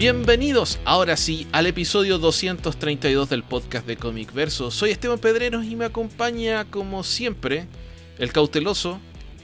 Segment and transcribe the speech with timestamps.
[0.00, 4.70] Bienvenidos ahora sí al episodio 232 del podcast de Comic Verso.
[4.70, 7.66] Soy Esteban Pedreros y me acompaña como siempre
[8.16, 8.98] el cauteloso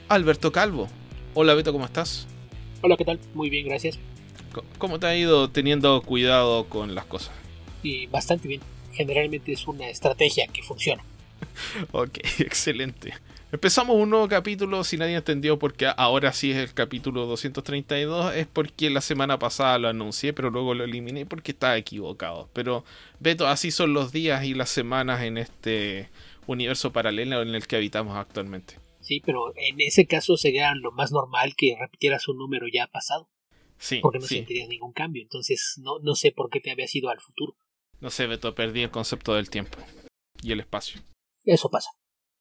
[0.08, 0.88] Alberto Calvo.
[1.34, 2.26] Hola Beto, ¿cómo estás?
[2.80, 3.20] Hola, ¿qué tal?
[3.34, 3.98] Muy bien, gracias.
[4.78, 7.32] ¿Cómo te ha ido teniendo cuidado con las cosas?
[7.82, 8.62] Y bastante bien.
[8.94, 11.04] Generalmente es una estrategia que funciona.
[11.92, 13.12] ok, excelente.
[13.52, 18.34] Empezamos un nuevo capítulo, si nadie entendió por qué ahora sí es el capítulo 232,
[18.34, 22.50] es porque la semana pasada lo anuncié, pero luego lo eliminé porque estaba equivocado.
[22.52, 22.84] Pero,
[23.20, 26.10] Beto, así son los días y las semanas en este
[26.48, 28.80] universo paralelo en el que habitamos actualmente.
[29.00, 33.30] Sí, pero en ese caso sería lo más normal que repitieras un número ya pasado.
[33.78, 34.00] Sí.
[34.02, 34.36] Porque no sí.
[34.36, 35.22] sentirías ningún cambio.
[35.22, 37.56] Entonces, no, no sé por qué te habías ido al futuro.
[38.00, 39.78] No sé, Beto, perdí el concepto del tiempo
[40.42, 41.00] y el espacio.
[41.44, 41.90] Eso pasa.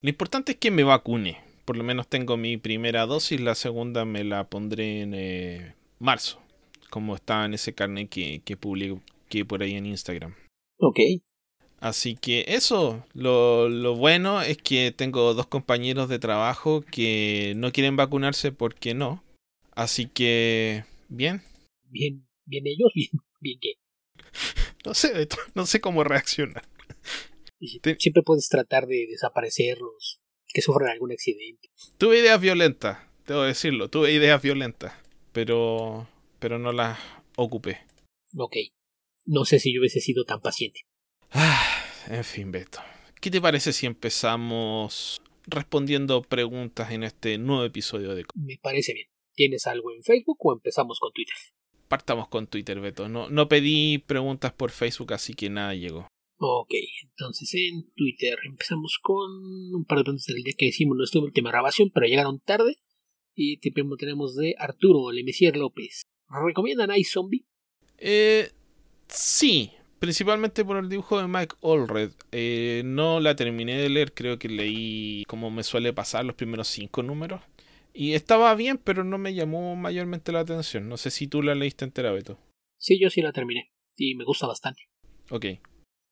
[0.01, 1.37] Lo importante es que me vacune.
[1.65, 6.39] Por lo menos tengo mi primera dosis, la segunda me la pondré en eh, marzo,
[6.91, 10.35] como está en ese carnet que, que publiqué por ahí en Instagram.
[10.77, 10.99] Ok.
[11.79, 17.71] Así que eso, lo, lo, bueno es que tengo dos compañeros de trabajo que no
[17.71, 19.23] quieren vacunarse porque no.
[19.71, 21.41] Así que, bien.
[21.89, 23.73] Bien, bien ellos, bien, bien qué.
[24.85, 26.63] No sé, no sé cómo reaccionar.
[27.67, 31.69] Siempre puedes tratar de desaparecerlos, que sufran algún accidente.
[31.97, 34.93] Tuve ideas violentas, debo decirlo, tuve ideas violentas,
[35.31, 36.07] pero,
[36.39, 36.99] pero no las
[37.35, 37.81] ocupé.
[38.37, 38.55] Ok,
[39.25, 40.81] no sé si yo hubiese sido tan paciente.
[41.31, 42.79] Ah, en fin, Beto.
[43.19, 48.25] ¿Qué te parece si empezamos respondiendo preguntas en este nuevo episodio de...
[48.35, 49.07] Me parece bien.
[49.33, 51.35] ¿Tienes algo en Facebook o empezamos con Twitter?
[51.87, 53.09] Partamos con Twitter, Beto.
[53.09, 56.07] No, no pedí preguntas por Facebook, así que nada llegó.
[56.37, 59.31] Ok, entonces en Twitter empezamos con
[59.73, 62.77] un par de preguntas del día que hicimos nuestra última grabación, pero llegaron tarde.
[63.33, 66.03] Y primero tenemos de Arturo Lemesier López.
[66.29, 67.45] ¿Recomiendan iZombie?
[67.97, 68.51] Eh,
[69.07, 72.11] sí, principalmente por el dibujo de Mike Allred.
[72.31, 76.67] Eh, no la terminé de leer, creo que leí como me suele pasar los primeros
[76.67, 77.41] cinco números.
[77.93, 80.89] Y estaba bien, pero no me llamó mayormente la atención.
[80.89, 82.37] No sé si tú la leíste entera, Beto.
[82.77, 83.71] Sí, yo sí la terminé.
[83.95, 84.81] Y me gusta bastante.
[85.29, 85.45] Ok.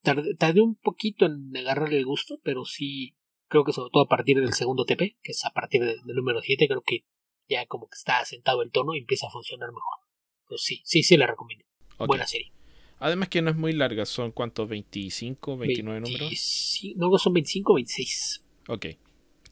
[0.03, 3.15] Tardé, tardé, un poquito en agarrarle el gusto, pero sí,
[3.47, 6.15] creo que sobre todo a partir del segundo TP, que es a partir del, del
[6.15, 7.05] número 7, creo que
[7.47, 9.99] ya como que está asentado el tono y empieza a funcionar mejor.
[10.43, 11.65] Entonces sí, sí, sí la recomiendo.
[11.95, 12.07] Okay.
[12.07, 12.51] Buena serie.
[12.99, 16.81] Además que no es muy larga, son cuántos, 25, 29 20, números.
[16.95, 18.45] No, son 25, 26.
[18.69, 18.85] Ok.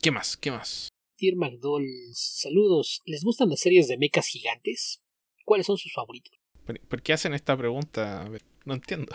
[0.01, 0.37] ¿Qué más?
[0.37, 0.89] ¿Qué más?
[1.19, 3.01] Dear McDowell, saludos.
[3.05, 5.03] ¿Les gustan las series de mechas gigantes?
[5.43, 6.33] ¿Cuáles son sus favoritos?
[6.65, 8.29] ¿Por, ¿Por, qué hacen esta pregunta?
[8.65, 9.13] No entiendo.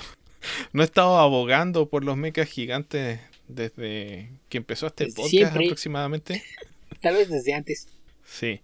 [0.72, 5.64] No he estado abogando por los mechas gigantes desde que empezó este desde podcast siempre.
[5.66, 6.42] aproximadamente.
[7.00, 7.88] Tal vez desde antes.
[8.24, 8.60] Sí.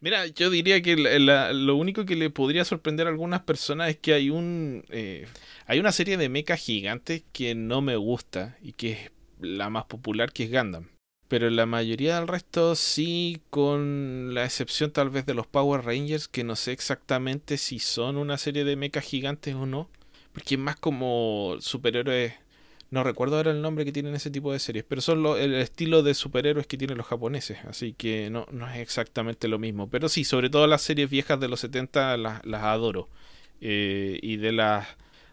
[0.00, 3.90] Mira, yo diría que la, la, lo único que le podría sorprender a algunas personas
[3.90, 5.26] es que hay un eh,
[5.66, 9.10] hay una serie de mechas gigantes que no me gusta y que es
[9.40, 10.88] la más popular que es Gundam.
[11.28, 16.26] Pero la mayoría del resto sí, con la excepción tal vez de los Power Rangers,
[16.26, 19.88] que no sé exactamente si son una serie de mechas gigantes o no.
[20.32, 22.34] Porque es más como superhéroes.
[22.90, 25.54] No recuerdo ahora el nombre que tienen ese tipo de series, pero son lo, el
[25.54, 29.88] estilo de superhéroes que tienen los japoneses, así que no, no es exactamente lo mismo.
[29.88, 33.08] Pero sí, sobre todo las series viejas de los 70 las, las adoro.
[33.60, 34.88] Eh, y de las.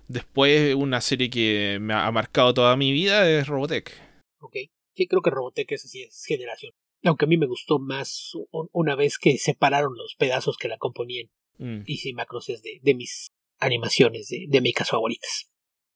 [0.07, 3.91] Después, una serie que me ha marcado toda mi vida es Robotech.
[4.39, 4.55] Ok,
[4.95, 6.73] sí, creo que Robotech es así, es generación.
[7.03, 8.31] Aunque a mí me gustó más
[8.71, 11.29] una vez que separaron los pedazos que la componían.
[11.57, 11.81] Mm.
[11.85, 15.49] Y sí, Macros es de, de mis animaciones de, de mechas favoritas.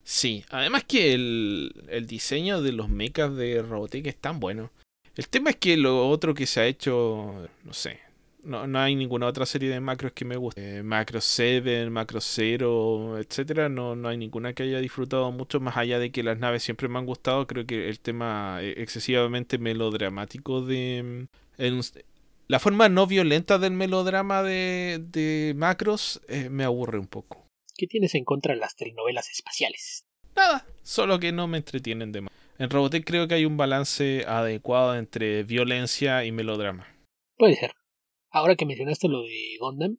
[0.04, 4.70] Sí, además que el, el diseño de los mechas de Robotech es tan bueno.
[5.14, 8.00] El tema es que lo otro que se ha hecho, no sé,
[8.42, 10.78] no, no hay ninguna otra serie de macros que me guste.
[10.78, 15.76] Eh, Macro 7, Macro 0, etcétera, no, no hay ninguna que haya disfrutado mucho, más
[15.76, 17.46] allá de que las naves siempre me han gustado.
[17.46, 21.28] Creo que el tema excesivamente melodramático de.
[21.58, 21.80] En,
[22.48, 27.41] la forma no violenta del melodrama de, de Macros eh, me aburre un poco.
[27.82, 30.06] ¿Qué tienes en contra de las telenovelas espaciales?
[30.36, 32.32] Nada, solo que no me entretienen de más.
[32.56, 36.86] En Robotech creo que hay un balance adecuado entre violencia y melodrama.
[37.36, 37.72] Puede ser.
[38.30, 39.98] Ahora que mencionaste lo de Gundam,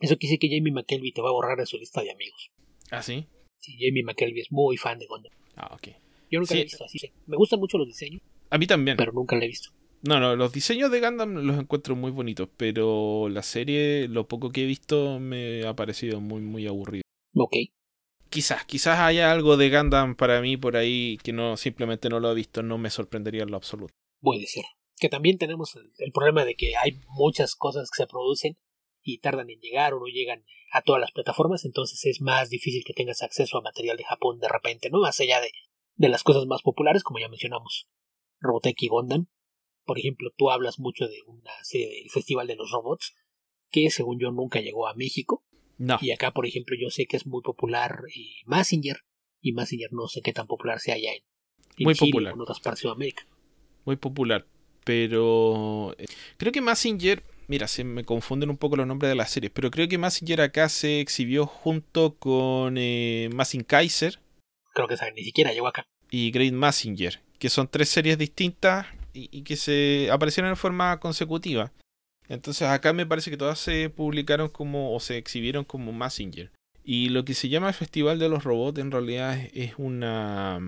[0.00, 2.50] eso quiere decir que Jamie McKelvey te va a borrar de su lista de amigos.
[2.90, 3.26] ¿Ah, sí?
[3.58, 5.32] Sí, Jamie McKelvey es muy fan de Gundam.
[5.56, 5.88] Ah, ok.
[6.30, 6.54] Yo nunca Sí.
[6.54, 6.98] la he visto así.
[6.98, 7.12] sí.
[7.26, 8.96] Me gustan mucho los diseños, A mí también.
[8.96, 9.68] pero nunca la he visto.
[10.00, 14.48] No, no, los diseños de Gundam los encuentro muy bonitos, pero la serie, lo poco
[14.50, 17.02] que he visto, me ha parecido muy, muy aburrido.
[17.38, 17.56] Ok.
[18.30, 22.30] Quizás, quizás haya algo de Gundam para mí por ahí que no simplemente no lo
[22.30, 23.94] he visto, no me sorprendería en lo absoluto.
[24.20, 24.64] Puede ser.
[25.00, 28.58] Que también tenemos el, el problema de que hay muchas cosas que se producen
[29.02, 32.82] y tardan en llegar o no llegan a todas las plataformas, entonces es más difícil
[32.84, 35.00] que tengas acceso a material de Japón de repente, ¿no?
[35.00, 35.50] Más allá de,
[35.96, 37.88] de las cosas más populares, como ya mencionamos,
[38.40, 39.26] Robotech y Gundam.
[39.84, 43.14] Por ejemplo, tú hablas mucho de una serie del Festival de los Robots,
[43.70, 45.44] que según yo nunca llegó a México.
[45.78, 45.98] No.
[46.00, 48.98] Y acá, por ejemplo, yo sé que es muy popular eh, Massinger,
[49.40, 51.22] y Massinger no sé qué tan popular sea allá en,
[51.78, 52.32] en Muy Chile popular.
[52.32, 53.26] o en otras partes de América.
[53.84, 54.44] Muy popular.
[54.84, 56.06] Pero eh,
[56.38, 59.70] creo que Massinger, mira, se me confunden un poco los nombres de las series, pero
[59.70, 64.18] creo que Massinger acá se exhibió junto con eh, Massing Kaiser
[64.74, 65.84] Creo que ni siquiera llegó acá.
[66.10, 70.98] y Great Massinger, que son tres series distintas y, y que se aparecieron en forma
[71.00, 71.72] consecutiva.
[72.28, 76.50] Entonces acá me parece que todas se publicaron como o se exhibieron como Massinger.
[76.84, 80.60] Y lo que se llama el Festival de los Robots en realidad es, una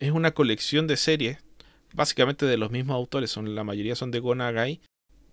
[0.00, 1.38] es una colección de series,
[1.94, 4.80] básicamente de los mismos autores, son la mayoría son de Go Nagai,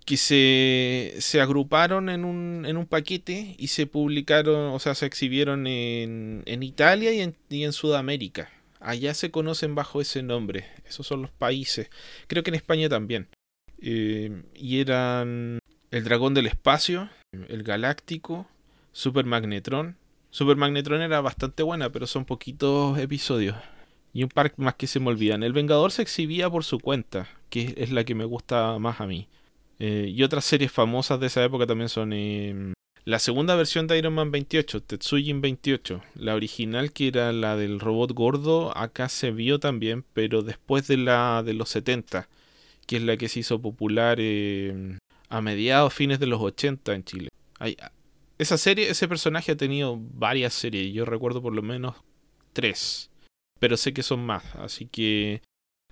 [0.06, 5.06] que se, se agruparon en un, en un paquete y se publicaron, o sea, se
[5.06, 8.50] exhibieron en, en Italia y en, y en Sudamérica.
[8.80, 10.66] Allá se conocen bajo ese nombre.
[10.88, 11.90] Esos son los países.
[12.28, 13.28] Creo que en España también.
[13.80, 15.60] Eh, y eran
[15.98, 18.48] el Dragón del Espacio, el Galáctico,
[18.92, 19.98] Super Magnetron.
[20.30, 23.56] Super Magnetron era bastante buena, pero son poquitos episodios.
[24.14, 25.44] Y un par más que se me olvidan.
[25.44, 29.08] El Vengador se exhibía por su cuenta, que es la que me gusta más a
[29.08, 29.28] mí.
[29.80, 32.74] Eh, y otras series famosas de esa época también son eh,
[33.06, 36.02] la segunda versión de Iron Man 28, Tetsujin 28.
[36.16, 40.98] La original, que era la del robot gordo, acá se vio también, pero después de
[40.98, 42.30] la de los 70,
[42.86, 44.98] que es la que se hizo popular eh,
[45.30, 47.30] a mediados, fines de los 80 en Chile.
[47.60, 47.78] Hay-
[48.38, 51.96] esa serie, ese personaje ha tenido varias series, yo recuerdo por lo menos
[52.54, 53.10] tres,
[53.60, 55.42] pero sé que son más, así que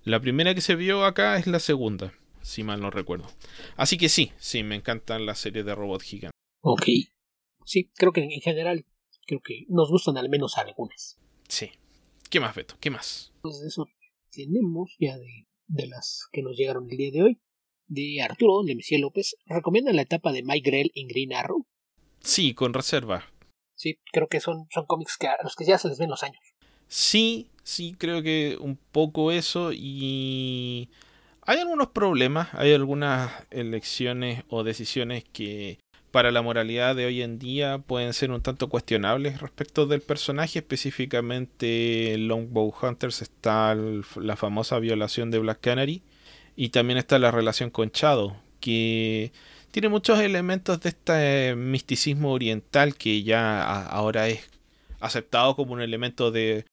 [0.04, 3.28] la primera que se vio acá es la segunda, si mal no recuerdo.
[3.76, 6.36] Así que sí, sí, me encantan las series de robot gigante.
[6.62, 6.84] Ok.
[7.66, 8.86] Sí, creo que en general,
[9.26, 11.20] creo que nos gustan al menos algunas.
[11.48, 11.72] Sí.
[12.30, 12.76] ¿Qué más, Beto?
[12.80, 13.32] ¿Qué más?
[13.38, 13.88] Entonces eso
[14.32, 17.40] tenemos ya de, de las que nos llegaron el día de hoy.
[17.88, 21.66] De Arturo, de Messier López, recomienda la etapa de Mike Grell en Green Arrow.
[22.20, 23.26] Sí, con reserva.
[23.76, 26.24] Sí, creo que son, son cómics que a los que ya se les ven los
[26.24, 26.42] años.
[26.88, 30.90] Sí, sí, creo que un poco eso y
[31.42, 35.80] hay algunos problemas, hay algunas elecciones o decisiones que
[36.12, 40.60] para la moralidad de hoy en día pueden ser un tanto cuestionables respecto del personaje,
[40.60, 46.02] específicamente en Longbow Hunters está la famosa violación de Black Canary
[46.56, 49.32] y también está la relación con Shadow, que
[49.72, 54.50] tiene muchos elementos de este misticismo oriental que ya ahora es
[55.02, 56.66] aceptado como un elemento de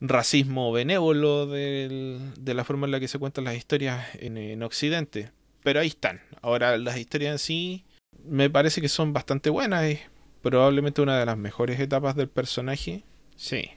[0.00, 4.62] racismo benévolo del- de la forma en la que se cuentan las historias en, en
[4.62, 5.30] Occidente.
[5.62, 6.20] Pero ahí están.
[6.42, 7.84] Ahora las historias en sí
[8.24, 9.84] me parece que son bastante buenas.
[9.84, 10.00] Es
[10.42, 13.04] probablemente una de las mejores etapas del personaje.
[13.36, 13.70] Sí.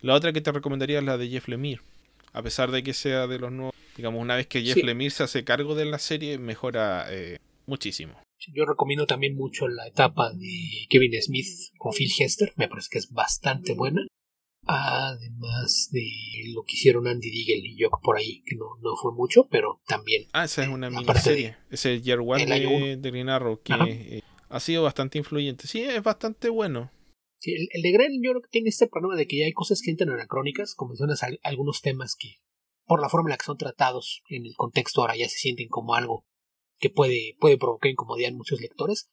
[0.00, 1.82] La otra que te recomendaría es la de Jeff Lemire.
[2.32, 3.74] A pesar de que sea de los nuevos.
[3.96, 4.82] Digamos, una vez que Jeff Sí.
[4.82, 8.20] Lemire se hace cargo de la serie, mejora eh, muchísimo.
[8.52, 11.46] Yo recomiendo también mucho la etapa de Kevin Smith
[11.78, 14.02] con Phil Hester, me parece que es bastante buena.
[14.68, 16.04] Además de
[16.52, 19.80] lo que hicieron Andy Diggle y Jock por ahí, que no, no fue mucho, pero
[19.86, 20.24] también.
[20.32, 21.56] Ah, esa es una Aparte miniserie.
[21.70, 25.66] Ese es Year One de, de Green Arrow, que eh, ha sido bastante influyente.
[25.66, 26.90] Sí, es bastante bueno.
[27.40, 29.52] Sí, el, el de Grell yo creo que tiene este problema de que ya hay
[29.52, 32.34] cosas que entran anacrónicas, como mencionas al- algunos temas que,
[32.86, 35.68] por la forma en la que son tratados en el contexto, ahora ya se sienten
[35.68, 36.24] como algo
[36.78, 39.10] que puede, puede provocar incomodidad en muchos lectores,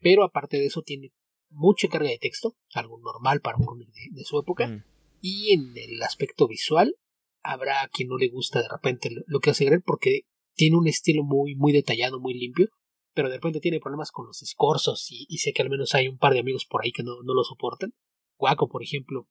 [0.00, 1.12] pero aparte de eso tiene
[1.50, 4.84] mucha carga de texto, algo normal para un cómic de, de su época, Mm.
[5.20, 6.96] y en el aspecto visual
[7.42, 10.22] habrá a quien no le gusta de repente lo, lo que hace Grell porque
[10.54, 12.68] tiene un estilo muy, muy detallado, muy limpio,
[13.14, 16.08] pero de repente tiene problemas con los escorzos y, y sé que al menos hay
[16.08, 17.92] un par de amigos por ahí que no, no lo soportan.
[18.36, 19.28] Guaco, por ejemplo,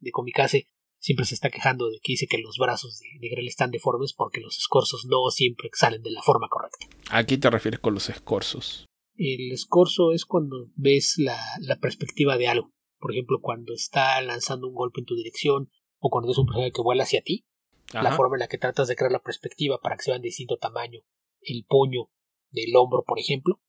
[0.00, 3.48] de Comicase, siempre se está quejando de que dice que los brazos de, de Grell
[3.48, 6.86] están deformes porque los escorzos no siempre salen de la forma correcta.
[7.10, 8.86] ¿A qué te refieres con los escorzos?
[9.16, 12.72] El escorzo es cuando ves la, la perspectiva de algo.
[12.98, 16.72] Por ejemplo, cuando está lanzando un golpe en tu dirección o cuando ves un personaje
[16.72, 17.46] que vuela hacia ti,
[17.92, 20.28] la forma en la que tratas de crear la perspectiva para que se vean de
[20.28, 21.00] distinto tamaño,
[21.40, 22.10] el puño
[22.50, 23.60] del hombro, por ejemplo,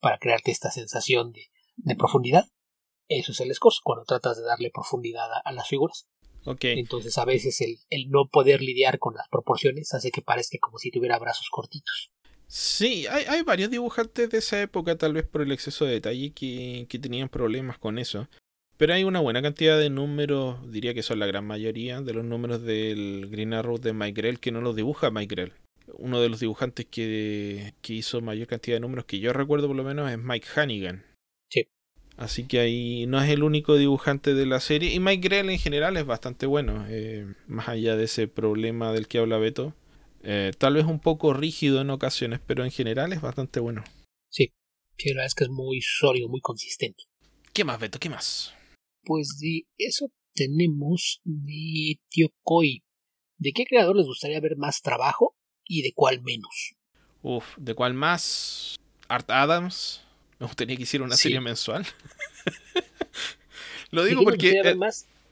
[0.00, 1.42] para crearte esta sensación de,
[1.76, 2.46] de profundidad.
[3.08, 6.08] Eso es el escorzo, cuando tratas de darle profundidad a, a las figuras.
[6.60, 10.78] Entonces a veces el, el no poder lidiar con las proporciones hace que parezca como
[10.78, 12.10] si tuviera brazos cortitos.
[12.46, 16.32] Sí, hay, hay varios dibujantes de esa época, tal vez por el exceso de detalle,
[16.32, 18.26] que, que tenían problemas con eso.
[18.78, 22.24] Pero hay una buena cantidad de números, diría que son la gran mayoría de los
[22.24, 25.52] números del Green Arrow de Mike Grell, que no los dibuja Mike Grell.
[25.94, 29.76] Uno de los dibujantes que, que hizo mayor cantidad de números que yo recuerdo por
[29.76, 31.04] lo menos es Mike Hannigan.
[32.18, 34.92] Así que ahí no es el único dibujante de la serie.
[34.92, 36.84] Y Mike Grell en general es bastante bueno.
[36.88, 39.72] Eh, más allá de ese problema del que habla Beto.
[40.24, 43.84] Eh, tal vez un poco rígido en ocasiones, pero en general es bastante bueno.
[44.30, 44.52] Sí,
[44.96, 47.04] sí, la verdad es que es muy sólido, muy consistente.
[47.52, 48.00] ¿Qué más, Beto?
[48.00, 48.52] ¿Qué más?
[49.04, 52.82] Pues de eso tenemos de Tio Koi.
[53.36, 56.74] ¿De qué creador les gustaría ver más trabajo y de cuál menos?
[57.22, 58.76] Uf, ¿de cuál más?
[59.06, 60.02] Art Adams.
[60.40, 61.24] Me gustaría que hiciera una Sí.
[61.24, 61.84] serie mensual.
[63.90, 64.76] Lo ¿De digo porque eh,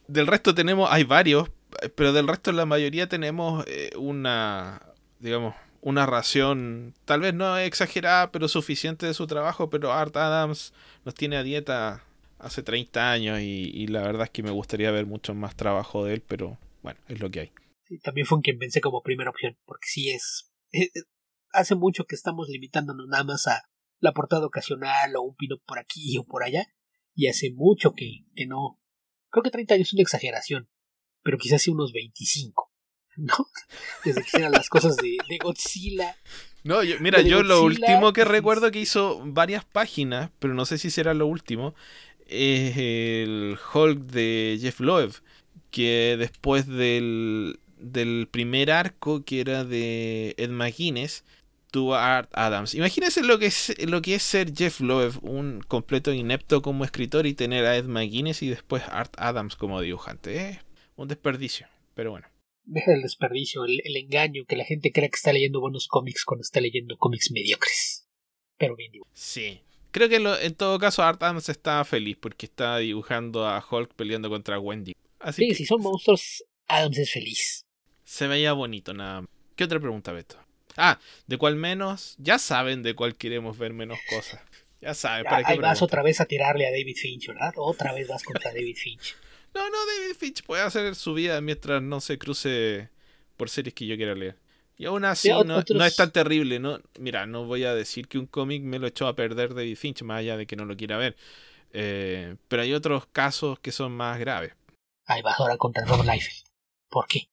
[0.09, 1.51] del resto tenemos, hay varios,
[1.95, 4.81] pero del resto la mayoría tenemos eh, una,
[5.19, 10.73] digamos, una ración, tal vez no exagerada, pero suficiente de su trabajo, pero Art Adams
[11.05, 12.03] nos tiene a dieta
[12.39, 16.05] hace 30 años y, y la verdad es que me gustaría ver mucho más trabajo
[16.05, 17.53] de él, pero bueno, es lo que hay.
[17.85, 20.51] Sí, también fue en quien pensé como primera opción, porque sí es...
[20.73, 21.03] eh, eh,
[21.53, 23.63] hace mucho que estamos limitándonos nada más a
[24.01, 26.67] la portada ocasional o un pino por aquí o por allá,
[27.15, 28.81] y hace mucho que, que no...
[29.31, 30.69] Creo que 30 años es una exageración,
[31.23, 32.73] pero quizás sí unos 25,
[33.17, 33.35] ¿no?
[34.05, 36.17] Desde que hicieron las cosas de, de Godzilla.
[36.63, 40.79] No, yo- mira, yo lo último que recuerdo que hizo varias páginas, pero no sé
[40.79, 41.75] si será lo último,
[42.27, 45.13] es el Hulk de Jeff Loeb,
[45.71, 51.25] que después del, del primer arco que era de Ed McGuinness,
[51.77, 52.75] tuvo a Art Adams.
[52.75, 57.27] Imagínense lo que es lo que es ser Jeff Loeb, un completo inepto como escritor
[57.27, 60.49] y tener a Ed McGuinness y después Art Adams como dibujante.
[60.49, 60.59] Es
[60.97, 62.27] un desperdicio, pero bueno.
[62.65, 66.25] Deja el desperdicio, el, el engaño, que la gente crea que está leyendo buenos cómics
[66.25, 68.09] cuando está leyendo cómics mediocres.
[68.57, 69.19] Pero bien dibujados.
[69.21, 69.61] Sí.
[69.91, 73.93] Creo que lo- en todo caso Art Adams está feliz porque está dibujando a Hulk
[73.95, 74.95] peleando contra Wendy.
[75.21, 77.65] Así Sí, que si son monstruos, Adams es feliz.
[78.05, 79.31] se veía bonito nada más.
[79.55, 80.37] ¿Qué otra pregunta, Beto?
[80.77, 82.15] Ah, ¿de cuál menos?
[82.19, 84.41] Ya saben de cuál queremos ver menos cosas.
[84.81, 87.55] Ya saben, Ya, ¿para qué ahí vas otra vez a tirarle a David Finch, ¿verdad?
[87.57, 89.17] Otra vez vas contra David Finch.
[89.55, 92.91] No, no, David Finch puede hacer su vida mientras no se cruce
[93.39, 94.37] por series que yo quiera leer.
[94.77, 96.59] Y aún así no, otros- no es tan terrible.
[96.59, 99.77] No, mira, no voy a decir que un cómic me lo echó a perder David
[99.79, 101.17] Finch, más allá de que no lo quiera ver.
[101.73, 104.53] Eh, pero hay otros casos que son más graves.
[105.07, 106.45] Ahí vas ahora contra Rob Liefeld.
[106.91, 107.29] ¿Por qué?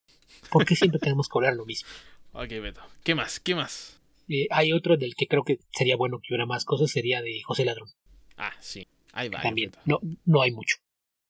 [0.49, 1.89] ¿Por qué siempre tenemos que hablar lo mismo?
[2.33, 2.81] Ok, Beto.
[3.03, 3.39] ¿Qué más?
[3.39, 4.01] ¿Qué más?
[4.27, 7.41] Eh, hay otro del que creo que sería bueno que hubiera más cosas, sería de
[7.43, 7.89] José Ladrón.
[8.37, 8.87] Ah, sí.
[9.11, 9.41] Ahí va.
[9.41, 10.77] También, no, no hay mucho.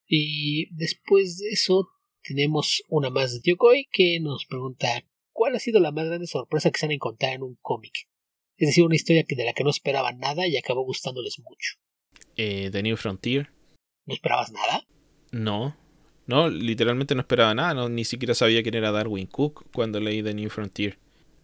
[0.08, 1.90] Y después de eso
[2.22, 6.28] tenemos una más de Tio Koi que nos pregunta ¿cuál ha sido la más grande
[6.28, 8.08] sorpresa que se han encontrado en un cómic?
[8.56, 11.74] Es decir, una historia que de la que no esperaban nada y acabó gustándoles mucho.
[12.38, 13.52] Eh, The New Frontier.
[14.06, 14.86] ¿No esperabas nada?
[15.32, 15.76] No.
[16.26, 17.74] No, literalmente no esperaba nada.
[17.74, 20.98] No, ni siquiera sabía quién era Darwin Cook cuando leí The New Frontier.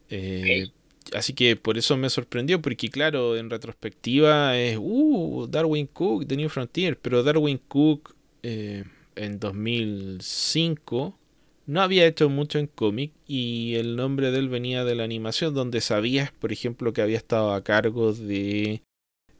[0.10, 0.72] Eh,
[1.14, 6.38] Así que por eso me sorprendió, porque claro, en retrospectiva es, uh, Darwin Cook, The
[6.38, 8.84] New Frontier, pero Darwin Cook eh,
[9.16, 11.18] en 2005
[11.66, 15.54] no había hecho mucho en cómic y el nombre de él venía de la animación,
[15.54, 18.84] donde sabías, por ejemplo, que había estado a cargo de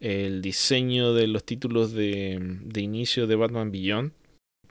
[0.00, 4.12] el diseño de los títulos de, de inicio de Batman Beyond,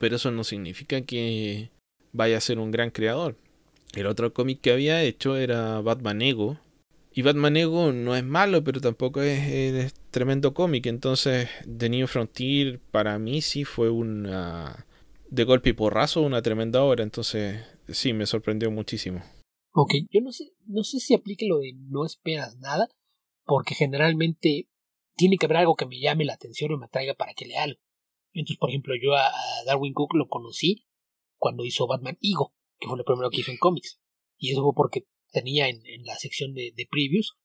[0.00, 1.70] pero eso no significa que
[2.12, 3.36] vaya a ser un gran creador.
[3.94, 6.58] El otro cómic que había hecho era Batman Ego,
[7.12, 10.86] y Batman Ego no es malo, pero tampoco es, es tremendo cómic.
[10.86, 14.86] Entonces, The New Frontier para mí sí fue una.
[15.28, 17.02] De golpe y porrazo, una tremenda obra.
[17.02, 19.22] Entonces, sí, me sorprendió muchísimo.
[19.72, 22.88] Ok, yo no sé, no sé si aplique lo de no esperas nada,
[23.44, 24.68] porque generalmente
[25.14, 27.62] tiene que haber algo que me llame la atención o me atraiga para que lea
[27.62, 27.80] algo.
[28.32, 29.30] Entonces, por ejemplo, yo a,
[29.66, 30.86] Darwin Cook lo conocí
[31.36, 34.00] cuando hizo Batman Ego, que fue lo primero que hizo en cómics.
[34.38, 37.36] Y eso fue porque tenía en, la sección de, de previews,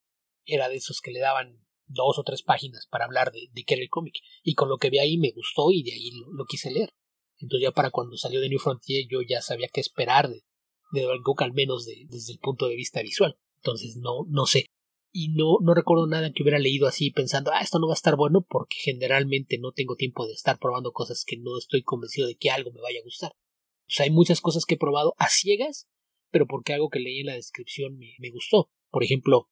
[0.45, 3.75] era de esos que le daban dos o tres páginas para hablar de, de qué
[3.75, 4.15] era el cómic.
[4.43, 6.93] Y con lo que vi ahí me gustó y de ahí lo, lo quise leer.
[7.37, 10.43] Entonces ya para cuando salió de New Frontier yo ya sabía qué esperar de,
[10.91, 13.37] de Darwin Cook, al menos de, desde el punto de vista visual.
[13.57, 14.67] Entonces no, no sé.
[15.17, 17.95] Y no, no recuerdo nada que hubiera leído así pensando, ah, esto no va a
[17.95, 22.27] estar bueno, porque generalmente no tengo tiempo de estar probando cosas que no estoy convencido
[22.27, 23.31] de que algo me vaya a gustar.
[23.31, 25.87] O sea, hay muchas cosas que he probado a ciegas,
[26.31, 28.69] pero porque algo que leí en la descripción me, me gustó.
[28.89, 29.49] Por ejemplo,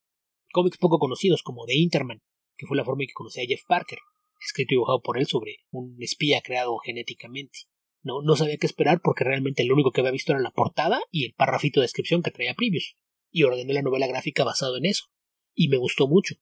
[0.51, 2.21] cómics poco conocidos como The Interman,
[2.57, 3.99] que fue la forma en que conocí a Jeff Parker,
[4.45, 7.59] escrito y dibujado por él sobre un espía creado genéticamente.
[8.01, 10.99] No, no sabía qué esperar porque realmente lo único que había visto era la portada
[11.09, 12.97] y el parrafito de descripción que traía previos.
[13.31, 15.05] Y ordené la novela gráfica basado en eso.
[15.53, 16.35] Y me gustó mucho.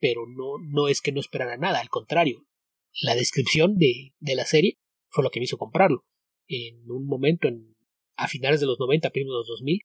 [0.00, 2.46] Pero no, no es que no esperara nada, al contrario.
[3.02, 6.04] La descripción de, de la serie fue lo que me hizo comprarlo.
[6.46, 7.76] En un momento, en,
[8.16, 9.80] a finales de los 90, primeros de los 2000,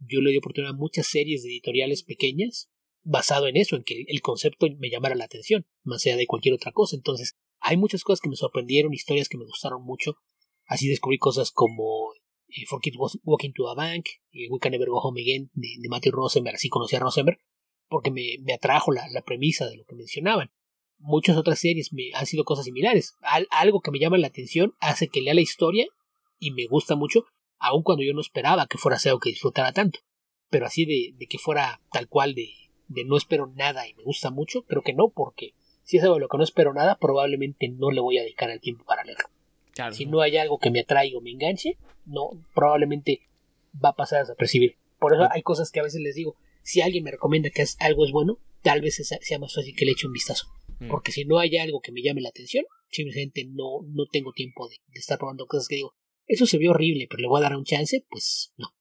[0.00, 2.70] yo le di oportunidad a muchas series de editoriales pequeñas
[3.02, 6.54] basado en eso, en que el concepto me llamara la atención, más allá de cualquier
[6.54, 6.96] otra cosa.
[6.96, 10.16] Entonces, hay muchas cosas que me sorprendieron, historias que me gustaron mucho.
[10.66, 12.12] Así descubrí cosas como
[12.48, 15.68] eh, For Kids Walking to a Bank, eh, We Can Never Go Home Again de,
[15.78, 17.38] de Matthew Rosenberg, así conocí a Rosenberg,
[17.88, 20.50] porque me, me atrajo la, la, premisa de lo que mencionaban.
[20.98, 23.14] Muchas otras series me han sido cosas similares.
[23.20, 25.86] Al, algo que me llama la atención hace que lea la historia
[26.38, 27.26] y me gusta mucho,
[27.58, 30.00] aun cuando yo no esperaba que fuera algo que disfrutara tanto.
[30.48, 32.48] Pero así de, de que fuera tal cual de,
[32.88, 36.16] de no espero nada y me gusta mucho, creo que no, porque si es algo
[36.16, 39.04] de lo que no espero nada, probablemente no le voy a dedicar el tiempo para
[39.04, 39.28] leerlo.
[39.72, 39.94] Claro.
[39.94, 43.20] Si no hay algo que me atraiga o me enganche, no, probablemente
[43.84, 44.76] va a pasar a desapercibir.
[44.98, 46.36] Por eso hay cosas que a veces les digo,
[46.66, 49.92] si alguien me recomienda que algo es bueno, tal vez sea más fácil que le
[49.92, 50.48] eche un vistazo.
[50.80, 50.88] Mm.
[50.88, 54.68] Porque si no hay algo que me llame la atención, simplemente no, no tengo tiempo
[54.68, 55.94] de, de estar probando cosas que digo,
[56.26, 58.74] eso se vio horrible, pero le voy a dar un chance, pues no.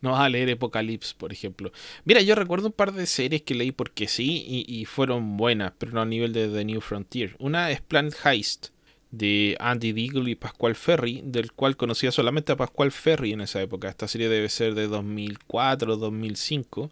[0.00, 1.72] No vas a leer Apocalypse, por ejemplo.
[2.06, 5.74] Mira, yo recuerdo un par de series que leí porque sí y, y, fueron buenas,
[5.78, 7.36] pero no a nivel de The New Frontier.
[7.38, 8.68] Una es Planet Heist,
[9.10, 13.60] de Andy Deagle y Pascual Ferry, del cual conocía solamente a Pascual Ferry en esa
[13.60, 13.88] época.
[13.88, 16.90] Esta serie debe ser de 2004 2005.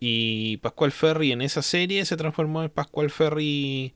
[0.00, 3.92] Y Pascual Ferry en esa serie se transformó en Pascual Ferry,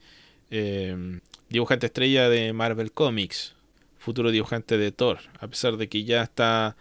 [0.50, 3.54] eh, dibujante estrella de Marvel Comics,
[3.98, 6.76] futuro dibujante de Thor, a pesar de que ya está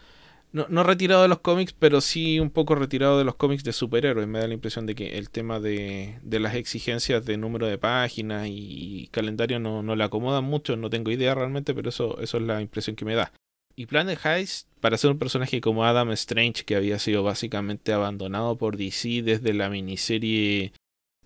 [0.53, 3.73] no, no, retirado de los cómics, pero sí un poco retirado de los cómics de
[3.73, 4.27] superhéroes.
[4.27, 7.79] Me da la impresión de que el tema de, de las exigencias de número de
[7.79, 10.75] páginas y, calendario no, no, le acomodan mucho.
[10.77, 13.31] No tengo idea realmente, pero eso, eso es la impresión que me da.
[13.75, 18.57] Y Planet Heist, para ser un personaje como Adam Strange, que había sido básicamente abandonado
[18.57, 20.73] por DC desde la miniserie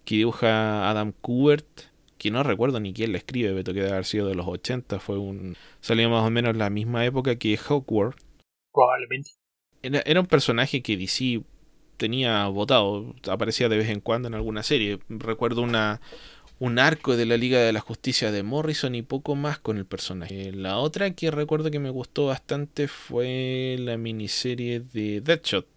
[0.05, 1.67] que dibuja Adam Kubert,
[2.17, 4.99] que no recuerdo ni quién la escribe, pero que debe haber sido de los 80,
[4.99, 8.17] fue un salió más o menos la misma época que Hawkworth
[8.73, 9.31] probablemente.
[9.81, 11.41] Era, era, un personaje que DC
[11.97, 14.99] tenía votado, aparecía de vez en cuando en alguna serie.
[15.09, 15.99] Recuerdo una
[16.59, 19.85] un arco de la Liga de la Justicia de Morrison y poco más con el
[19.85, 20.51] personaje.
[20.51, 25.67] La otra que recuerdo que me gustó bastante fue la miniserie de Deadshot,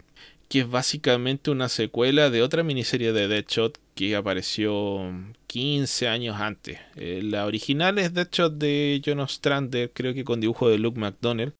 [0.48, 5.12] que es básicamente una secuela de otra miniserie de Deadshot que apareció
[5.46, 6.78] 15 años antes.
[6.96, 11.52] Eh, la original es Deadshot de John Ostrander, creo que con dibujo de Luke McDonnell.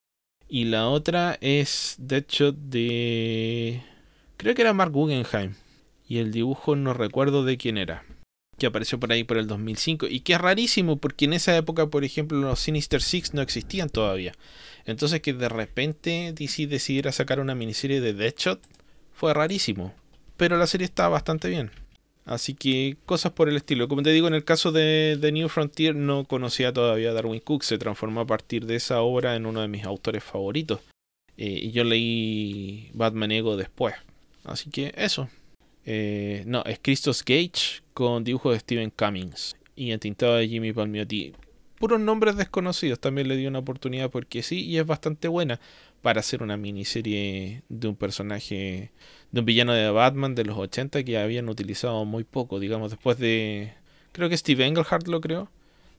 [0.49, 3.83] Y la otra es Deadshot de...
[4.37, 5.55] Creo que era Mark Guggenheim.
[6.09, 8.05] Y el dibujo no recuerdo de quién era.
[8.61, 10.07] Que apareció por ahí por el 2005.
[10.07, 13.89] Y que es rarísimo porque en esa época, por ejemplo, los Sinister Six no existían
[13.89, 14.35] todavía.
[14.85, 18.61] Entonces que de repente DC decidiera sacar una miniserie de Deadshot
[19.15, 19.95] fue rarísimo.
[20.37, 21.71] Pero la serie está bastante bien.
[22.27, 23.89] Así que cosas por el estilo.
[23.89, 27.41] Como te digo, en el caso de The New Frontier no conocía todavía a Darwin
[27.41, 27.63] Cook.
[27.63, 30.81] Se transformó a partir de esa obra en uno de mis autores favoritos.
[31.39, 33.95] Eh, y yo leí Batman Ego después.
[34.45, 35.31] Así que eso.
[35.93, 39.57] Eh, no, es Christos Gage con dibujo de Steven Cummings.
[39.75, 41.33] Y entintado de Jimmy Palmiotti.
[41.81, 43.01] Puros nombres desconocidos.
[43.01, 44.65] También le di una oportunidad porque sí.
[44.65, 45.59] Y es bastante buena
[46.01, 48.93] para hacer una miniserie de un personaje
[49.33, 53.19] de un villano de Batman de los 80 que habían utilizado muy poco, digamos, después
[53.19, 53.75] de...
[54.13, 55.51] Creo que Steve Englehart lo creó.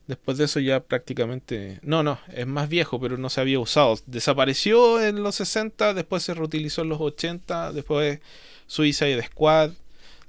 [0.06, 1.80] Después de eso ya prácticamente...
[1.82, 3.98] No, no, es más viejo, pero no se había usado.
[4.06, 8.20] Desapareció en los 60, después se reutilizó en los 80, después
[8.66, 9.72] Suicide Squad,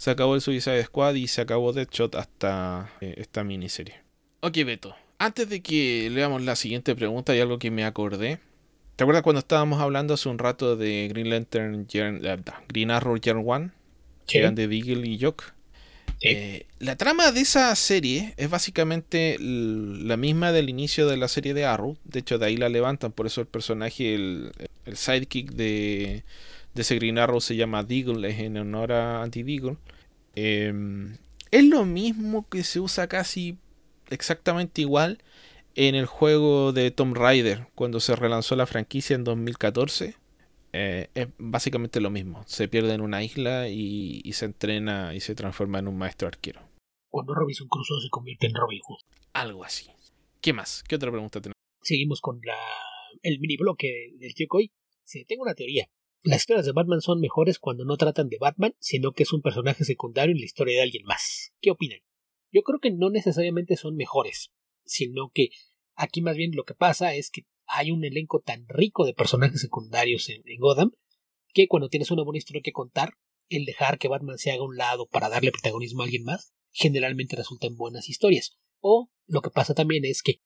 [0.03, 4.01] se acabó el Suicide Squad y se acabó Deadshot hasta eh, esta miniserie.
[4.41, 4.93] Ok, Beto.
[5.17, 8.39] Antes de que leamos la siguiente pregunta, hay algo que me acordé.
[8.97, 11.87] ¿Te acuerdas cuando estábamos hablando hace un rato de Green Lantern,
[12.67, 13.69] Green Arrow Year One?
[14.27, 15.53] Que eran de Deagle y Jock.
[16.19, 21.53] Eh, la trama de esa serie es básicamente la misma del inicio de la serie
[21.53, 21.95] de Arrow.
[22.03, 23.13] De hecho, de ahí la levantan.
[23.13, 24.51] Por eso el personaje, el,
[24.91, 26.25] sidekick de,
[26.73, 29.77] de, ese Green Arrow se llama Deagle, es en honor a Anti-Deagle.
[30.35, 31.17] Em,
[31.51, 33.57] es lo mismo que se usa casi
[34.09, 35.19] exactamente igual
[35.75, 40.15] en el juego de Tomb Raider, cuando se relanzó la franquicia en 2014,
[40.73, 42.43] eh, es básicamente lo mismo.
[42.45, 46.61] Se pierde en una isla y, se entrena y se transforma en un maestro arquero.
[47.09, 48.99] Cuando Robinson Crusoe se convierte en Robin Hood.
[49.33, 49.89] Algo así.
[50.41, 50.83] ¿Qué más?
[50.87, 51.57] ¿Qué otra pregunta tenemos?
[51.81, 52.57] Seguimos con la,
[53.21, 54.71] el mini bloque del tío Coy.
[55.03, 55.87] Sí, tengo una teoría.
[56.25, 59.41] Las historias de Batman son mejores cuando no tratan de Batman, sino que es un
[59.41, 61.51] personaje secundario en la historia de alguien más.
[61.59, 61.99] ¿Qué opinan?
[62.49, 64.53] Yo creo que no necesariamente son mejores,
[64.85, 65.49] sino que
[65.95, 69.59] aquí más bien lo que pasa es que hay un elenco tan rico de personajes
[69.59, 70.91] secundarios en, Gotham
[71.53, 73.15] que cuando tienes una buena historia que contar,
[73.49, 77.35] el dejar que Batman se haga un lado para darle protagonismo a alguien más, generalmente
[77.35, 78.57] resulta en buenas historias.
[78.79, 80.41] O lo que pasa también es que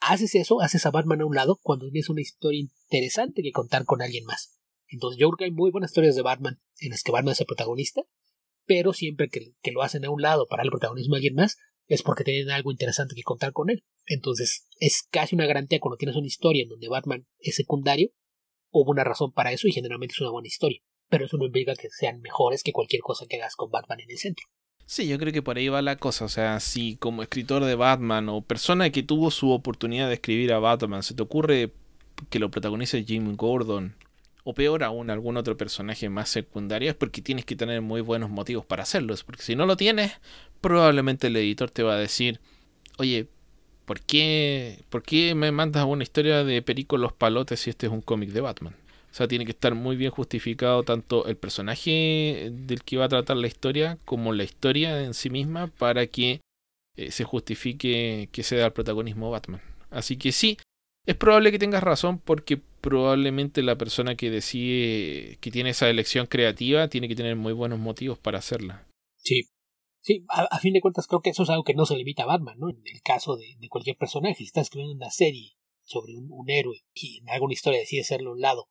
[0.00, 3.86] haces eso, haces a Batman a un lado cuando tienes una historia interesante que contar
[3.86, 4.60] con alguien más.
[4.88, 7.40] Entonces yo creo que hay muy buenas historias de Batman en las que Batman es
[7.40, 8.02] el protagonista,
[8.66, 11.56] pero siempre que, que lo hacen a un lado para darle protagonismo a alguien más,
[11.86, 13.84] es porque tienen algo interesante que contar con él.
[14.06, 18.10] Entonces, es casi una garantía cuando tienes una historia en donde Batman es secundario,
[18.70, 20.80] hubo una razón para eso y generalmente es una buena historia.
[21.08, 24.10] Pero eso no implica que sean mejores que cualquier cosa que hagas con Batman en
[24.10, 24.46] el centro.
[24.86, 26.24] Sí, yo creo que por ahí va la cosa.
[26.24, 30.52] O sea, si como escritor de Batman o persona que tuvo su oportunidad de escribir
[30.52, 31.72] a Batman, se te ocurre
[32.30, 33.96] que lo protagonice Jim Gordon,
[34.44, 38.30] o peor aún, algún otro personaje más secundario, es porque tienes que tener muy buenos
[38.30, 39.14] motivos para hacerlo.
[39.26, 40.12] Porque si no lo tienes,
[40.60, 42.40] probablemente el editor te va a decir,
[42.98, 43.26] oye,
[43.86, 47.92] ¿por qué, ¿por qué me mandas una historia de Perico los Palotes si este es
[47.92, 48.76] un cómic de Batman?
[49.10, 53.08] O sea, tiene que estar muy bien justificado tanto el personaje del que va a
[53.08, 56.40] tratar la historia como la historia en sí misma para que
[56.96, 59.60] eh, se justifique que se da el protagonismo Batman.
[59.90, 60.58] Así que sí,
[61.06, 66.26] es probable que tengas razón porque probablemente la persona que decide que tiene esa elección
[66.26, 68.86] creativa tiene que tener muy buenos motivos para hacerla.
[69.16, 69.48] Sí.
[70.00, 72.26] Sí, a, fin de cuentas creo que eso es algo que no se limita a
[72.26, 72.68] Batman, ¿no?
[72.68, 77.20] En el caso de, cualquier personaje, si estás escribiendo una serie sobre un, héroe y
[77.22, 78.68] en alguna historia decide hacerlo a un lado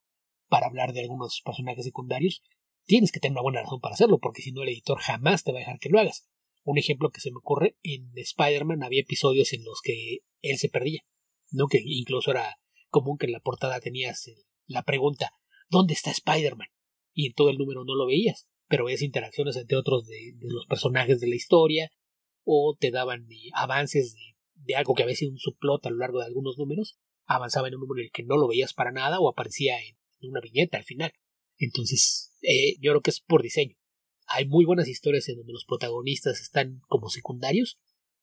[0.47, 2.43] para hablar de algunos personajes secundarios,
[2.85, 5.51] tienes que tener una buena razón para hacerlo, porque si no el editor jamás te
[5.51, 6.29] va a dejar que lo hagas.
[6.65, 10.69] Un ejemplo que se me ocurre, en Spider-Man había episodios en los que él se
[10.69, 11.01] perdía,
[11.53, 11.67] ¿no?
[11.67, 12.57] Que incluso era
[12.89, 14.29] común que en la portada tenías
[14.67, 15.31] la pregunta
[15.73, 16.67] ¿Dónde está Spider-Man?
[17.13, 20.67] Y en todo el número no lo veías, pero veías interacciones entre otros de, los
[20.67, 21.91] personajes de la historia,
[22.43, 24.15] o te daban avances
[24.53, 27.73] de, algo que había sido un subplot a lo largo de algunos números, avanzaba en
[27.73, 30.77] un número en el que no lo veías para nada, o aparecía en una viñeta
[30.77, 31.11] al final.
[31.57, 33.75] Entonces, eh, yo creo que es por diseño.
[34.27, 37.79] Hay muy buenas historias en donde los protagonistas están como secundarios,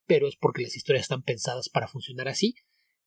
[0.06, 2.54] pero es porque las historias están pensadas para funcionar así.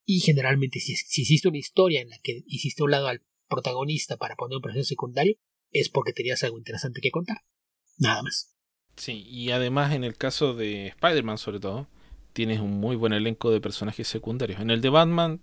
[0.06, 4.18] Y generalmente, si, si hiciste una historia en la que hiciste un lado al protagonista
[4.18, 5.36] para poner un personaje secundario,
[5.72, 7.38] es porque tenías algo interesante que contar.
[7.98, 8.54] Nada más.
[8.96, 11.88] Sí, y además en el caso de Spider-Man, sobre todo,
[12.34, 14.60] tienes un muy buen elenco de personajes secundarios.
[14.60, 15.42] En el de Batman,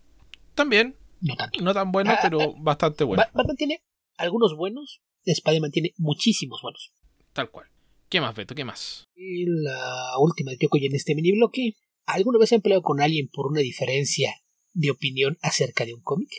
[0.55, 1.61] también, no tanto.
[1.63, 3.23] No tan bueno, ah, pero ah, bastante bueno.
[3.33, 3.83] Batman tiene
[4.17, 6.93] algunos buenos, Spider-Man tiene muchísimos buenos.
[7.33, 7.67] Tal cual.
[8.09, 8.55] ¿Qué más, Beto?
[8.55, 9.09] ¿Qué más?
[9.15, 11.75] Y la última que en este mini bloque.
[12.07, 14.35] ¿Alguna vez han peleado con alguien por una diferencia
[14.73, 16.31] de opinión acerca de un cómic?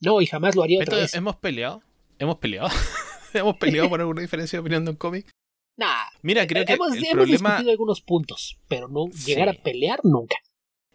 [0.00, 1.14] No, y jamás lo haría otra vez.
[1.14, 1.82] ¿Hemos peleado?
[2.18, 2.68] ¿Hemos peleado?
[3.32, 5.30] ¿Hemos peleado por alguna diferencia de opinión de un cómic?
[5.76, 6.06] Nah.
[6.22, 10.36] Mira, creo que hemos, el hemos discutido algunos puntos, pero no llegar a pelear nunca.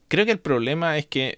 [0.07, 1.37] Creo que el problema es que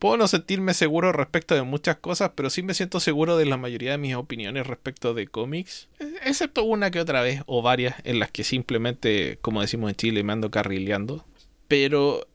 [0.00, 3.58] Puedo no sentirme seguro respecto de muchas cosas, pero sí me siento seguro de la
[3.58, 5.90] mayoría de mis opiniones respecto de cómics,
[6.24, 10.22] excepto una que otra vez o varias en las que simplemente, como decimos en Chile,
[10.22, 11.26] me ando carrileando.
[11.68, 12.26] Pero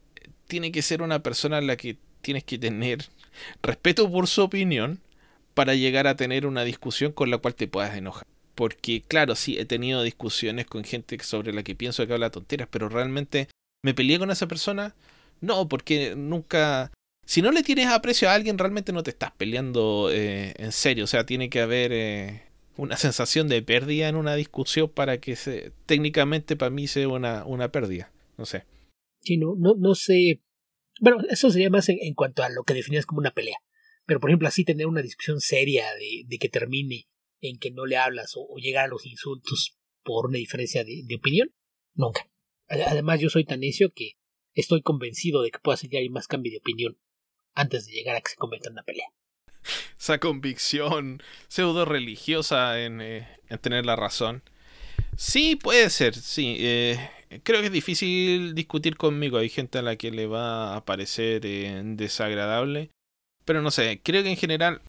[0.45, 3.05] tiene que ser una persona en la que tienes que tener
[3.61, 4.99] respeto por su opinión
[5.53, 8.25] para llegar a tener una discusión con la cual te puedas enojar.
[8.55, 12.67] Porque, claro, sí, he tenido discusiones con gente sobre la que pienso que habla tonteras,
[12.71, 13.47] pero realmente
[13.83, 14.95] me peleé con esa persona.
[15.41, 16.91] No, porque nunca
[17.25, 21.03] si no le tienes aprecio a alguien, realmente no te estás peleando eh, en serio.
[21.03, 22.43] O sea, tiene que haber eh,
[22.77, 27.43] una sensación de pérdida en una discusión para que se, técnicamente para mí sea una,
[27.45, 28.11] una pérdida.
[28.37, 28.65] No sé.
[29.21, 30.39] Sí, no, no, no sé.
[30.99, 33.57] Bueno, eso sería más en, cuanto a lo que definías como una pelea.
[34.05, 37.07] Pero, por ejemplo, así tener una discusión seria de, que termine
[37.41, 41.53] en que no le hablas o, llegar a los insultos por una diferencia de, opinión,
[41.93, 42.29] nunca.
[42.67, 44.13] Además, yo soy tan necio que
[44.53, 46.99] estoy convencido de que pueda que hay más cambio de opinión
[47.53, 49.07] antes de llegar a que se convierta en una pelea.
[49.99, 54.43] Esa convicción pseudo religiosa en, eh, en tener la razón.
[55.17, 56.57] Sí, puede ser, sí.
[56.59, 57.09] Eh,
[57.43, 59.37] creo que es difícil discutir conmigo.
[59.37, 62.91] Hay gente a la que le va a parecer eh, desagradable.
[63.45, 64.81] Pero no sé, creo que en general,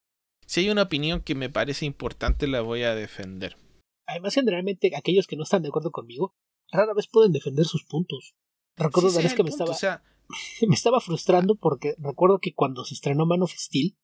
[0.46, 3.56] si hay una opinión que me parece importante, la voy a defender.
[4.06, 6.34] Además, generalmente aquellos que no están de acuerdo conmigo,
[6.70, 8.34] rara vez pueden defender sus puntos.
[8.76, 9.70] Recuerdo una vez que me estaba...
[9.70, 10.02] O sea,
[10.66, 13.96] me estaba frustrando porque recuerdo que cuando se estrenó Man of Steel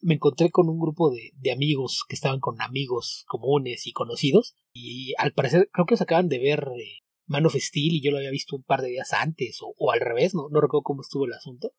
[0.00, 4.54] me encontré con un grupo de, de, amigos que estaban con amigos comunes y conocidos
[4.74, 8.10] y al parecer creo que se acaban de ver eh, Man of Steel y yo
[8.10, 10.82] lo había visto un par de días antes o, o al revés, no, no recuerdo
[10.82, 11.72] cómo estuvo el asunto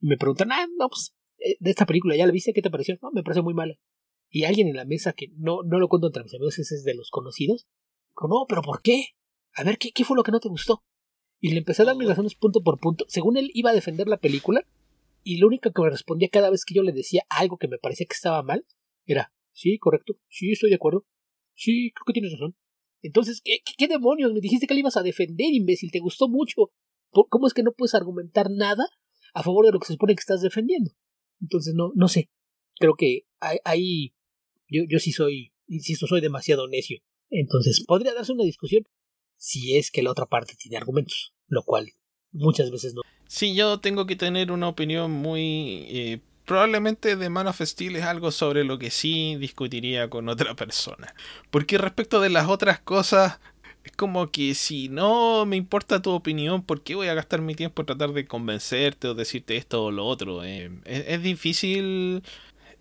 [0.00, 2.70] y me preguntan, ah, no, pues eh, de esta película ya la viste, ¿qué te
[2.70, 2.98] pareció?
[3.02, 3.74] No, me parece muy mala.
[4.28, 6.84] Y alguien en la mesa que no, no lo cuento entre mis amigos, ese es
[6.84, 7.66] de los conocidos,
[8.10, 9.08] dijo, no, pero ¿por qué?
[9.54, 10.82] A ver, ¿qué, qué fue lo que no te gustó?
[11.40, 13.04] Y le empecé a dar mis razones punto por punto.
[13.08, 14.66] Según él iba a defender la película,
[15.22, 17.78] y lo único que me respondía cada vez que yo le decía algo que me
[17.78, 18.66] parecía que estaba mal,
[19.06, 21.06] era, sí, correcto, sí, estoy de acuerdo,
[21.54, 22.56] sí, creo que tienes razón.
[23.04, 24.32] Entonces, ¿qué, demonios?
[24.32, 26.72] Me dijiste que le ibas a defender, imbécil, te gustó mucho.
[27.10, 28.84] ¿Cómo es que no puedes argumentar nada
[29.34, 30.90] a favor de lo que se supone que estás defendiendo?
[31.40, 32.30] Entonces, no, no sé.
[32.80, 33.26] Creo que
[33.64, 34.14] ahí,
[34.68, 36.98] yo, yo sí soy, insisto, soy demasiado necio.
[37.30, 38.84] Entonces, podría darse una discusión
[39.36, 41.92] si es que la otra parte tiene argumentos lo cual
[42.32, 43.02] muchas veces no.
[43.26, 45.86] Sí, yo tengo que tener una opinión muy...
[45.88, 50.54] Eh, probablemente de Man of Steel es algo sobre lo que sí discutiría con otra
[50.54, 51.14] persona.
[51.50, 53.40] Porque respecto de las otras cosas,
[53.84, 57.54] es como que si no me importa tu opinión, ¿por qué voy a gastar mi
[57.54, 60.42] tiempo en tratar de convencerte o decirte esto o lo otro?
[60.44, 62.22] Eh, es, es, difícil,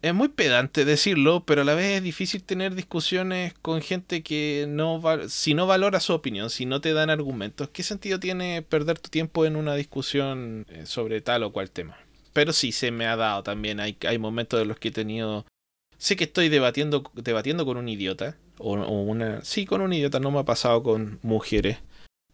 [0.02, 4.66] es muy pedante decirlo, pero a la vez es difícil tener discusiones con gente que
[4.70, 8.62] no va, si no valora su opinión, si no te dan argumentos, ¿qué sentido tiene
[8.62, 11.98] perder tu tiempo en una discusión eh, sobre tal o cual tema?
[12.34, 13.80] Pero sí, se me ha dado también.
[13.80, 15.46] Hay, hay momentos en los que he tenido.
[15.98, 18.36] Sé que estoy debatiendo, debatiendo con un idiota.
[18.58, 19.44] O, una.
[19.44, 20.20] Sí, con un idiota.
[20.20, 21.78] No me ha pasado con mujeres.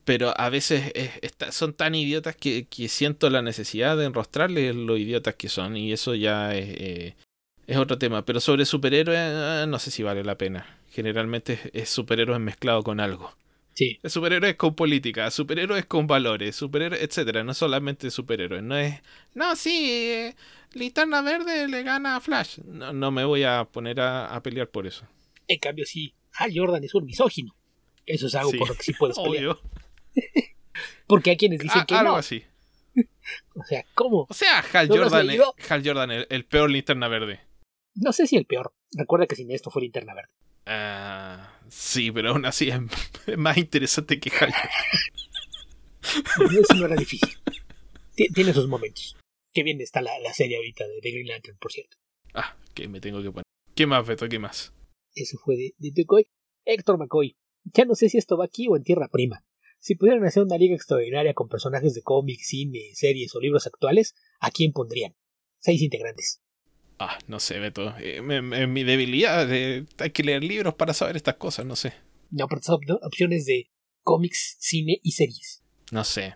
[0.05, 4.75] Pero a veces es, es, son tan idiotas que, que, siento la necesidad de enrostrarles
[4.75, 5.77] lo idiotas que son.
[5.77, 7.15] Y eso ya es, eh,
[7.67, 8.25] es otro tema.
[8.25, 10.65] Pero sobre superhéroes, no sé si vale la pena.
[10.91, 13.33] Generalmente es superhéroes mezclado con algo.
[13.79, 13.97] Sí.
[14.03, 17.45] Superhéroes con política, superhéroes con valores, superhéroes, etcétera.
[17.45, 18.61] No solamente superhéroes.
[18.61, 18.99] No es.
[19.33, 20.35] No, sí, eh,
[20.73, 22.59] Linterna Verde le gana a Flash.
[22.65, 25.07] No, no me voy a poner a, a, pelear por eso.
[25.47, 27.55] En cambio, sí, Hal Jordan es un misógino.
[28.05, 28.57] Eso es algo sí.
[28.57, 29.57] por lo que sí puedes pelear.
[31.07, 32.17] Porque hay quienes dicen a, que algo no.
[32.17, 32.43] así.
[33.55, 34.27] o sea, ¿cómo?
[34.29, 37.39] O sea, Hal ¿No Jordan, es, Hal Jordan el, el, peor linterna verde.
[37.95, 38.73] No sé si el peor.
[38.91, 40.31] Recuerda que sin esto fue linterna verde.
[40.67, 42.79] Uh, sí, pero aún así es,
[43.37, 44.69] más interesante que Hal Jordan.
[46.57, 47.37] Eso no era difícil.
[48.33, 49.15] Tiene sus momentos.
[49.53, 51.97] Qué bien está la, la serie ahorita de, de, Green Lantern, por cierto.
[52.33, 53.43] Ah, que me tengo que poner.
[53.75, 54.27] ¿Qué más, Beto?
[54.27, 54.73] ¿Qué más?
[55.15, 56.27] Eso fue de, de McCoy.
[56.65, 57.35] Héctor McCoy.
[57.63, 59.43] Ya no sé si esto va aquí o en Tierra Prima.
[59.79, 64.13] Si pudieran hacer una liga extraordinaria con personajes de cómics, cine, series o libros actuales,
[64.39, 65.15] ¿a quién pondrían?
[65.59, 66.41] Seis integrantes.
[66.99, 67.95] Ah, no sé, Beto.
[67.97, 69.51] Eh, me, me, mi debilidad.
[69.51, 71.93] Eh, hay que leer libros para saber estas cosas, no sé.
[72.29, 73.71] No, pero son opciones de
[74.03, 75.63] cómics, cine y series.
[75.91, 76.35] No sé.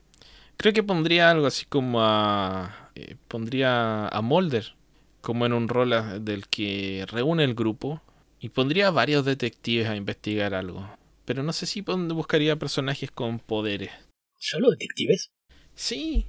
[0.55, 2.91] Creo que pondría algo así como a.
[2.95, 4.75] Eh, pondría a Mulder
[5.21, 8.01] como en un rol del que reúne el grupo.
[8.39, 10.89] Y pondría a varios detectives a investigar algo.
[11.25, 13.91] Pero no sé si buscaría personajes con poderes.
[14.37, 15.31] ¿Solo detectives?
[15.75, 16.25] Sí.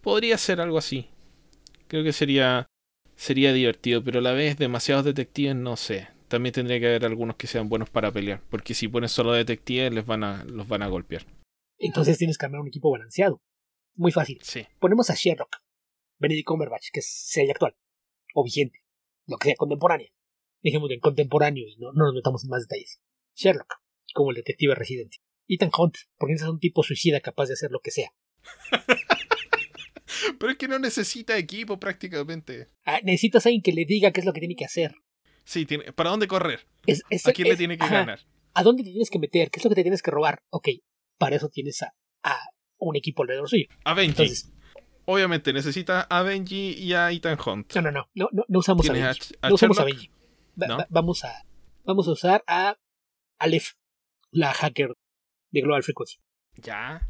[0.00, 1.08] Podría ser algo así.
[1.88, 2.66] Creo que sería.
[3.20, 6.08] Sería divertido, pero a la vez demasiados detectives no sé.
[6.28, 8.40] También tendría que haber algunos que sean buenos para pelear.
[8.48, 11.26] Porque si pones solo detectives les van a, los van a golpear.
[11.76, 13.42] Entonces tienes que armar un equipo balanceado.
[13.94, 14.38] Muy fácil.
[14.40, 14.66] Sí.
[14.78, 15.54] Ponemos a Sherlock,
[16.18, 17.76] Benedict Cumberbatch, que es serie actual,
[18.34, 18.78] o vigente,
[19.26, 20.08] lo que sea, contemporánea.
[20.62, 23.02] Dejemos en contemporáneo y no, no nos metamos en más detalles.
[23.34, 23.82] Sherlock,
[24.14, 25.18] como el detective residente.
[25.46, 28.14] Ethan Hunt, porque es un tipo suicida capaz de hacer lo que sea.
[30.38, 32.68] Pero es que no necesita equipo prácticamente.
[32.84, 34.94] Ah, necesitas a alguien que le diga qué es lo que tiene que hacer.
[35.44, 36.66] Sí, tiene, ¿para dónde correr?
[36.86, 38.20] Es, es, ¿A quién es, le tiene que ajá, ganar?
[38.54, 39.50] ¿A dónde te tienes que meter?
[39.50, 40.42] ¿Qué es lo que te tienes que robar?
[40.50, 40.68] Ok,
[41.18, 42.38] para eso tienes a, a
[42.78, 43.66] un equipo alrededor suyo.
[43.84, 44.10] A Benji.
[44.10, 44.52] Entonces,
[45.06, 47.74] Obviamente necesita a Benji y a Ethan Hunt.
[47.74, 49.34] no, no, no, no, no, no usamos a ¿Tienes Benji.
[49.42, 49.84] a- a no usamos a?
[49.84, 50.10] Benji.
[50.60, 50.76] Va- ¿No?
[50.78, 51.44] va- vamos, a,
[51.84, 52.76] vamos a usar a
[53.38, 53.72] Aleph,
[54.30, 54.94] la hacker
[55.50, 56.18] de Global Frequency.
[56.56, 57.09] Ya.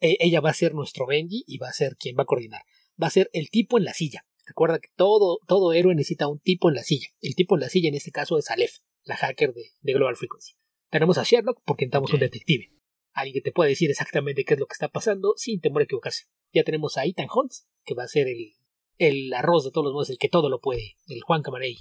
[0.00, 2.62] E- ella va a ser nuestro Benji y va a ser quien va a coordinar.
[3.02, 4.26] Va a ser el tipo en la silla.
[4.46, 7.08] Recuerda que todo, todo héroe necesita un tipo en la silla.
[7.20, 10.16] El tipo en la silla en este caso es Aleph, la hacker de, de Global
[10.16, 10.54] Frequency.
[10.90, 12.72] Tenemos a Sherlock porque necesitamos un detective.
[13.12, 15.84] Alguien que te pueda decir exactamente qué es lo que está pasando sin temor a
[15.84, 16.24] equivocarse.
[16.52, 17.52] Ya tenemos a Ethan Hunt,
[17.84, 18.54] que va a ser el,
[18.98, 21.76] el arroz de todos los modos, el que todo lo puede, el Juan Camarey.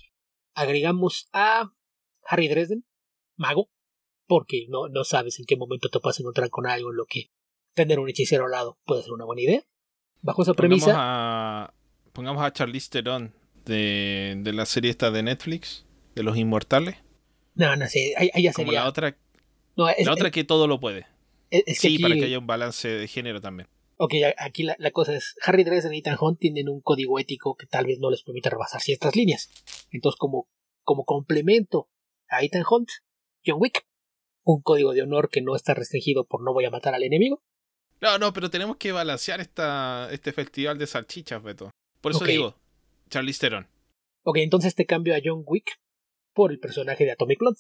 [0.53, 1.73] Agregamos a
[2.23, 2.85] Harry Dresden,
[3.35, 3.71] mago,
[4.27, 7.05] porque no, no sabes en qué momento te vas a encontrar con algo en lo
[7.05, 7.31] que
[7.83, 9.63] tener un hechicero al lado puede ser una buena idea.
[10.21, 11.73] Bajo esa Pongamos premisa, a,
[12.13, 13.33] pongamos a Charlize Theron
[13.65, 16.95] de, de la serie esta de Netflix, de los inmortales.
[17.55, 18.81] no, no sé, ahí, ahí ya Como sería.
[18.83, 19.17] la otra,
[19.77, 21.05] no, es, la otra que todo lo puede.
[21.49, 23.69] es- es que Sí, aquí, para que haya un balance de género también.
[23.97, 27.55] ok, aquí la, la cosa es, Harry Dresden y Ethan Hunt tienen un código ético
[27.55, 29.49] que tal vez no les permita rebasar ciertas líneas.
[29.91, 30.47] Entonces, como,
[30.83, 31.89] como complemento
[32.27, 32.89] a Ethan Hunt,
[33.45, 33.85] John Wick,
[34.43, 37.41] un código de honor que no está restringido por no voy a matar al enemigo.
[38.01, 41.69] No, no, pero tenemos que balancear esta, este festival de salchichas, Beto.
[42.01, 42.55] Por eso digo,
[43.09, 43.67] Charlize Theron.
[44.23, 45.79] Ok, entonces te cambio a John Wick
[46.33, 47.59] por el personaje de Atomic Blonde.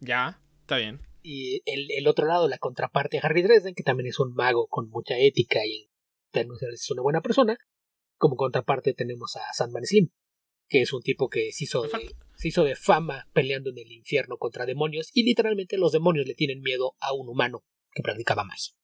[0.00, 1.00] Ya, está bien.
[1.22, 4.66] y el, el otro lado, la contraparte de Harry Dresden, que también es un mago
[4.68, 5.90] con mucha ética y
[6.32, 7.56] es una buena persona.
[8.16, 10.10] Como contraparte tenemos a Sandman Slim,
[10.68, 11.90] que es un tipo que se hizo, de,
[12.36, 16.34] se hizo de fama peleando en el infierno contra demonios y literalmente los demonios le
[16.34, 18.74] tienen miedo a un humano que practicaba magia.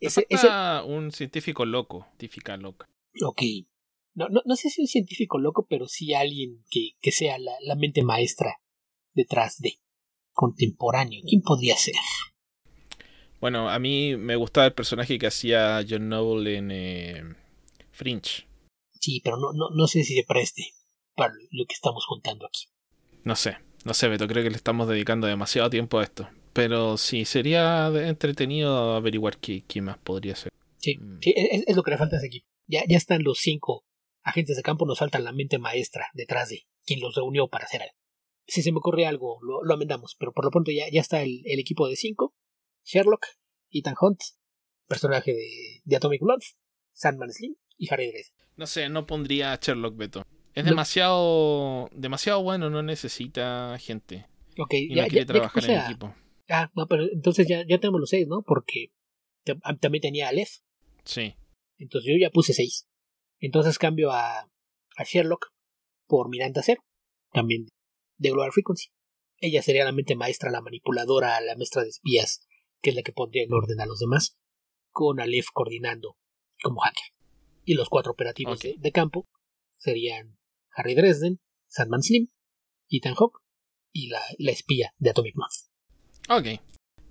[0.00, 2.86] Ese, falta un científico loco, científica loca.
[3.12, 3.42] ese- ok.
[4.14, 7.52] No, no, no sé si un científico loco, pero sí alguien que, que sea la,
[7.60, 8.56] la mente maestra
[9.14, 9.74] detrás de
[10.32, 11.20] contemporáneo.
[11.28, 11.94] ¿Quién podría ser?
[13.40, 17.22] Bueno, a mí me gustaba el personaje que hacía John Noble en eh,
[17.92, 18.48] Fringe.
[19.00, 20.64] Sí, pero no, no, no sé si se preste
[21.14, 22.64] para lo que estamos contando aquí.
[23.22, 26.28] No sé, no sé, Beto, creo que le estamos dedicando demasiado tiempo a esto.
[26.58, 30.50] Pero sí, sería entretenido averiguar qué, más podría ser.
[30.78, 31.18] Sí, mm.
[31.20, 32.48] sí es, lo que le falta a ese equipo.
[32.66, 33.84] Ya, ya están los cinco
[34.24, 37.82] agentes de campo, nos falta la mente maestra detrás de quien los reunió para hacer
[37.82, 37.94] algo.
[38.48, 41.22] Si se me ocurre algo, lo, lo amendamos, pero por lo pronto ya, ya está
[41.22, 42.34] el, equipo de cinco.
[42.84, 43.24] Sherlock,
[43.70, 44.18] Ethan Hunt,
[44.88, 46.40] personaje de, de Atomic Blood,
[46.92, 48.34] Sandman Slim y Harry Dresden.
[48.56, 50.24] No sé, no pondría a Sherlock Beto.
[50.54, 54.26] Es demasiado demasiado bueno, no necesita gente.
[54.58, 56.12] Ok, y ya, no quiere trabajar en equipo.
[56.48, 58.42] Ah, no, pero entonces ya, ya tenemos los seis, ¿no?
[58.42, 58.92] Porque
[59.80, 60.60] también tenía a Aleph.
[61.04, 61.34] Sí.
[61.76, 62.88] Entonces yo ya puse seis.
[63.38, 65.52] Entonces cambio a, a Sherlock
[66.06, 66.82] por Miranda Cero,
[67.32, 67.68] también
[68.16, 68.88] de Global Frequency.
[69.40, 72.40] Ella sería la mente maestra, la manipuladora, la maestra de espías,
[72.82, 74.36] que es la que pondría en orden a los demás,
[74.90, 76.16] con Aleph coordinando
[76.62, 77.14] como hacker.
[77.64, 79.28] Y los cuatro operativos de, campo
[79.76, 80.38] serían
[80.74, 82.28] Harry Dresden, Sandman Slim,
[82.88, 83.40] Ethan Hawke
[83.92, 85.68] y la, la espía de Atomic Math.
[86.28, 86.46] Ok.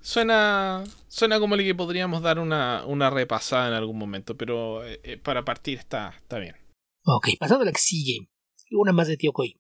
[0.02, 5.02] Suena, suena como el que podríamos dar una, una repasada en algún momento, pero eh,
[5.04, 6.56] eh, para partir está, está bien.
[7.04, 8.30] Ok, pasando a la que sigue.
[8.72, 9.60] Una más de Tío Koi.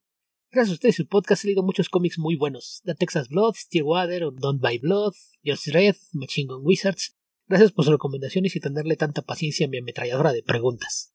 [0.51, 2.81] Gracias a ustedes, su podcast ha leído muchos cómics muy buenos.
[2.85, 7.17] The Texas Blood, Steelwater, Don't Buy Blood, Just Red, Machine Gun Wizards.
[7.47, 11.13] Gracias por sus recomendaciones y tenerle tanta paciencia a mi ametralladora de preguntas.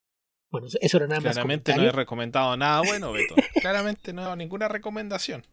[0.50, 1.32] Bueno, eso era nada más.
[1.32, 3.34] Claramente no he recomendado nada bueno, Beto.
[3.60, 5.46] Claramente no he dado ninguna recomendación.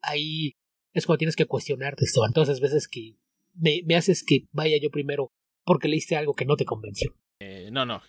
[0.00, 0.56] Ahí
[0.92, 2.32] es cuando tienes que cuestionarte, Esteban.
[2.32, 3.16] Todas esas veces que
[3.54, 5.32] me, me, haces que vaya yo primero
[5.64, 7.14] porque leíste algo que no te convenció.
[7.40, 8.02] Eh, no, no,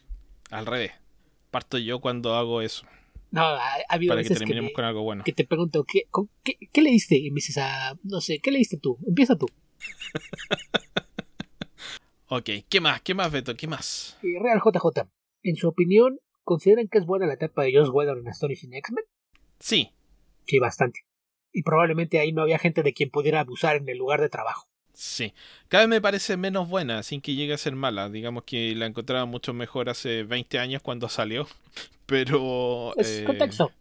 [0.52, 0.91] al revés.
[1.52, 2.86] Parto yo cuando hago eso.
[3.32, 5.24] No, ha, habido Para veces que terminemos con algo bueno.
[5.24, 6.04] Que te pregunto, ¿qué,
[6.43, 7.17] qué, qué leíste?
[7.17, 8.98] Y me dices, ah, no sé, ¿qué leíste tú?
[9.08, 9.48] Empieza tú.
[12.28, 13.02] ok, ¿qué más?
[13.02, 13.56] ¿Qué más, Beto?
[13.56, 14.17] ¿Qué más?
[14.22, 15.10] Real JJ,
[15.43, 19.06] en su opinión, ¿consideran que es buena la etapa de Josh Weather en Astonishing X-Men?
[19.60, 19.91] Sí.
[20.46, 21.00] Sí, bastante
[21.54, 24.68] y probablemente ahí no había gente de quien pudiera abusar en el lugar de trabajo.
[24.94, 25.34] Sí,
[25.70, 28.10] cada vez me parece menos buena, sin que llegue a ser mala.
[28.10, 31.48] Digamos que la encontraba mucho mejor hace 20 años cuando salió,
[32.06, 32.96] pero...
[32.98, 33.72] Es eh, contexto.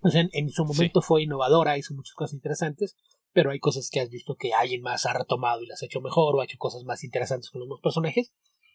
[0.00, 2.96] Pues en, su momento fue innovadora, hizo muchas cosas interesantes,
[3.32, 6.00] pero hay cosas que has visto que alguien más ha retomado y las ha hecho
[6.00, 8.32] mejor o ha hecho cosas más interesantes con los personajes,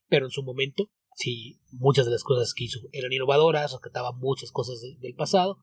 [0.07, 4.53] pero en su momento, sí, muchas de las cosas que hizo eran innovadoras, rescataban muchas
[4.53, 5.57] cosas del pasado,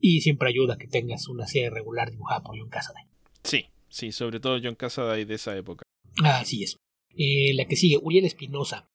[0.00, 3.04] y siempre ayuda que tengas una serie regular dibujada por John Cassaday.
[3.42, 5.84] Sí, sí, sobre todo John Cassaday de esa época.
[6.22, 6.76] Así es.
[7.16, 8.88] Eh, la que sigue, Uriel Espinosa.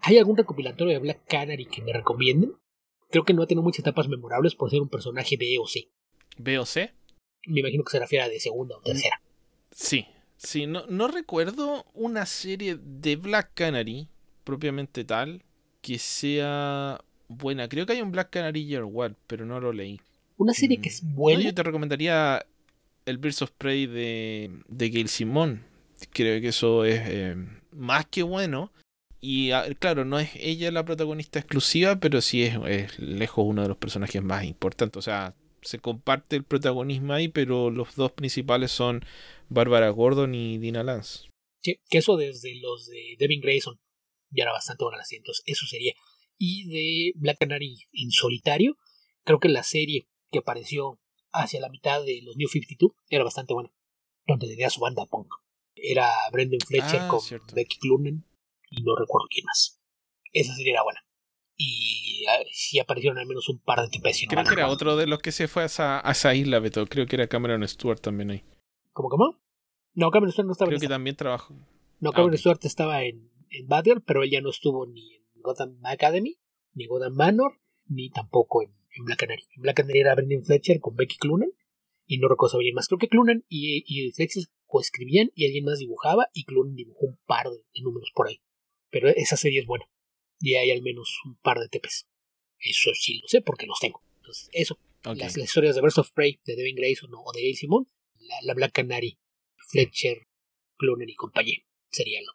[0.00, 2.52] ¿Hay algún recopilatorio de Black Canary que me recomienden?
[3.10, 5.88] Creo que no ha tenido muchas etapas memorables por ser un personaje B o C.
[6.36, 6.92] ¿B o C?
[7.46, 9.20] Me imagino que será fiera de segunda o tercera.
[9.70, 14.08] Sí, sí, no, no recuerdo una serie de Black Canary
[14.44, 15.42] propiamente tal
[15.80, 17.68] que sea buena.
[17.68, 20.00] Creo que hay un Black Canary Year One, pero no lo leí.
[20.36, 21.14] Una serie que es mm.
[21.14, 21.42] buena.
[21.42, 22.44] yo te recomendaría
[23.06, 25.64] el Birds of Prey de, de Gail Simón.
[26.10, 27.36] Creo que eso es eh,
[27.70, 28.72] más que bueno.
[29.20, 33.78] Y claro, no es ella la protagonista exclusiva, pero sí es, lejos uno de los
[33.78, 34.98] personajes más importantes.
[34.98, 39.02] O sea, se comparte el protagonismo ahí, pero los dos principales son
[39.48, 41.30] Barbara Gordon y Dina Lance.
[41.62, 43.80] Sí, que eso desde los de Devin Grayson
[44.30, 45.94] ya era bastante buena la Entonces, eso sería.
[46.36, 48.76] Y de Black Canary en solitario,
[49.24, 50.98] creo que la serie que apareció
[51.32, 53.72] hacia la mitad de los New 52 era bastante buena,
[54.26, 55.32] donde tenía su banda punk.
[55.76, 57.20] Era Brendan Fletcher ah, con
[57.54, 58.26] Becky Clunen
[58.68, 59.80] y no recuerdo quién más.
[60.32, 61.00] Esa serie era buena.
[61.56, 64.10] Y sí aparecieron al menos un par de tipos.
[64.28, 66.84] Creo que era otro de los que se fue a esa, a esa isla, Beto.
[66.86, 68.44] Creo que era Cameron Stewart también ahí.
[68.92, 69.40] ¿Cómo, cómo?
[69.92, 71.54] No, Cameron Stewart no estaba Creo que también trabajó.
[72.00, 75.42] No, Cameron ah, Stewart estaba en, en Batgirl, pero él ya no estuvo ni en
[75.42, 76.40] Gotham Academy,
[76.72, 79.42] ni Gotham Manor, ni tampoco en en Black Canary.
[79.56, 81.50] En Black Canary era Brendan Fletcher con Becky Clunan
[82.06, 82.88] y no recuerdo bien más.
[82.88, 87.18] Creo que Clunan y, y Fletcher coescribían y alguien más dibujaba y Clunan dibujó un
[87.26, 88.40] par de, números por ahí.
[88.90, 89.86] Pero esa serie es buena
[90.40, 92.06] y hay al menos un par de TPs.
[92.58, 94.02] Eso sí lo sé porque los tengo.
[94.16, 94.78] Entonces, eso.
[95.04, 97.86] Las, historias de Birds of Prey de Devin Grayson o de Gail Simon,
[98.42, 99.18] la, Black Canary,
[99.68, 100.26] Fletcher,
[100.78, 101.58] Clunan y compañía
[101.90, 102.32] sería lo,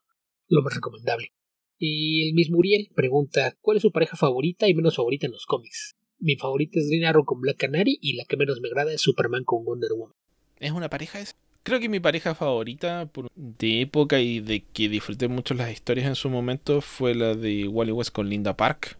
[0.49, 1.33] lo más recomendable.
[1.79, 5.47] Y el mismo Uriel pregunta, ¿cuál es su pareja favorita y menos favorita en los
[5.47, 5.97] cómics?
[6.19, 9.01] Mi favorita es Green Arrow con Black Canary y la que menos me agrada es
[9.01, 10.13] Superman con Wonder Woman.
[10.59, 11.35] ¿Es una pareja esa?
[11.63, 16.15] Creo que mi pareja favorita de época y de que disfruté mucho las historias en
[16.15, 18.97] su momento fue la de Wally West con Linda Park.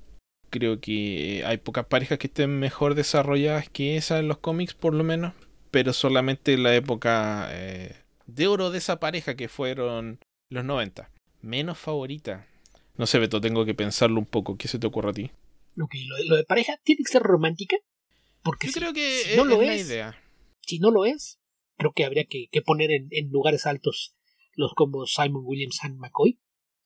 [0.50, 4.94] Creo que hay pocas parejas que estén mejor desarrolladas que esa en los cómics, por
[4.94, 5.34] lo menos.
[5.72, 7.96] Pero solamente la época eh,
[8.28, 11.10] de oro de esa pareja que fueron Los 90.
[11.42, 12.48] Menos favorita.
[12.98, 14.58] No sé, Beto, tengo que pensarlo un poco.
[14.58, 15.32] ¿Qué se te ocurre a ti?
[15.82, 15.96] Ok,
[16.28, 17.78] lo, de pareja tiene que ser romántica.
[18.44, 20.24] Porque Yo si, creo que si es, no lo es la es, idea.
[20.62, 21.40] si no lo es,
[21.78, 24.16] creo que habría que, que poner en, en lugares altos
[24.54, 26.40] los combos Simon Williams and McCoy,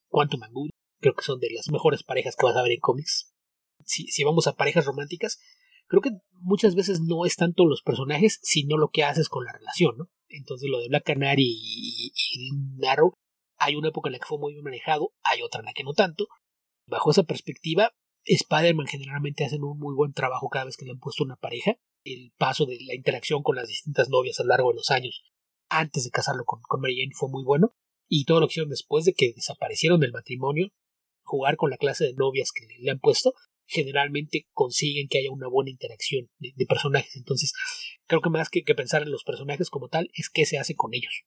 [0.09, 0.69] Quantum and Good.
[0.99, 3.33] Creo que son de las mejores parejas que vas a ver en cómics.
[3.85, 5.39] Si, si vamos a parejas románticas,
[5.87, 9.51] creo que muchas veces no es tanto los personajes, sino lo que haces con la
[9.51, 10.09] relación, ¿no?
[10.29, 12.49] Entonces lo de Black Canary y, y,
[12.81, 13.13] y Arrow,
[13.57, 15.83] hay una época en la que fue muy bien manejado, hay otra en la que
[15.83, 16.27] no tanto.
[16.87, 17.91] Bajo esa perspectiva,
[18.25, 21.77] Spider-Man generalmente hacen un muy buen trabajo cada vez que le han puesto una pareja.
[22.03, 25.23] El paso de la interacción con las distintas novias a lo largo de los años,
[25.69, 27.75] antes de casarlo con, con Mary Jane, fue muy bueno.
[28.07, 30.69] Y todo lo que hicieron después de que desaparecieron del matrimonio,
[31.23, 33.33] jugar con la clase de novias que le, han puesto,
[33.65, 37.15] generalmente consiguen que haya una buena interacción de, personajes.
[37.15, 37.53] Entonces,
[38.07, 40.75] creo que más que, que, pensar en los personajes como tal, es qué se hace
[40.75, 41.23] con ellos.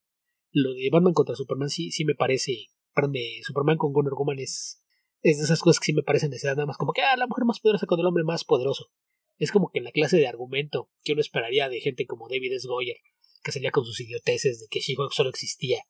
[0.52, 2.68] Lo de Batman contra Superman sí, sí me parece.
[2.94, 4.82] Perdón, de Superman con Wonder Woman es,
[5.22, 7.26] es de esas cosas que sí me parecen necesidad nada más como que ah, la
[7.26, 8.90] mujer más poderosa con el hombre más poderoso.
[9.38, 12.66] Es como que la clase de argumento que uno esperaría de gente como David S.
[12.66, 12.96] Goyer,
[13.42, 15.82] que salía con sus idioteces de que She-Hulk solo existía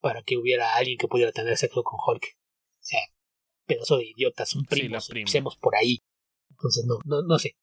[0.00, 2.24] para que hubiera alguien que pudiera tener sexo con Hulk.
[2.24, 3.00] O sea,
[3.66, 6.02] pedazo de idiotas, son primos, sí, empecemos por ahí.
[6.50, 7.56] Entonces, no, no, no sé.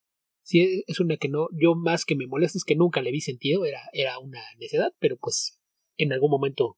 [0.43, 3.19] Si es una que no, yo más que me molesta es que nunca le vi
[3.19, 5.59] sentido, era, era una necedad, pero pues
[5.97, 6.77] en algún momento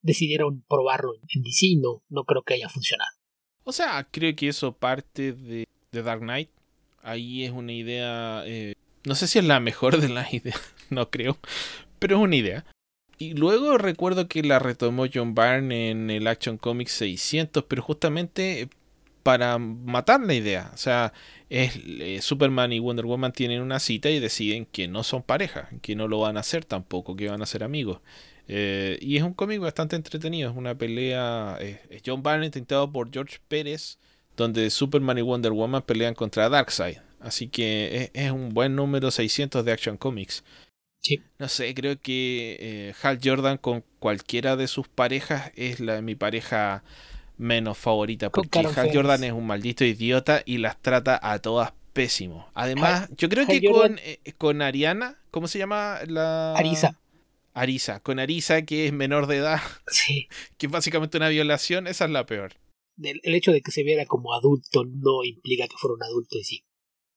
[0.00, 3.19] decidieron probarlo en DC, no, no creo que haya funcionado.
[3.64, 6.50] O sea, creo que eso parte de, Dark Knight.
[7.02, 11.10] Ahí es una idea, eh, no sé si es la mejor de las ideas, no
[11.10, 11.38] creo,
[11.98, 12.64] pero es una idea.
[13.18, 18.68] Y luego recuerdo que la retomó John Byrne en el Action Comics 600, pero justamente
[19.22, 20.70] para matar la idea.
[20.72, 21.12] O sea,
[21.50, 25.68] es, eh, Superman y Wonder Woman tienen una cita y deciden que no son pareja,
[25.82, 28.00] que no lo van a hacer tampoco, que van a ser amigos.
[28.52, 31.56] Eh, y es un cómic bastante entretenido, es una pelea.
[31.60, 33.98] Eh, es John Byrne intentado por George Pérez,
[34.36, 36.96] donde Superman y Wonder Woman pelean contra Darkseid.
[37.20, 40.42] Así que es, es un buen número 600 de Action Comics.
[41.00, 41.22] Sí.
[41.38, 46.16] No sé, creo que eh, Hal Jordan con cualquiera de sus parejas es la mi
[46.16, 46.82] pareja
[47.38, 48.30] menos favorita.
[48.30, 48.90] Porque Hal.
[48.92, 52.48] Jordan es un maldito idiota y las trata a todas pésimo.
[52.54, 56.54] Además, Hal, yo creo Hal que con, eh, con Ariana, ¿cómo se llama la?
[56.54, 56.98] Arisa.
[57.60, 60.28] Arisa, con Arisa, que es menor de edad, sí.
[60.58, 62.54] que es básicamente una violación, esa es la peor.
[63.02, 66.36] El, el, hecho de que se viera como adulto no implica que fuera un adulto
[66.36, 66.64] en sí.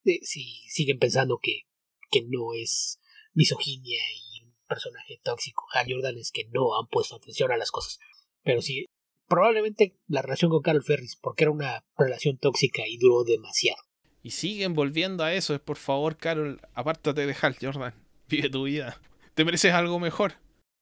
[0.04, 1.62] Si siguen pensando que,
[2.10, 3.00] que no es
[3.34, 5.66] misoginia y un personaje tóxico.
[5.74, 8.00] Hal Jordan es que no han puesto atención a las cosas.
[8.44, 8.86] Pero sí,
[9.28, 13.82] probablemente la relación con Carol Ferris, porque era una relación tóxica y duró demasiado.
[14.22, 15.54] Y siguen volviendo a eso.
[15.54, 17.94] Es por favor, Carol, apártate de Hal Jordan.
[18.30, 19.02] Vive tu vida.
[19.34, 20.34] Te mereces algo mejor.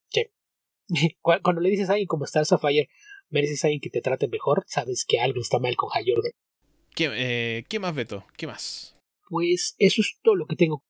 [0.09, 0.25] Sí.
[1.21, 2.89] Cuando le dices a alguien como Star Sapphire,
[3.29, 6.31] mereces a alguien que te trate mejor, sabes que algo está mal con Hal Jordan.
[6.93, 8.25] ¿Qué, eh, ¿Qué más, Beto?
[8.35, 8.97] ¿Qué más?
[9.29, 10.83] Pues eso es todo lo que tengo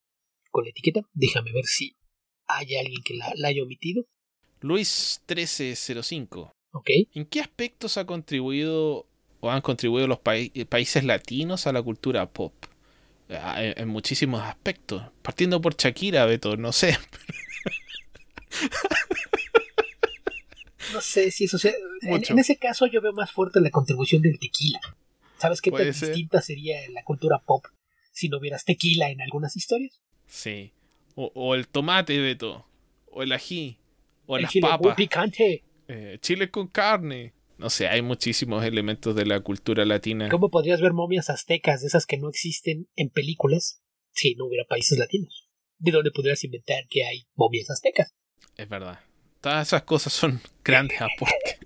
[0.50, 1.02] con la etiqueta.
[1.14, 1.96] Déjame ver si
[2.48, 4.06] hay alguien que la, la haya omitido.
[4.62, 6.52] Luis 1305.
[6.74, 6.90] Ok.
[7.14, 9.06] ¿En qué aspectos ha contribuido
[9.40, 10.34] o han contribuido los pa
[10.70, 12.54] países latinos a la cultura pop?
[13.32, 15.04] En, en, muchísimos aspectos.
[15.22, 16.98] Partiendo por Shakira, Beto, no sé.
[20.94, 21.72] no sé si eso sea.
[22.02, 24.82] En, en, ese caso, yo veo más fuerte la contribución del tequila.
[25.38, 27.66] ¿Sabes qué tan distinta sería la cultura pop
[28.12, 30.02] si no hubieras tequila en algunas historias?
[30.28, 30.74] Sí.
[31.16, 32.66] O, o, el tomate, Beto.
[33.12, 33.78] O el ají.
[34.26, 34.96] O el las chile papas.
[34.96, 35.64] picante.
[35.88, 37.34] Eh, chile con carne.
[37.62, 40.30] No sé, hay muchísimos elementos de la cultura latina.
[40.30, 43.82] ¿Cómo podrías ver momias aztecas de esas que no existen en películas
[44.14, 45.48] si no hubiera países latinos?
[45.78, 48.16] ¿De dónde pudieras inventar que hay momias aztecas?
[48.58, 49.00] Es verdad.
[49.42, 51.60] Todas esas cosas son grandes aportes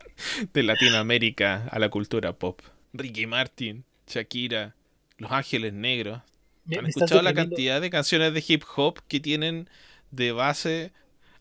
[0.53, 2.59] de Latinoamérica a la cultura pop.
[2.93, 4.75] Ricky Martin, Shakira,
[5.17, 6.21] Los Ángeles Negros.
[6.65, 9.69] Me- ¿Han me escuchado la cantidad de canciones de hip hop que tienen
[10.11, 10.91] de base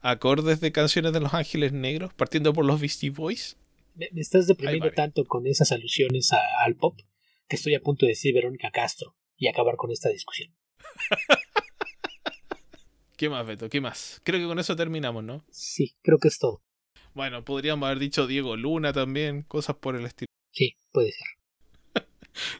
[0.00, 3.56] acordes de canciones de Los Ángeles Negros, partiendo por los Beastie Boys?
[3.94, 6.98] Me, me estás deprimiendo tanto con esas alusiones a- al pop
[7.48, 10.54] que estoy a punto de decir Verónica Castro y acabar con esta discusión.
[13.16, 13.68] ¿Qué más, Beto?
[13.68, 14.20] ¿Qué más?
[14.24, 15.44] Creo que con eso terminamos, ¿no?
[15.50, 16.62] Sí, creo que es todo.
[17.14, 20.26] Bueno, podríamos haber dicho Diego Luna también, cosas por el estilo.
[20.52, 21.26] Sí, puede ser.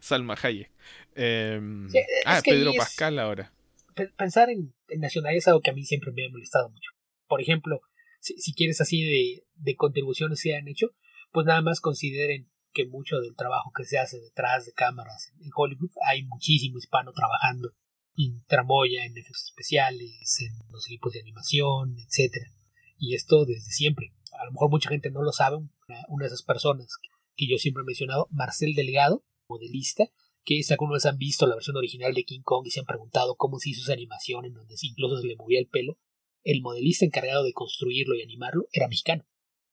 [0.01, 0.71] Salma Hayek.
[1.17, 1.61] Eh,
[1.91, 3.53] Sí, es ah, que Pedro Pascal ahora.
[3.95, 6.91] Pe- Pensar en, en nacionalidad es algo que a mí siempre me ha molestado mucho.
[7.27, 7.81] Por ejemplo,
[8.21, 10.95] si, si quieres así de, de contribuciones se han hecho,
[11.35, 15.51] pues nada más consideren que mucho del trabajo que se hace detrás de cámaras en
[15.53, 17.73] Hollywood hay muchísimo hispano trabajando
[18.17, 22.47] en tramoya, en efectos especiales, en los equipos de animación, etcétera.
[22.99, 24.15] Y esto desde siempre.
[24.41, 25.57] A lo mejor mucha gente no lo sabe.
[25.57, 26.87] Una, de esas personas
[27.35, 30.05] que yo siempre he mencionado, Marcel Delgado, modelista,
[30.45, 33.59] que vez han visto la versión original de King Kong y se han preguntado cómo
[33.59, 35.99] se hizo esa animación en donde incluso se le movía el pelo,
[36.45, 39.27] el modelista encargado de construirlo y animarlo era mexicano.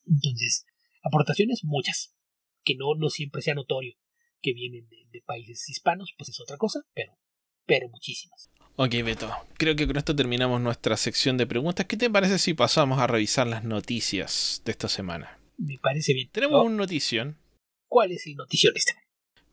[0.07, 0.65] Entonces,
[1.03, 2.15] aportaciones muchas,
[2.63, 3.95] que no, no siempre sea notorio
[4.41, 7.17] que vienen de, países hispanos, pues es otra cosa, pero,
[7.65, 8.49] pero muchísimas.
[8.75, 11.85] Ok, Beto, creo que con esto terminamos nuestra sección de preguntas.
[11.85, 15.39] ¿Qué te parece si pasamos a revisar las noticias de esta semana?
[15.57, 16.29] Me parece bien.
[16.31, 17.37] Tenemos un notición.
[17.87, 18.93] ¿Cuál es el notición este?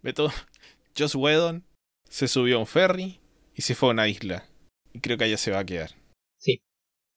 [0.02, 0.32] Beto,
[0.96, 1.64] Joss Whedon
[2.08, 3.20] se subió a un ferry
[3.54, 4.48] y se fue a una isla.
[4.94, 5.90] Y creo que allá se va a quedar.
[6.38, 6.62] Sí.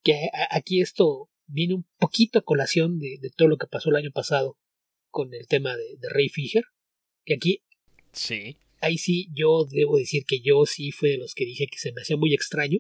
[0.04, 4.12] Que aquí esto viene un poquito a colación de, todo lo que pasó el año
[4.12, 4.58] pasado
[5.10, 6.64] con el tema de, de Ray Fisher.
[7.24, 7.64] Que aquí.
[8.12, 8.58] Sí.
[8.80, 11.91] Ahí sí, yo debo decir que yo sí fui de los que dije que se
[11.91, 12.80] me hacía muy extraño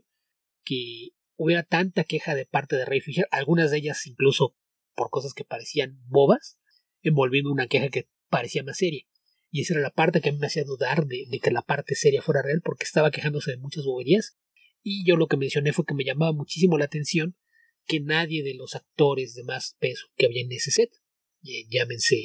[0.63, 4.55] que hubiera tanta queja de parte de Ray Fisher, algunas de ellas incluso
[4.95, 6.59] por cosas que parecían bobas,
[7.01, 9.03] envolviendo una queja que parecía más seria.
[9.49, 11.95] Y esa era la parte que a mí me hacía dudar de, que la parte
[11.95, 14.37] seria fuera real, porque estaba quejándose de muchas boberías.
[14.81, 17.35] Y yo lo que mencioné fue que me llamaba muchísimo la atención
[17.91, 20.89] que nadie de los actores de más peso que había en ese set,
[21.41, 22.15] llámense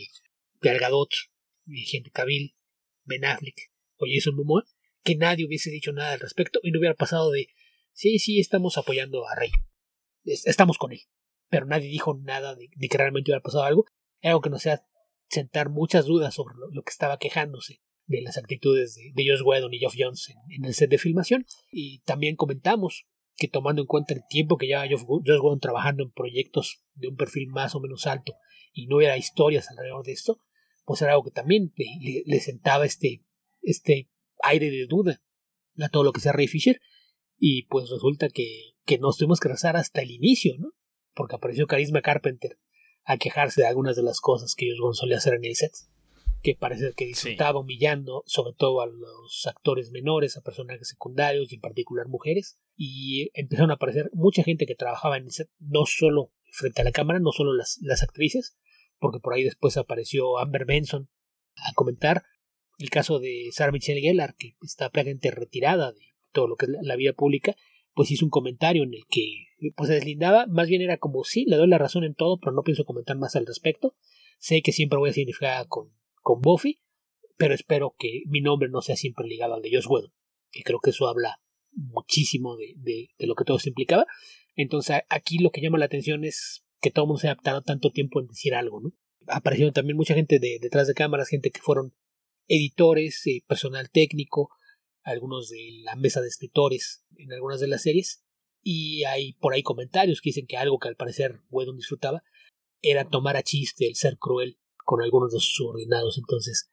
[0.61, 1.11] Gal Gadot,
[1.67, 2.55] Henry Cavill,
[3.03, 4.65] Ben Affleck o Jason Momoa,
[5.03, 7.49] que nadie hubiese dicho nada al respecto y no hubiera pasado de
[7.93, 9.51] sí, sí, estamos apoyando a Rey,
[10.23, 11.01] estamos con él,
[11.49, 13.87] pero nadie dijo nada de, que realmente hubiera pasado algo,
[14.23, 14.87] algo que nos hacía
[15.29, 19.75] sentar muchas dudas sobre lo, que estaba quejándose de las actitudes de, de Josh Whedon
[19.75, 21.45] y Geoff Jones en, el set de filmación.
[21.73, 26.11] Y también comentamos que tomando en cuenta el tiempo que lleva Josh Whedon trabajando en
[26.11, 28.35] proyectos de un perfil más o menos alto
[28.73, 30.41] y no hubiera historias alrededor de esto,
[30.85, 33.25] pues era algo que también le, sentaba este,
[33.63, 34.11] este
[34.43, 35.23] aire de duda
[35.79, 36.81] a todo lo que sea Ray Fisher
[37.39, 40.73] y pues resulta que, que nos tuvimos que rezar hasta el inicio, ¿no?
[41.15, 42.59] Porque apareció Carisma Carpenter
[43.05, 45.73] a quejarse de algunas de las cosas que ellos solía hacer en el set,
[46.43, 51.57] que parece que disfrutaba humillando sobre todo a los actores menores, a personajes secundarios y
[51.57, 55.87] en particular mujeres, y empezaron a aparecer mucha gente que trabajaba en el set, no
[55.87, 58.57] solo frente a la cámara, no solo las, las actrices,
[58.99, 61.11] porque por ahí después apareció Amber Benson
[61.57, 62.25] a comentar.
[62.79, 66.73] El caso de Sarah Michelle Gellar, que está prácticamente retirada de todo lo que es
[66.83, 67.57] la vida pública,
[67.95, 71.47] pues hizo un comentario en el que pues se deslindaba, más bien era como sí,
[71.47, 73.97] le doy la razón en todo, pero no pienso comentar más al respecto.
[74.39, 75.27] Sé que siempre voy a ser
[75.69, 75.93] con,
[76.27, 76.81] con Buffy,
[77.37, 80.13] pero espero que mi nombre no sea siempre ligado al de Josh Whedon,
[80.51, 84.07] que creo que eso habla muchísimo de, de, lo que todo se implicaba.
[84.57, 87.63] Entonces aquí lo que llama la atención es que todo el mundo se ha adaptado
[87.63, 88.93] tanto tiempo en decir algo, ¿no?
[89.29, 91.95] Aparecieron también mucha gente de, detrás de cámaras, gente que fueron
[92.49, 94.51] editores, eh, personal técnico,
[95.05, 98.25] algunos de la mesa de escritores en algunas de las series,
[98.65, 102.25] y hay por ahí comentarios que dicen que algo que al parecer Whedon disfrutaba
[102.83, 106.71] era tomar a chiste el ser cruel con algunos de sus subordinados, entonces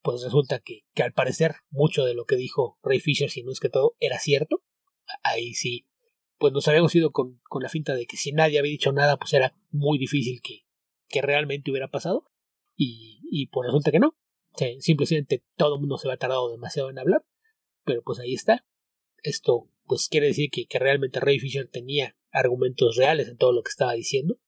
[0.00, 3.52] pues resulta que, que al parecer mucho de lo que dijo Ray Fisher, si no
[3.52, 4.62] es que todo, era cierto,
[5.22, 5.86] ahí sí
[6.38, 9.16] pues nos habíamos ido con, con, la finta de que si nadie había dicho nada,
[9.16, 10.66] pues era muy difícil que,
[11.08, 12.24] que realmente hubiera pasado.
[12.76, 14.16] Y, y pues resulta que no.
[14.80, 17.24] simplemente todo el mundo se va tardado demasiado en hablar.
[17.84, 18.66] Pero pues ahí está.
[19.22, 23.62] Esto pues quiere decir que, que realmente Ray Fisher tenía argumentos reales en todo lo
[23.62, 24.38] que estaba diciendo.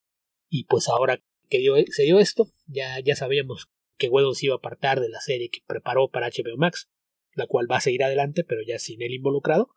[0.51, 4.55] Y pues ahora que dio, se dio esto, ya, ya sabíamos que Weddle se iba
[4.55, 6.88] a apartar de la serie que preparó para HBO Max,
[7.34, 9.70] la cual va a seguir adelante, pero ya sin él involucrado.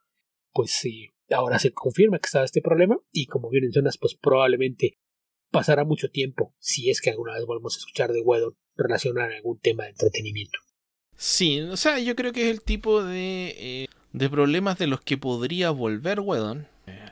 [0.53, 4.99] Pues sí, ahora se confirma que estaba este problema y como bien mencionas, pues probablemente
[5.49, 9.59] pasará mucho tiempo si es que alguna vez volvemos a escuchar de Wedon relacionar algún
[9.59, 10.59] tema de entretenimiento.
[11.15, 15.01] Sí, o sea, yo creo que es el tipo de, eh, de problemas de los
[15.01, 17.11] que podría volver Wedon, eh,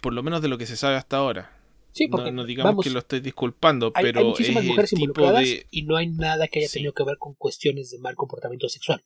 [0.00, 1.57] por lo menos de lo que se sabe hasta ahora.
[1.98, 5.96] Sí, porque no, digamos que lo estoy disculpando, pero hay muchísimas mujeres involucradas y no
[5.96, 9.04] hay nada que haya tenido que ver con cuestiones de mal comportamiento sexual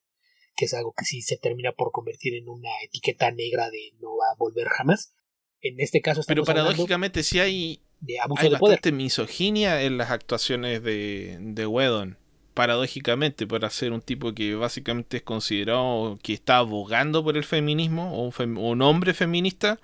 [0.56, 4.16] que es algo que sí se termina por convertir en una etiqueta negra de no
[4.16, 5.14] va a volver jamás.
[5.60, 8.92] En este caso Pero paradójicamente sí hay, de abuso de poder.
[8.92, 12.18] misoginia en las actuaciones de, de Wedon.
[12.52, 18.14] Paradójicamente, para ser un tipo que básicamente es considerado que está abogando por el feminismo
[18.14, 19.80] o un, hombre feminista,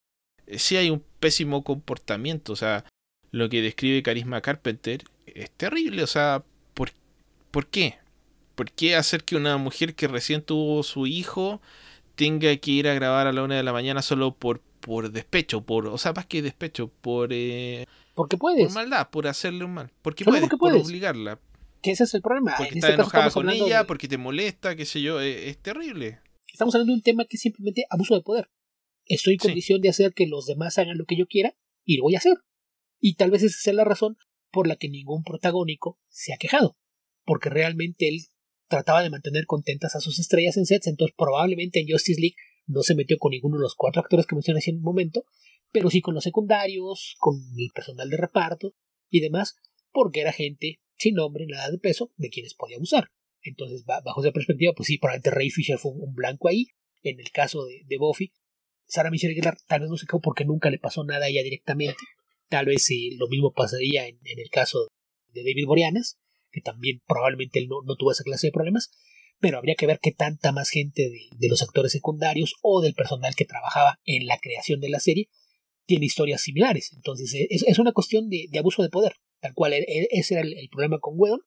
[0.47, 2.53] eh, sí hay un pésimo comportamiento.
[2.53, 2.85] O sea,
[3.31, 6.03] lo que describe Carisma Carpenter es terrible.
[6.03, 6.43] O sea,
[6.75, 6.91] ¿por,
[7.51, 7.97] ¿por qué?
[8.55, 11.61] ¿Por qué hacer que una mujer que recién tuvo su hijo
[12.17, 15.61] tenga que ir a grabar a la una de la mañana solo por, por despecho?
[15.61, 17.33] Por, o sea, más que despecho, por...
[17.33, 17.87] Eh,
[18.19, 18.65] porque puedes.
[18.65, 19.93] Por maldad, por hacerle un mal.
[20.03, 21.39] Porque puedes, por obligarla.
[21.81, 22.55] Que ese es el problema.
[22.57, 26.19] Porque en estás este enojada con ella, porque te molesta, qué sé yo, es, terrible.
[26.53, 28.51] Estamos hablando de un tema que es simplemente abuso de poder.
[29.07, 31.55] Estoy en condición de hacer que los demás hagan lo que yo quiera
[31.85, 32.35] y lo voy a hacer.
[33.01, 34.17] Y tal vez esa sea la razón
[34.51, 36.77] por la que ningún protagónico se ha quejado,
[37.25, 38.21] porque realmente él
[38.69, 42.37] trataba de mantener contentas a sus estrellas en sets, entonces probablemente en Justice League
[42.67, 45.25] no se metió con ninguno de los cuatro actores que mencioné hace un momento,
[45.73, 48.75] pero sí con los secundarios, con el personal de reparto
[49.11, 49.57] y demás,
[49.93, 53.11] porque era gente sin nombre, nada de peso, de quienes podía usar.
[53.41, 56.67] Entonces, bajo esa perspectiva, pues sí, probablemente Ray Fisher fue un blanco ahí.
[57.03, 58.33] En el caso de, de Buffy,
[58.87, 61.43] Sarah Michelle Gellar tal vez no se quedó porque nunca le pasó nada a ella
[61.43, 62.03] directamente.
[62.49, 64.89] Tal vez sí, lo mismo pasaría en, el caso
[65.33, 66.19] de David Boreanas,
[66.51, 68.91] que también probablemente él no, no, tuvo esa clase de problemas,
[69.39, 73.35] pero habría que ver qué tanta más gente de, los actores secundarios o del personal
[73.35, 75.29] que trabajaba en la creación de la serie
[75.87, 76.93] tiene historias similares.
[76.95, 80.43] Entonces es, es una cuestión de, abuso de poder, tal cual e, e, ese era
[80.43, 81.41] el, problema con Wedon,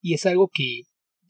[0.00, 0.82] y es algo que,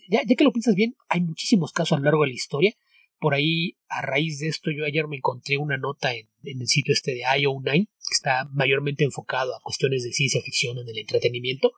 [0.08, 2.74] ya, ya que lo piensas bien, hay muchísimos casos a lo largo de la historia,
[3.20, 6.94] por ahí, a raíz de esto, yo ayer me encontré una nota en, el sitio
[6.94, 11.72] este de IO9, que está mayormente enfocado a cuestiones de ciencia ficción en el entretenimiento,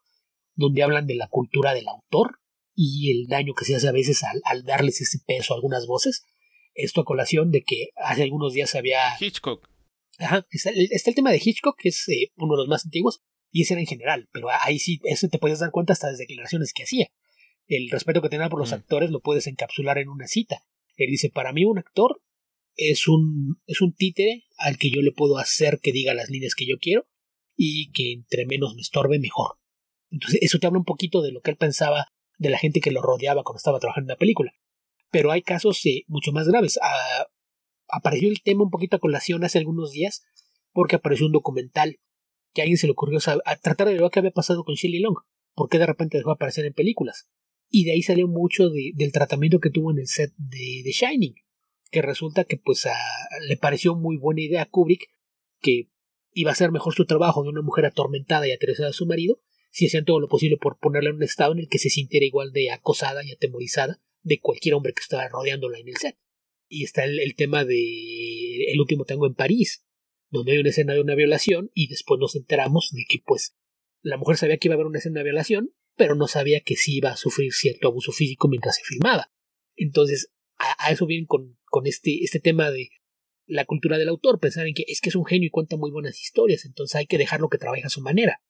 [0.54, 2.38] donde hablan de la cultura del autor
[2.74, 6.24] y el daño que se hace a veces al, darles ese peso a algunas voces.
[6.74, 9.00] Esto a colación de que hace algunos días había...
[9.20, 9.68] Hitchcock.
[10.18, 13.20] Ajá, está, el tema de Hitchcock, que es eh, uno de los más antiguos,
[13.50, 16.18] y ese era en general, pero ahí sí, eso te puedes dar cuenta hasta las
[16.18, 17.08] declaraciones que hacía.
[17.66, 18.74] El respeto que tenía por los mm.
[18.74, 20.62] actores lo puedes encapsular en una cita.
[20.96, 22.22] Él dice, para mí un actor
[22.76, 26.54] es un, es un títere al que yo le puedo hacer que diga las líneas
[26.54, 27.06] que yo quiero
[27.56, 29.58] y que entre menos me estorbe mejor.
[30.10, 32.06] Entonces eso te habla un poquito de lo que él pensaba
[32.38, 34.52] de la gente que lo rodeaba cuando estaba trabajando en la película.
[35.10, 36.78] Pero hay casos eh, mucho más graves.
[36.82, 37.26] Ah,
[37.88, 40.22] apareció el tema un poquito a colación hace algunos días
[40.72, 41.98] porque apareció un documental
[42.54, 45.00] que a alguien se le ocurrió a tratar de ver qué había pasado con Shelley
[45.00, 45.16] Long.
[45.54, 47.28] ¿Por qué de repente dejó de aparecer en películas?
[47.74, 51.34] Y de ahí salió mucho del tratamiento que tuvo en el set de, The Shining,
[51.90, 52.86] que resulta que pues
[53.48, 55.08] le pareció muy buena idea a Kubrick
[55.58, 55.88] que
[56.34, 59.40] iba a ser mejor su trabajo de una mujer atormentada y aterrizada a su marido
[59.70, 62.26] si hacían todo lo posible por ponerla en un estado en el que se sintiera
[62.26, 66.18] igual de acosada y atemorizada de cualquier hombre que estaba rodeándola en el set.
[66.68, 69.86] Y está el, el tema de El último tango en París,
[70.28, 73.56] donde hay una escena de una violación y después nos enteramos de que pues
[74.02, 76.76] la mujer sabía que iba a haber una escena de violación pero no sabía que
[76.76, 79.30] sí iba a sufrir cierto abuso físico mientras se filmaba.
[79.76, 82.90] Entonces, a, eso vienen con, con este, este tema de
[83.46, 85.90] la cultura del autor, pensar en que es que es un genio y cuenta muy
[85.90, 88.42] buenas historias, entonces hay que dejarlo que trabaje a su manera.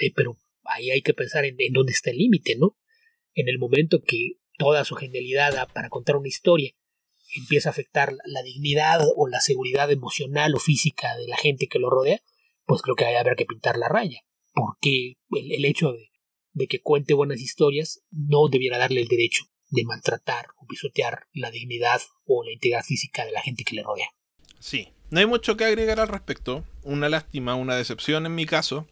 [0.00, 2.76] Eh, pero ahí hay que pensar en, en dónde está el límite, ¿no?
[3.34, 6.72] En el momento que toda su genialidad para contar una historia
[7.36, 11.78] empieza a afectar la dignidad o la seguridad emocional o física de la gente que
[11.78, 12.20] lo rodea,
[12.64, 14.20] pues creo que que haber que pintar la raya.
[14.52, 16.09] Porque el hecho de
[16.52, 21.50] de que cuente buenas historias no debiera darle el derecho de maltratar o pisotear la
[21.50, 24.08] dignidad o la integridad física de la gente que le rodea.
[24.58, 26.64] Sí, no hay mucho que agregar al respecto.
[26.82, 28.86] Una lástima, una decepción en mi caso,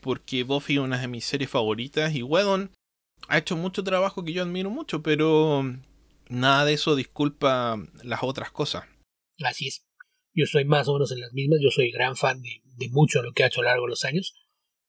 [0.00, 2.70] porque Buffy es una de mis series favoritas y Wedon
[3.28, 5.64] ha hecho mucho trabajo que yo admiro mucho, pero
[6.28, 8.84] nada de eso disculpa las otras cosas.
[9.44, 9.86] Así es.
[10.34, 13.20] Yo soy más o menos en las mismas, yo soy gran fan de, de mucho
[13.20, 14.34] de lo que ha hecho a lo largo de los años,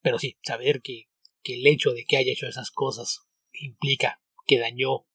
[0.02, 1.10] pero sí, saber que
[1.44, 3.22] que el hecho de que haya hecho esas cosas
[3.52, 5.06] implica que dañó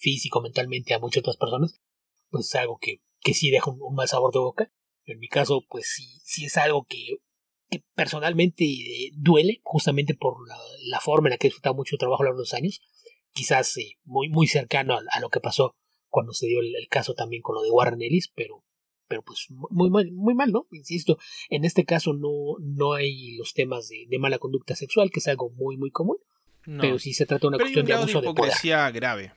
[0.00, 1.80] físico, mentalmente a muchas otras personas,
[2.30, 4.72] pues es algo que, que sí deja un, mal sabor de boca.
[5.04, 7.18] En mi caso, pues sí, sí es algo que,
[7.94, 10.36] personalmente eh, duele, justamente por
[10.86, 12.80] la, forma en la que he disfrutado mucho trabajo a lo largo de los años,
[13.32, 15.74] quizás eh, muy, muy cercano a, lo que pasó
[16.08, 18.64] cuando se dio el, el, caso también con lo de Warren Ellis, pero
[19.12, 20.66] pero pues muy mal, muy mal, ¿no?
[20.72, 21.18] Insisto,
[21.50, 25.50] en este caso no, no hay los temas de, mala conducta sexual, que es algo
[25.50, 26.16] muy, muy común,
[26.64, 29.34] pero sí se trata de una cuestión de abuso de, hipocresía grave.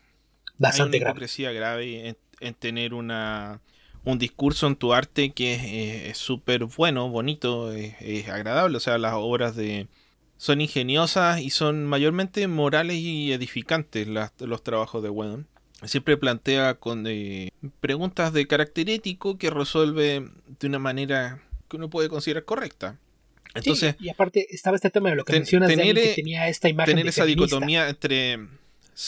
[0.58, 3.60] Bastante hay una hipocresía grave, en, tener una
[4.06, 9.16] un discurso en tu arte que es súper bueno, bonito, es, agradable, o sea, las
[9.16, 9.90] obras de
[10.38, 15.50] son ingeniosas y son mayormente morales y edificantes los trabajos de Whedon
[15.84, 21.90] siempre plantea con eh, preguntas de carácter ético que resuelve de una manera que uno
[21.90, 23.00] puede considerar correcta.
[23.54, 26.96] Entonces, y aparte estaba este tema de lo que mencionas tener, que tenía esta imagen
[26.96, 28.40] tener esa dicotomía entre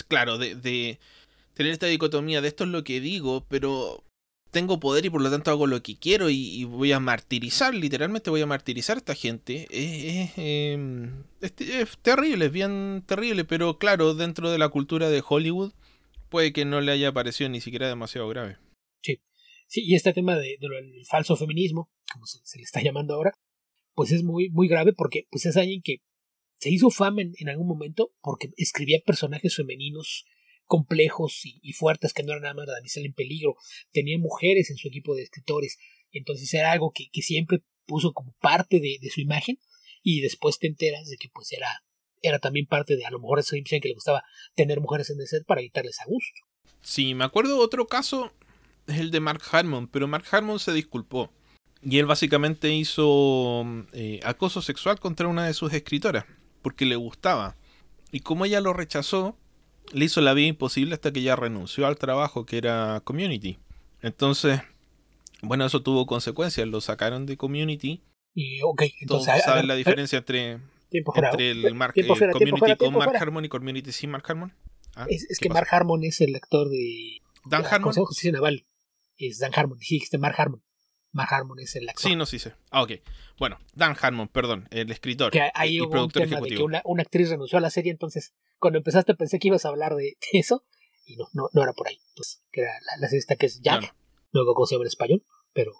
[0.07, 0.99] claro, de, de
[1.53, 4.03] tener esta dicotomía de esto es lo que digo, pero
[4.51, 8.29] tengo poder y por lo tanto hago lo que quiero y, voy a martirizar, literalmente
[8.29, 9.67] voy a martirizar a esta gente.
[9.69, 11.53] Es, em, es,
[12.01, 15.73] terrible, es bien terrible, pero claro, dentro de la cultura de Hollywood
[16.29, 18.57] puede que no le haya parecido ni siquiera demasiado grave.
[19.01, 19.21] Sí,
[19.67, 23.33] sí y este tema de, del falso feminismo, como se, le está llamando ahora,
[23.93, 25.97] pues es muy, muy grave porque pues es alguien que
[26.59, 30.25] se hizo fama en, algún momento porque escribía personajes femeninos
[30.65, 33.55] complejos y, fuertes que no eran nada más la damisela en peligro,
[33.91, 35.77] tenía mujeres en su equipo de escritores,
[36.11, 39.57] entonces era algo que, que siempre puso como parte de, de su imagen
[40.03, 41.67] y después te enteras de que pues era,
[42.21, 44.23] era también parte de a lo mejor esa división que le gustaba
[44.55, 46.41] tener mujeres en el set para evitarles a gusto.
[46.81, 48.31] Sí, me acuerdo otro caso,
[48.87, 51.31] es el de Mark Harmon, pero Mark Harmon se disculpó.
[51.81, 56.25] Y él básicamente hizo eh, acoso sexual contra una de sus escritoras,
[56.61, 57.55] porque le gustaba.
[58.11, 59.37] Y como ella lo rechazó,
[59.93, 63.57] le hizo la vida imposible hasta que ella renunció al trabajo que era Community.
[64.01, 64.61] Entonces,
[65.41, 68.01] bueno, eso tuvo consecuencias, lo sacaron de Community.
[68.33, 69.33] Y, ok, entonces...
[69.33, 70.59] Todos saben la diferencia entre,
[70.91, 74.53] entre el, Mark, Community con Mark Harmon y Community sin Mark Harmon.
[74.95, 77.21] Ah, es, que Mark Harmon es el actor de...
[77.45, 77.83] Dan Harmon.
[77.83, 78.65] Consejo de Justicia Naval.
[79.17, 80.63] Es Dan Harmon, dijiste Mark Harmon.
[81.11, 82.09] Mark Harmon es el actor.
[82.09, 82.53] Sí, no, sí sé.
[82.69, 82.93] Ah, ok.
[83.37, 85.31] Bueno, Dan Harmon, perdón, el escritor.
[85.31, 88.77] Que ahí hubo un tema de que una, actriz renunció a la serie, entonces cuando
[88.77, 90.65] empezaste pensé que ibas a hablar de, eso
[91.05, 91.99] y no, no, no era por ahí.
[92.09, 93.95] Entonces, que era la, serie esta que es Jack,
[94.31, 95.23] luego cómo se llama en español,
[95.53, 95.73] pero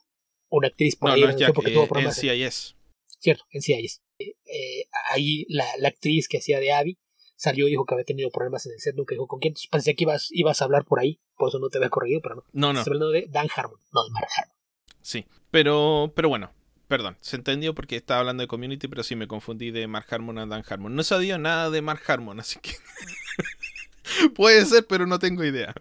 [0.50, 2.18] una actriz por ahí no es Jack, porque tuvo eh, problemas.
[2.18, 2.77] NCIS.
[3.20, 4.02] Cierto, NCIS.
[4.20, 6.98] Eh, eh, ahí la, la, actriz que hacía de Abby
[7.36, 9.52] salió y dijo que había tenido problemas en el set, nunca dijo con quién.
[9.52, 12.22] Entonces pensé que ibas, ibas a hablar por ahí, por eso no te había corregido,
[12.22, 12.44] pero no.
[12.54, 12.80] No, no.
[12.80, 14.56] Estoy hablando de Dan Harmon, no de Mark Harmon.
[15.02, 16.52] Sí, pero, pero bueno,
[16.88, 20.40] perdón, se entendió porque estaba hablando de Community, pero sí me confundí de Mark Harmon
[20.40, 20.96] a Dan Harmon.
[20.96, 22.72] No sabía nada de Mark Harmon, así que
[24.36, 25.74] puede ser, pero no tengo idea.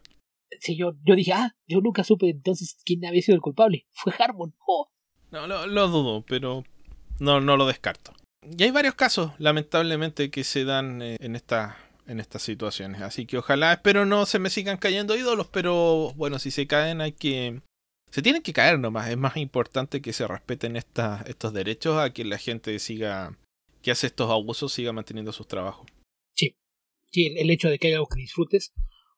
[0.61, 3.87] Sí, yo, yo dije, ah, yo nunca supe entonces quién había sido el culpable.
[3.93, 4.55] Fue Harmon.
[4.67, 4.91] Oh.
[5.31, 6.65] No, lo, dudo, pero
[7.19, 8.13] no, no lo descarto.
[8.43, 13.03] Y hay varios casos, lamentablemente, que se dan eh, en esta en estas situaciones.
[13.03, 17.01] Así que ojalá, espero no se me sigan cayendo ídolos, pero bueno, si se caen
[17.01, 17.61] hay que
[18.11, 19.11] se tienen que caer nomás.
[19.11, 23.37] Es más importante que se respeten estos derechos a que la gente siga,
[23.83, 25.87] que hace estos abusos, siga manteniendo sus trabajos.
[26.35, 26.57] Sí,
[27.11, 28.73] sí, el hecho de que haya algo que disfrutes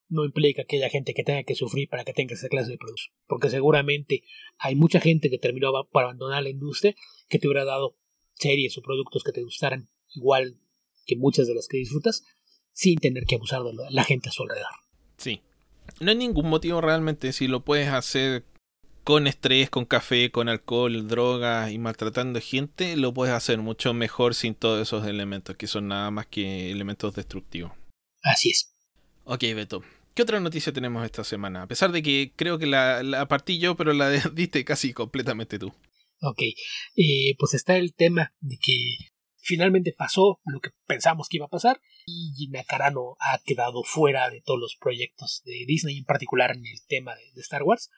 [0.08, 2.78] no implica que haya gente que tenga que sufrir para que tenga esa clase de
[2.78, 3.12] productos.
[3.26, 4.22] Porque seguramente
[4.58, 6.94] hay mucha gente que terminó por abandonar la industria
[7.28, 7.96] que te hubiera dado
[8.34, 10.58] series o productos que te gustaran igual
[11.04, 12.24] que muchas de las que disfrutas
[12.72, 14.70] sin tener que abusar de la gente a su alrededor.
[15.16, 15.42] Sí.
[16.00, 18.44] No hay ningún motivo realmente si lo puedes hacer
[19.08, 24.34] con estrés, con café, con alcohol, drogas y maltratando gente, lo puedes hacer mucho mejor
[24.34, 27.72] sin todos esos elementos, que son nada más que elementos destructivos.
[28.22, 28.74] Así es.
[29.24, 29.82] Ok, Beto.
[30.14, 31.62] ¿Qué otra noticia tenemos esta semana?
[31.62, 35.58] A pesar de que creo que la, la partí yo, pero la diste casi completamente
[35.58, 35.72] tú.
[36.20, 36.42] Ok,
[36.96, 38.96] eh, pues está el tema de que
[39.36, 44.28] finalmente pasó lo que pensamos que iba a pasar y Gina Carano ha quedado fuera
[44.28, 47.88] de todos los proyectos de Disney, en particular en el tema de Star Wars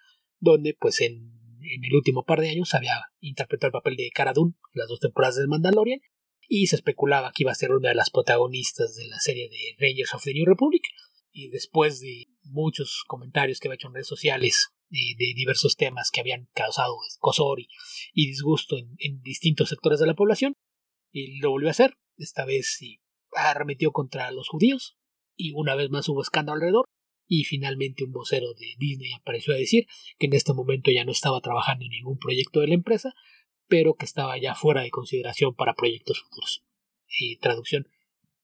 [0.40, 1.18] donde pues en,
[1.62, 5.36] el último par de años había interpretado el papel de Cara Dune las dos temporadas
[5.36, 6.00] de Mandalorian
[6.48, 9.76] y se especulaba que iba a ser una de las protagonistas de la serie de
[9.78, 10.82] Rangers of the New Republic
[11.32, 16.20] y después de muchos comentarios que había hecho en redes sociales de, diversos temas que
[16.20, 17.68] habían causado escosor y,
[18.26, 20.54] disgusto en, distintos sectores de la población
[21.12, 23.00] y lo volvió a hacer esta vez y
[23.32, 24.96] arremetió contra los judíos
[25.36, 26.84] y una vez más hubo escándalo alrededor
[27.26, 29.86] y finalmente un vocero de Disney apareció a decir
[30.18, 33.14] que en este momento ya no estaba trabajando en ningún proyecto de la empresa,
[33.68, 36.64] pero que estaba ya fuera de consideración para proyectos futuros.
[37.06, 37.86] Y traducción,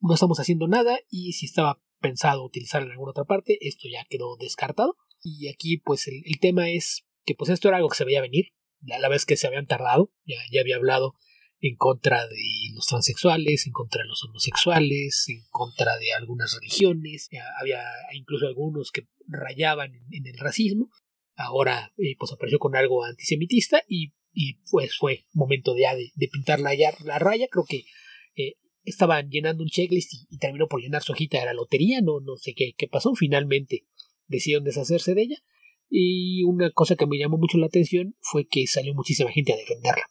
[0.01, 4.07] no estamos haciendo nada y si estaba pensado utilizar en alguna otra parte, esto ya
[4.09, 4.97] quedó descartado.
[5.23, 8.53] Y aquí pues el, tema es que pues esto era algo que se veía venir,
[8.93, 11.15] a la vez que se habían tardado, ya, ya había hablado
[11.61, 17.29] en contra de los transexuales, en contra de los homosexuales, en contra de algunas religiones,
[17.59, 17.83] había
[18.13, 20.91] incluso algunos que rayaban en, el racismo,
[21.35, 26.61] ahora eh, pues apareció con algo antisemitista y, y pues fue momento ya de, pintar
[26.61, 26.71] la,
[27.05, 27.85] la, raya, creo que
[28.37, 28.55] eh,
[28.87, 32.37] estaban llenando un checklist y, terminó por llenar su hojita de la lotería, no, no
[32.37, 33.87] sé qué, qué pasó, finalmente
[34.27, 35.37] decidieron deshacerse de ella
[35.89, 39.57] y una cosa que me llamó mucho la atención fue que salió muchísima gente a
[39.57, 40.11] defenderla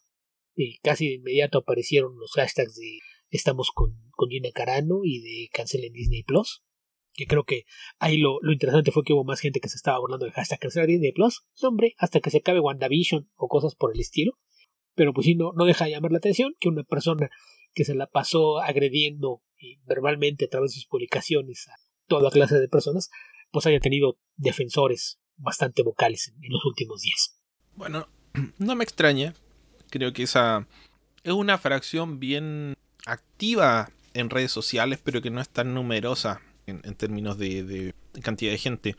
[0.54, 3.00] y casi de inmediato aparecieron los hashtags de
[3.30, 6.62] estamos con, con Gina Carano y de cancelen Disney Plus.
[7.12, 7.64] Que creo que
[7.98, 10.58] ahí lo, lo, interesante fue que hubo más gente que se estaba burlando del hashtag
[10.58, 11.46] cancelar Disney Plus.
[11.62, 14.32] Hombre, hasta que se acabe WandaVision o cosas por el estilo.
[14.94, 17.30] Pero pues sí, no, no deja de llamar la atención que una persona
[17.76, 21.74] que se la pasó agrediendo eh, verbalmente a través de sus publicaciones a
[22.08, 23.10] toda clase de personas,
[23.52, 27.38] pues haya tenido defensores bastante vocales en los últimos días.
[27.74, 28.08] Bueno,
[28.58, 29.34] no me extraña,
[29.90, 30.66] Creo que esa
[31.22, 32.74] es una fracción bien
[33.06, 38.58] activa en redes sociales, pero que no es tan numerosa en, términos de, cantidad de
[38.58, 38.96] gente.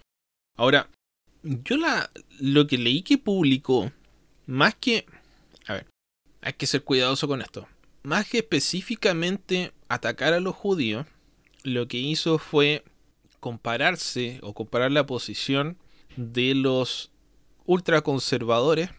[0.56, 0.90] Ahora,
[1.44, 2.10] yo la,
[2.40, 3.92] lo que leí que publicó,
[4.46, 5.06] más que...
[5.68, 5.88] A ver,
[6.42, 7.68] hay que ser cuidadoso con esto.
[8.08, 11.06] Más que específicamente atacar a los judíos,
[11.64, 12.86] lo que hizo fue
[13.42, 15.78] compararse o comparar la posición
[16.16, 17.12] de los
[17.66, 18.92] ultraconservadores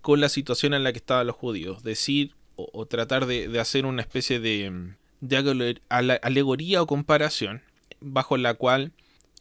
[0.00, 1.82] con la situación en la que estaban los judíos.
[1.82, 7.62] Decir o, tratar de, hacer una especie de, de alegoría o comparación
[8.00, 8.92] bajo la cual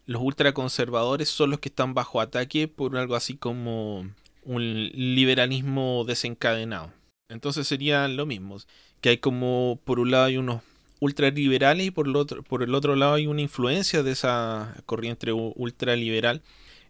[0.08, 4.00] los ultraconservadores son los que están bajo ataque por algo así como
[4.46, 6.92] un liberalismo desencadenado.
[7.30, 8.58] Entonces sería lo mismo,
[9.02, 10.62] que hay como por un lado hay unos
[10.99, 15.32] ultraliberales y por el otro, por el otro lado hay una influencia de esa corriente
[15.34, 16.41] ultraliberal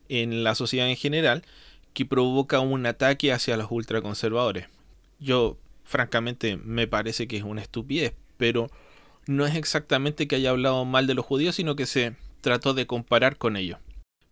[0.10, 1.44] en la sociedad en general
[1.94, 4.68] que provoca un ataque hacia los ultraconservadores.
[5.20, 8.70] Yo, francamente, me parece que es una estupidez, pero
[9.28, 12.88] no es exactamente que haya hablado mal de los judíos, sino que se trató de
[12.88, 13.80] comparar con ellos.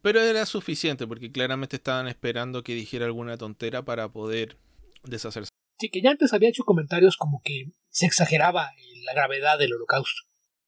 [0.01, 4.57] Pero era suficiente porque claramente estaban esperando que dijera alguna tontera para poder
[5.03, 5.48] deshacerse.
[5.79, 8.71] Sí, que ya antes había hecho comentarios como que se exageraba
[9.05, 10.23] la gravedad del holocausto.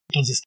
[0.09, 0.43] Entonces,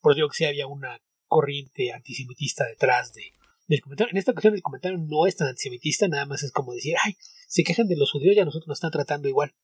[0.00, 3.32] por eso que sí había una corriente antisemitista detrás de,
[3.68, 4.10] del comentario.
[4.12, 7.16] En esta ocasión el comentario no es tan antisemitista, nada más es como decir, ay,
[7.48, 9.54] se quejan de los judíos y a nosotros nos están tratando igual.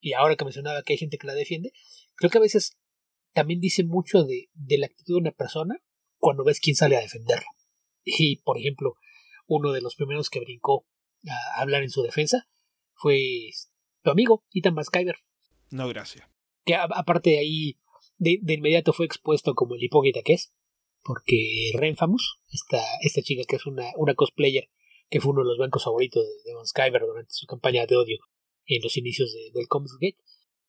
[0.00, 1.72] Y ahora que mencionaba que hay gente que la defiende,
[2.14, 2.76] creo que a veces
[3.32, 5.82] también dice mucho de, de la actitud de una persona
[6.18, 7.48] cuando ves quién sale a defenderla.
[8.04, 8.96] Y, por ejemplo,
[9.46, 10.86] uno de los primeros que brincó
[11.26, 12.46] a hablar en su defensa
[12.94, 13.50] fue
[14.04, 15.16] tu amigo, Ethan Maskyver.
[15.70, 16.28] No, gracias.
[16.64, 17.78] Que aparte de ahí,
[18.18, 20.52] de, inmediato fue expuesto como el hipócrita que es,
[21.02, 24.70] porque Renfamus, esta, esta chica que es una, una cosplayer,
[25.10, 28.18] que fue uno de los bancos favoritos de, de durante su campaña de odio
[28.66, 30.22] en los inicios del Comics Gate,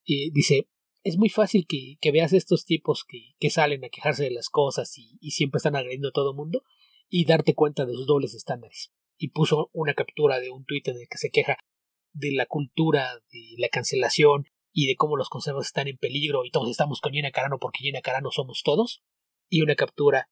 [0.04, 0.68] y dice,
[1.04, 4.50] es muy fácil que, que veas estos tipos que, que, salen a quejarse de las
[4.50, 6.64] cosas y, y siempre están agrediendo a todo el mundo
[7.10, 8.92] y darte cuenta de sus dobles estándares.
[9.18, 11.58] Y puso una captura de un tuit en el que se queja
[12.16, 16.52] de la cultura de la cancelación y de cómo los conservadores están en peligro y
[16.52, 19.04] todos estamos con Gina Carano porque Gina Carano somos todos.
[19.48, 20.30] Y una captura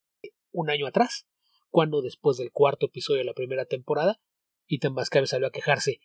[0.51, 1.27] un año atrás,
[1.69, 4.19] cuando después del cuarto episodio de la primera temporada,
[4.67, 5.99] Ethan Bascave salió a quejarse.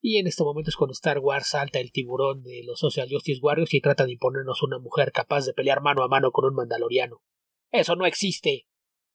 [0.00, 3.40] Y en este momento es cuando Star Wars salta el tiburón de los Social Justice
[3.42, 6.54] Warriors y trata de imponernos una mujer capaz de pelear mano a mano con un
[6.54, 7.22] mandaloriano.
[7.70, 8.66] Eso no existe.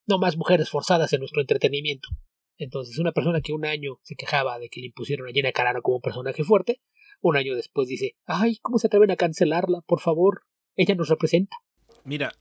[0.06, 2.10] No más mujeres forzadas en nuestro entretenimiento.
[2.58, 5.82] Entonces, una persona que un año se quejaba de que le impusieron a Gina Carano
[5.82, 6.82] como un personaje fuerte,
[7.22, 9.82] un año después dice, ay, ¿cómo se atreven a cancelarla?
[9.82, 10.44] Por favor,
[10.76, 11.58] ella nos representa.
[12.04, 12.32] Mira,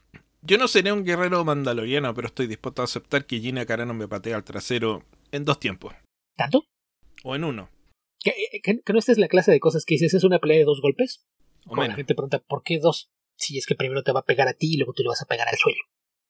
[0.43, 4.09] yo no seré un guerrero mandaloriano, pero estoy dispuesto a aceptar que Gina Carano me
[4.09, 5.03] patea al trasero
[5.33, 5.95] en dos tiempos.
[6.37, 6.65] ¿Tanto?
[7.25, 7.71] O en uno.
[8.23, 10.81] ¿Que, no esta es la clase de cosas que dices, es una pelea de dos
[10.81, 11.27] golpes?
[11.67, 13.11] O la gente pregunta, ¿por qué dos?
[13.37, 15.23] Si es que primero te va a pegar a ti y luego tú le vas
[15.23, 15.83] a pegar al suelo.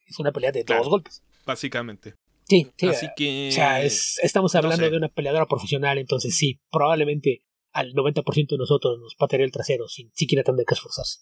[0.07, 1.23] Es una pelea de dos golpes.
[1.45, 2.15] Básicamente.
[2.49, 2.87] Sí, sí.
[2.87, 3.49] Así que.
[3.49, 7.43] O sea, estamos hablando de una peleadora profesional, entonces sí, probablemente
[7.73, 11.21] al 90% de nosotros nos patearía el trasero sin siquiera tener que esforzarse.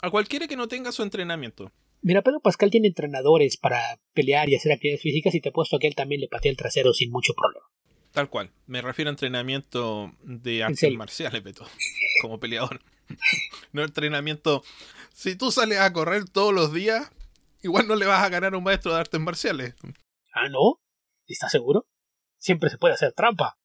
[0.00, 1.72] A cualquiera que no tenga su entrenamiento.
[2.02, 5.78] Mira, Pedro Pascal tiene entrenadores para pelear y hacer actividades físicas y te he puesto
[5.80, 7.66] que él también le patea el trasero sin mucho problema.
[8.12, 8.52] Tal cual.
[8.66, 11.66] Me refiero a entrenamiento de artes marciales, Beto.
[12.22, 12.80] Como peleador.
[13.72, 14.62] no entrenamiento.
[15.12, 17.10] Si tú sales a correr todos los días,
[17.62, 19.74] igual no le vas a ganar a un maestro de artes marciales.
[20.40, 20.80] Ah, ¿no?
[21.26, 21.86] ¿Estás seguro?
[22.38, 23.58] Siempre se puede hacer trampa.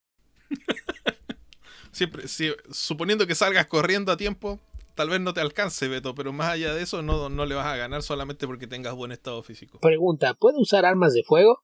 [1.92, 2.24] Siempre,
[2.72, 4.58] suponiendo que salgas corriendo a tiempo,
[4.96, 7.66] tal vez no te alcance, Beto, pero más allá de eso no, no le vas
[7.66, 9.78] a ganar solamente porque tengas buen estado físico.
[9.78, 11.62] Pregunta, ¿puede usar armas de fuego?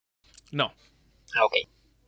[0.53, 0.73] No.
[1.35, 1.57] Ah, ok.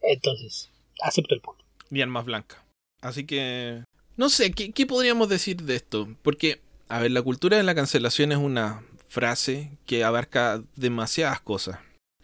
[0.03, 1.65] Entonces, acepto el punto.
[1.91, 2.61] Ni armas blancas.
[3.01, 3.83] Así que...
[4.17, 6.09] No sé, ¿qué, ¿qué podríamos decir de esto?
[6.23, 11.81] Porque, a ver, la cultura de la cancelación es una frase que abarca demasiadas cosas.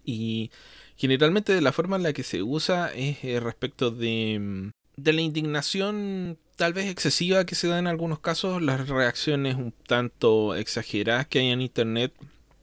[0.09, 0.51] Y
[0.97, 5.13] generalmente de la forma en la que se usa es eh, respecto de, mm, de
[5.13, 10.55] la indignación tal vez excesiva que se da en algunos casos, las reacciones un tanto
[10.55, 12.15] exageradas que hay en Internet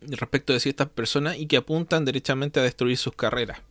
[0.01, 3.61] respecto de ciertas personas y que apuntan derechamente a destruir sus carreras,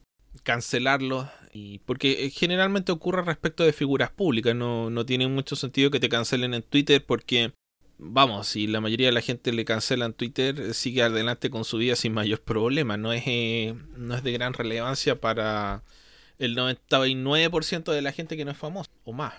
[0.45, 5.91] cancelarlos, y porque eh, generalmente ocurre respecto de figuras públicas, no, no tiene mucho sentido
[5.91, 7.53] que te cancelen en Twitter porque
[8.05, 11.79] vamos, si la mayoría de la gente le cancela en Twitter, sigue adelante con su
[11.79, 12.97] vida sin mayor problema.
[12.97, 15.83] No es, eh, no es de gran relevancia para
[16.39, 19.35] el 99% de la gente que no es famosa, o más.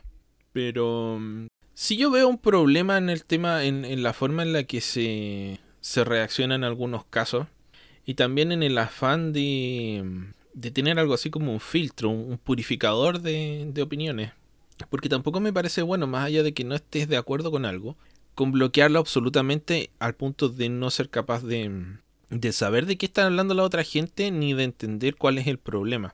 [0.51, 4.63] Pero mm, si yo veo un problema en el tema, en, la forma en la
[4.63, 7.47] que se, se reacciona en algunos casos,
[8.05, 10.03] y también en el afán de,
[10.53, 14.31] de tener algo así como un filtro, un purificador de, de opiniones.
[14.89, 17.95] Porque tampoco me parece bueno, más allá de que no estés de acuerdo con algo,
[18.35, 21.97] con bloquearlo absolutamente al punto de no ser capaz de,
[22.29, 25.57] de saber de qué está hablando la otra gente ni de entender cuál es el
[25.57, 26.13] problema.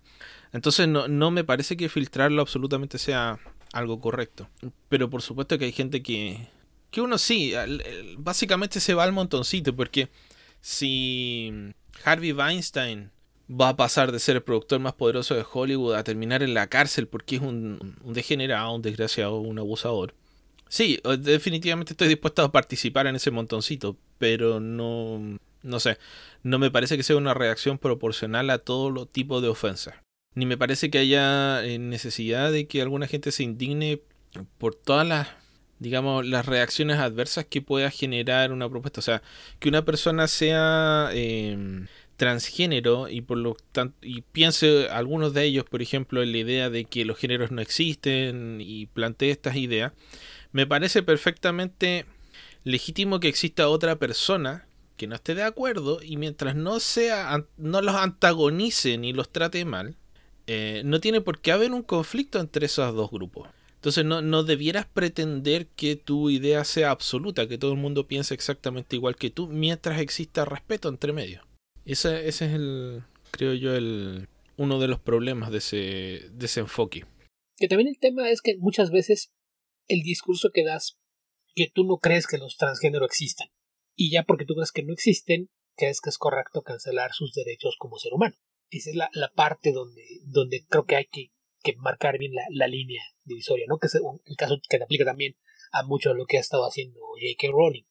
[0.53, 3.39] Entonces no, no me parece que filtrarlo absolutamente sea
[3.73, 4.47] algo correcto.
[4.87, 6.47] Pero por supuesto que hay gente que,
[6.91, 7.53] que uno sí,
[8.17, 10.09] básicamente se va al montoncito, porque
[10.59, 13.09] si Harvey Weinstein
[13.49, 16.67] va a pasar de ser el productor más poderoso de Hollywood a terminar en la
[16.67, 20.13] cárcel porque es un, un degenerado, un desgraciado, un abusador,
[20.71, 25.97] Sí, definitivamente estoy dispuesto a participar en ese montoncito, pero no, no sé,
[26.43, 29.95] no me parece que sea una reacción proporcional a todo tipo de ofensas.
[30.33, 34.01] Ni me parece que haya eh, necesidad de que alguna gente se indigne
[34.57, 35.27] por todas las,
[35.79, 39.01] digamos, las reacciones adversas que pueda generar una propuesta.
[39.01, 39.21] O sea,
[39.59, 45.65] que una persona sea em, transgénero y por lo tanto y piense algunos de ellos,
[45.65, 49.91] por ejemplo, en la idea de que los géneros no existen y plantee estas ideas,
[50.51, 52.05] me parece perfectamente
[52.63, 57.81] legítimo que exista otra persona que no esté de acuerdo y mientras no sea no
[57.81, 59.95] los antagonice ni los trate mal,
[60.47, 63.49] eh, no tiene por qué haber un conflicto entre esos dos grupos.
[63.75, 68.35] Entonces no, no, debieras pretender que tu idea sea absoluta, que todo el mundo piense
[68.35, 71.43] exactamente igual que tú, mientras exista respeto entre medios.
[71.83, 74.27] Ese, ese es el, creo yo, el,
[74.57, 77.05] uno de los problemas de ese, de ese enfoque.
[77.57, 79.31] Que también el tema es que muchas veces
[79.91, 80.97] el discurso que das
[81.53, 83.49] que tú no crees que los transgénero existan.
[83.95, 87.75] Y ya porque tú crees que no existen, crees que es correcto cancelar sus derechos
[87.77, 88.35] como ser humano.
[88.69, 91.31] Esa es la, la parte donde, donde creo que hay que,
[91.61, 93.77] que marcar bien la, la, línea divisoria, ¿no?
[93.77, 95.35] Que es el caso que te aplica también
[95.73, 97.47] a mucho de lo que ha estado haciendo J.K.
[97.51, 97.83] Rowling,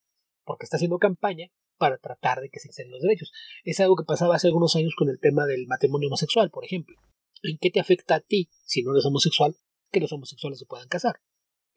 [0.44, 3.32] porque está haciendo campaña para tratar de que se excedan los derechos.
[3.64, 6.96] Es algo que pasaba hace algunos años con el tema del matrimonio homosexual, por ejemplo.
[7.42, 9.54] ¿En qué te afecta a ti, si no eres homosexual,
[9.90, 11.20] que los homosexuales se puedan casar?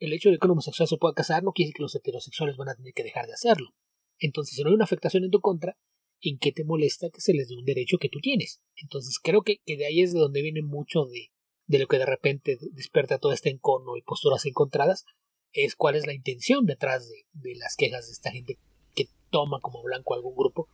[0.04, 2.56] El hecho de que un homosexual se pueda casar no quiere decir que los heterosexuales
[2.56, 3.70] van a tener que dejar de hacerlo.
[4.18, 5.76] Entonces, si no hay una afectación en tu contra,
[6.20, 8.62] ¿en qué te molesta que se les dé un derecho que tú tienes?
[8.76, 11.32] Entonces, creo que, de ahí es de donde viene mucho de,
[11.66, 15.04] de lo que de repente despierta todo este encono y posturas encontradas,
[15.52, 18.58] es cuál es la intención detrás de, de las quejas de esta gente
[18.94, 20.68] que toma como blanco algún grupo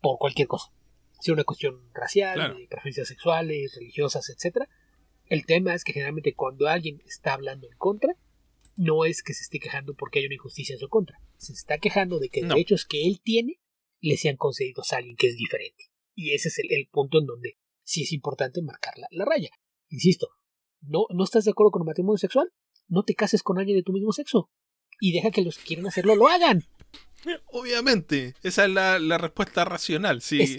[0.00, 0.72] por cualquier cosa.
[1.20, 4.68] Si una cuestión racial, de preferencias sexuales, religiosas, etc.
[5.26, 8.14] El tema es que generalmente cuando alguien está hablando en contra,
[8.78, 11.20] no es que se esté quejando porque hay una injusticia en su contra.
[11.36, 13.60] Se está quejando de que derechos que él tiene
[14.00, 15.90] le sean concedidos a alguien que es diferente.
[16.14, 19.50] Y ese es el, punto en donde sí es importante marcar la, raya.
[19.88, 20.28] Insisto,
[20.80, 22.52] no, no estás de acuerdo con el matrimonio sexual,
[22.86, 24.48] no te cases con alguien de tu mismo sexo.
[25.00, 26.64] Y deja que los que quieren hacerlo lo hagan.
[27.46, 30.22] Obviamente, esa es la, respuesta racional.
[30.22, 30.56] Sí.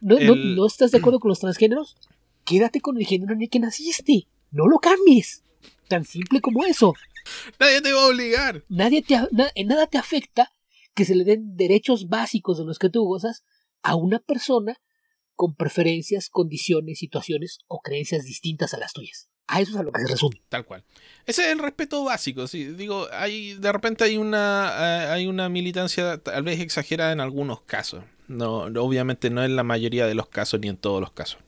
[0.00, 1.96] no, no, estás de acuerdo con los transgéneros?
[2.44, 4.26] Quédate con el género en el que naciste.
[4.50, 5.44] No lo cambies.
[5.86, 6.94] Tan simple como eso.
[7.60, 8.64] Nadie te va a obligar.
[8.68, 9.16] Nadie te,
[9.54, 10.52] en nada te afecta
[10.94, 13.44] que se le den derechos básicos de los que tú gozas
[13.82, 14.80] a una persona
[15.34, 19.30] con preferencias, condiciones, situaciones o creencias distintas a las tuyas.
[19.46, 20.42] A eso es a lo que se resume.
[20.48, 20.84] Tal cual.
[21.26, 22.46] Ese es el respeto básico.
[22.46, 22.66] Sí.
[22.66, 27.62] Digo, hay, de repente hay una, eh, hay una militancia tal vez exagerada en algunos
[27.62, 28.04] casos.
[28.28, 31.40] No, obviamente no en la mayoría de los casos ni en todos los casos.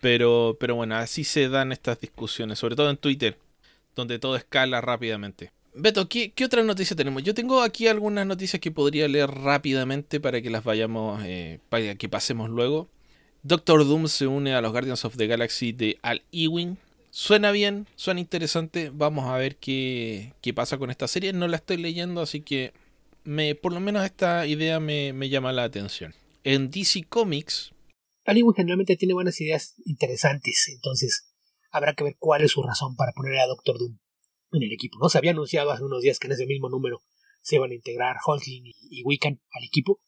[0.00, 3.38] Pero, pero bueno, así se dan estas discusiones, sobre todo en Twitter
[3.96, 5.50] donde todo escala rápidamente.
[5.74, 7.22] Beto, ¿qué, ¿qué, otra noticia tenemos?
[7.22, 11.96] Yo tengo aquí algunas noticias que podría leer rápidamente para que las vayamos, eh, para
[11.96, 12.88] que pasemos luego.
[13.42, 16.78] Doctor Doom se une a los Guardians of the Galaxy de Al Ewing.
[17.10, 18.90] Suena bien, suena interesante.
[18.92, 21.32] Vamos a ver qué, qué pasa con esta serie.
[21.32, 22.72] No la estoy leyendo, así que
[23.24, 26.14] me, por lo menos esta idea me, me llama la atención.
[26.42, 27.72] En DC Comics.
[28.24, 31.35] Al Ewing generalmente tiene buenas ideas interesantes, entonces
[31.76, 33.98] habrá que ver cuál es su razón para poner a Doctor Doom
[34.52, 34.98] en el equipo.
[35.00, 37.02] No se había anunciado hace unos días que en ese mismo número
[37.42, 40.00] se iban a integrar Hulkling y, Wiccan al equipo.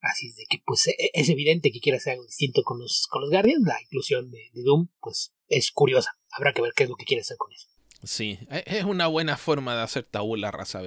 [0.00, 3.20] Así de que pues e, es evidente que quiere hacer algo distinto con los, con
[3.20, 3.66] los Guardians.
[3.66, 6.18] La inclusión de, Doom pues es curiosa.
[6.30, 7.66] Habrá que ver qué es lo que quiere hacer con eso.
[8.04, 10.80] Sí, e, es una buena forma de hacer tabú la raza.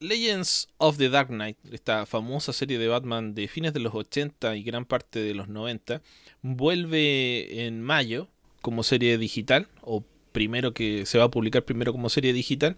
[0.00, 4.54] Legends of the Dark Knight, esta famosa serie de Batman de fines de los 80
[4.56, 6.02] y gran parte de los 90,
[6.42, 8.28] vuelve en mayo
[8.68, 12.76] como serie digital, o primero que se va a publicar primero como serie digital.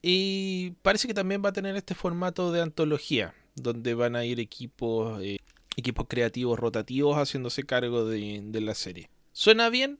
[0.00, 4.40] Y parece que también va a tener este formato de antología, donde van a ir
[4.40, 5.36] equipos, eh,
[5.76, 9.10] equipos creativos rotativos haciéndose cargo de, de la serie.
[9.32, 9.98] Suena bien,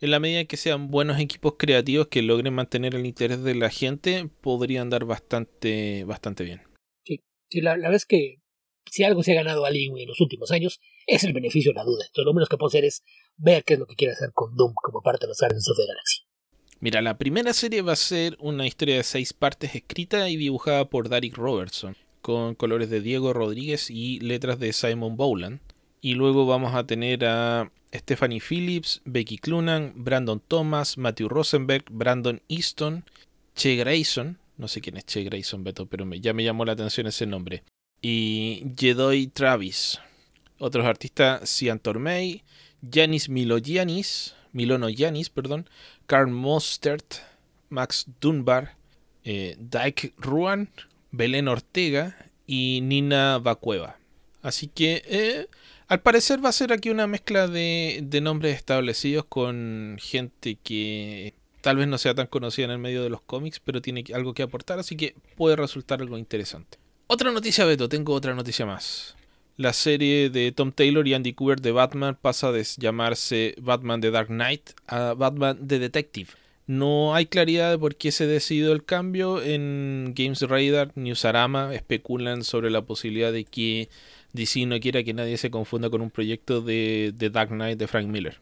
[0.00, 3.70] en la medida que sean buenos equipos creativos que logren mantener el interés de la
[3.70, 6.60] gente, podría andar bastante, bastante bien.
[7.04, 8.40] Sí, la, la, es que
[8.90, 11.84] si algo se ha ganado alguien en los últimos años, es el beneficio de la
[11.84, 12.04] duda.
[12.06, 13.02] Entonces, lo menos que puedo hacer es
[13.36, 15.76] ver qué es lo que quiere hacer con Doom como parte de los Guardians of
[15.76, 16.22] the Galaxy.
[16.80, 20.84] Mira, la primera serie va a ser una historia de seis partes escrita y dibujada
[20.84, 25.60] por Derek Robertson, con colores de Diego Rodríguez y letras de Simon Bowland.
[26.00, 32.42] Y luego vamos a tener a Stephanie Phillips, Becky Clunan, Brandon Thomas, Matthew Rosenberg, Brandon
[32.48, 33.04] Easton,
[33.54, 37.06] Che Grayson, no sé quién es Che Grayson, Beto, pero ya me llamó la atención
[37.06, 37.62] ese nombre,
[38.04, 39.98] y Jedoy Travis.
[40.58, 42.42] Otros artistas, Cian Tormey,
[42.92, 45.70] Janis Milogianis, Milono Yanis, perdón,
[46.06, 47.14] Carl Mostert,
[47.70, 48.76] Max Dunbar,
[49.24, 50.68] eh, Dyke Ruan,
[51.12, 53.96] Belén Ortega y Nina Bacueva.
[54.42, 55.48] Así que eh,
[55.88, 61.32] al parecer va a ser aquí una mezcla de, de, nombres establecidos con gente que
[61.62, 64.34] tal vez no sea tan conocida en el medio de los cómics, pero tiene algo
[64.34, 66.83] que aportar, así que puede resultar algo interesante.
[67.06, 69.16] Otra noticia, Beto, tengo otra noticia más.
[69.56, 74.10] La serie de Tom Taylor y Andy Cooper de Batman pasa de llamarse Batman The
[74.10, 76.30] Dark Knight a Batman The Detective.
[76.66, 79.42] No hay claridad de por qué se decidió el cambio.
[79.42, 83.90] En Games Radar, Newsarama especulan sobre la posibilidad de que
[84.32, 87.86] DC no quiera que nadie se confunda con un proyecto de, The Dark Knight de
[87.86, 88.40] Frank Miller.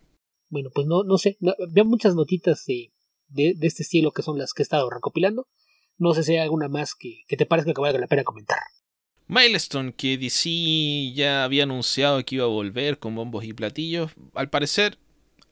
[0.48, 1.36] Bueno, pues no, no sé.
[1.40, 2.92] veo muchas notitas de,
[3.28, 5.46] de, este estilo que son las que he estado recopilando.
[6.02, 8.58] No sé si hay alguna más que, que te parezca que valga la pena comentar.
[9.28, 14.50] Milestone, que DC ya había anunciado que iba a volver con bombos y platillos, al
[14.50, 14.98] parecer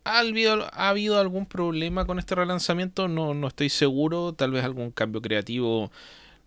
[0.03, 3.07] ¿Ha habido, ¿Ha habido, algún problema con este relanzamiento?
[3.07, 4.33] No, no estoy seguro.
[4.33, 5.93] Tal vez algún cambio creativo.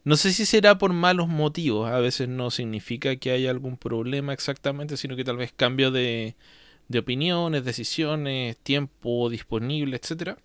[0.03, 1.89] No sé si será por malos motivos.
[1.89, 6.35] A veces no significa que haya algún problema exactamente, sino que tal vez cambio de,
[6.89, 10.37] de opiniones, decisiones, tiempo disponible, etcétera.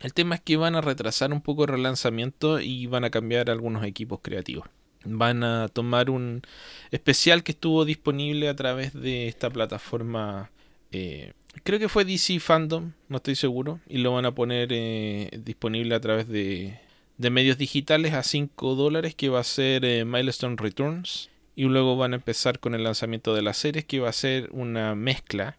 [0.00, 3.50] El tema es que van a retrasar un poco el relanzamiento y van a cambiar
[3.50, 4.66] algunos equipos creativos.
[5.04, 6.42] Van a tomar un
[6.90, 10.50] especial que estuvo disponible a través de esta plataforma.
[10.90, 11.32] Eh,
[11.64, 13.80] creo que fue DC Fandom, no estoy seguro.
[13.88, 16.78] Y lo van a poner eh, disponible a través de,
[17.18, 21.28] medios digitales a 5 dólares, que va a ser eh, Milestone Returns.
[21.56, 24.48] Y luego van a empezar con el lanzamiento de las series, que va a ser
[24.52, 25.58] una mezcla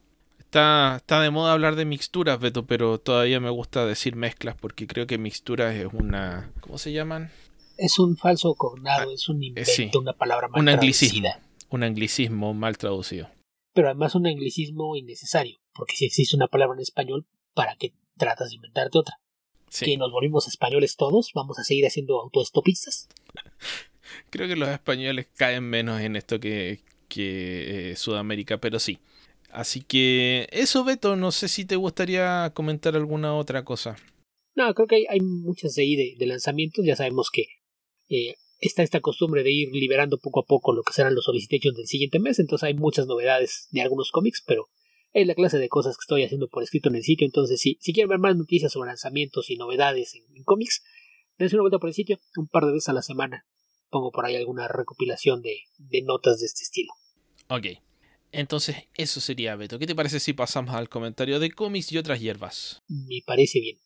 [0.51, 4.85] Está, está, de moda hablar de mixturas, Beto, pero todavía me gusta decir mezclas porque
[4.85, 6.51] creo que mixturas es una...
[6.59, 7.31] ¿Cómo se llaman?
[7.77, 11.29] Es un falso cognado, ah, es un eh, invento, una palabra mal un anglicismo,
[11.69, 13.29] Un anglicismo mal traducido.
[13.73, 18.49] Pero además un anglicismo innecesario, porque si existe una palabra en español, ¿para qué tratas
[18.49, 19.21] de inventarte otra?
[19.79, 23.07] Que nos volvimos españoles todos, vamos a seguir haciendo autoestopistas.
[24.29, 28.99] creo que los españoles caen menos en esto que, que eh, Sudamérica, pero sí.
[29.51, 33.97] Así que eso, Beto, no sé si te gustaría comentar alguna otra cosa.
[34.55, 36.85] No, creo que hay, muchas de ahí de, lanzamientos.
[36.85, 37.45] Ya sabemos que
[38.09, 41.75] eh, está esta costumbre de ir liberando poco a poco lo que serán los solicitations
[41.75, 42.39] del siguiente mes.
[42.39, 44.69] Entonces hay muchas novedades de algunos cómics, pero
[45.13, 47.25] es la clase de cosas que estoy haciendo por escrito en el sitio.
[47.25, 50.83] Entonces, si, si quieren ver más noticias sobre lanzamientos y novedades en, cómics,
[51.37, 53.45] dense una vuelta por el sitio un par de veces a la semana.
[53.89, 56.93] Pongo por ahí alguna recopilación de, de notas de este estilo.
[57.49, 57.90] Ok.
[58.31, 59.77] Entonces, eso sería, Beto.
[59.77, 62.79] ¿Qué te parece si pasamos al comentario de cómics y otras hierbas?
[62.87, 63.77] Me parece bien.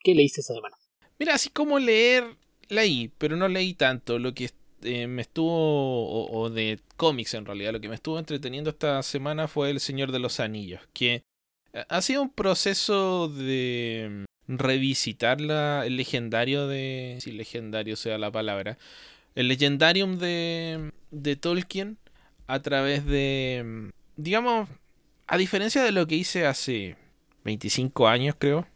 [0.00, 0.76] ¿Qué leíste esta semana?
[1.18, 2.24] Mira, así como leer,
[2.68, 4.18] leí, pero no leí tanto.
[4.18, 4.50] Lo que
[4.82, 9.48] eh, me estuvo, o, de cómics en realidad, lo que me estuvo entreteniendo esta semana
[9.48, 11.22] fue El Señor de los Anillos, que
[11.72, 17.18] eh, ha sido un proceso de mm, revisitar la, el legendario de...
[17.20, 18.76] Si legendario sea la palabra.
[19.34, 21.98] El legendarium de, de Tolkien
[22.46, 24.68] a través de, digamos,
[25.26, 26.96] a diferencia de lo que hice hace
[27.44, 28.66] 25 años, creo,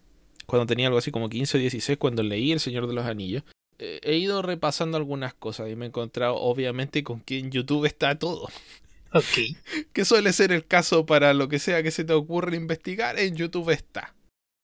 [0.47, 3.43] cuando tenía algo así como 15 o 16, cuando leí El Señor de los Anillos,
[3.79, 7.85] eh, he ido repasando algunas cosas y me he encontrado, obviamente, con que en YouTube
[7.85, 8.49] está todo.
[9.13, 9.23] Ok.
[9.93, 13.37] que suele ser el caso para lo que sea que se te ocurra investigar, en
[13.37, 14.15] YouTube está.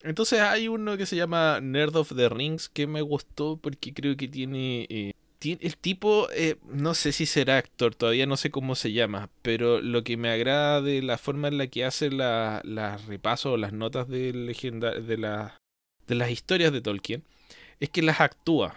[0.02, 4.16] Entonces hay uno que se llama Nerd of the Rings que me gustó porque creo
[4.16, 8.74] que tiene eh, el tipo, eh, no sé si será actor, todavía no sé cómo
[8.74, 12.64] se llama, pero lo que me agrada de la forma en la que hace las
[12.64, 15.60] la repasos o las notas de, legenda, de, la,
[16.06, 17.24] de las historias de Tolkien
[17.80, 18.74] es que las actúa.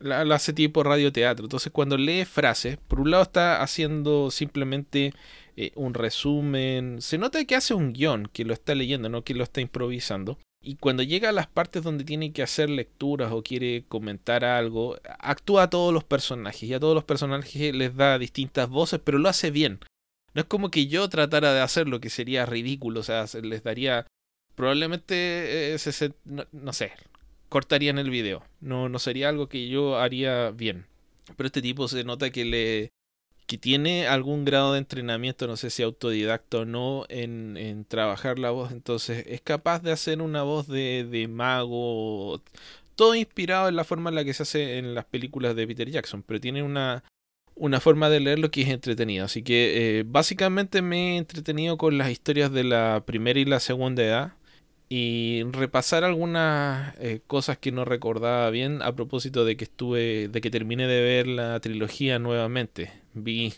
[0.00, 1.46] La, hace tipo radioteatro.
[1.46, 5.12] Entonces, cuando lee frases, por un lado está haciendo simplemente
[5.56, 7.00] eh, un resumen.
[7.00, 10.38] Se nota que hace un guion, que lo está leyendo, no que lo está improvisando.
[10.66, 14.96] Y cuando llega a las partes donde tiene que hacer lecturas o quiere comentar algo,
[15.18, 19.18] actúa a todos los personajes y a todos los personajes les da distintas voces, pero
[19.18, 19.80] lo hace bien.
[20.32, 23.62] No es como que yo tratara de hacer lo que sería ridículo, o sea, les
[23.62, 24.06] daría
[24.54, 25.78] probablemente eh,
[26.24, 26.92] no, sé,
[27.50, 28.42] cortarían el video.
[28.60, 30.86] No, no sería algo que yo haría bien.
[31.36, 32.90] Pero este tipo se nota que le
[33.46, 38.38] que tiene algún grado de entrenamiento, no sé si autodidacta o no, en, en trabajar
[38.38, 42.40] la voz, entonces es capaz de hacer una voz de, de, mago,
[42.94, 45.90] todo inspirado en la forma en la que se hace en las películas de Peter
[45.90, 47.04] Jackson, pero tiene una,
[47.54, 51.98] una forma de leerlo que es entretenido, así que eh, básicamente me he entretenido con
[51.98, 54.32] las historias de la primera y la segunda edad,
[54.88, 60.40] y repasar algunas eh, cosas que no recordaba bien a propósito de que estuve de
[60.40, 63.54] que terminé de ver la trilogía nuevamente vi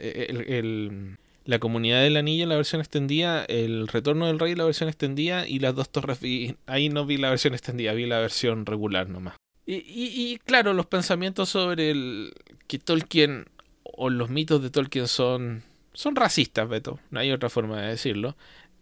[0.00, 5.46] el, la comunidad del anillo la versión extendida el retorno del rey la versión extendida
[5.46, 6.20] y las dos torres
[6.66, 9.34] ahí no vi la versión extendida vi la versión regular nomás
[9.66, 12.34] y, y, claro los pensamientos sobre el
[12.66, 13.46] que Tolkien
[13.82, 15.62] o los mitos de Tolkien son,
[15.92, 18.36] son racistas, Beto, no hay otra forma de decirlo.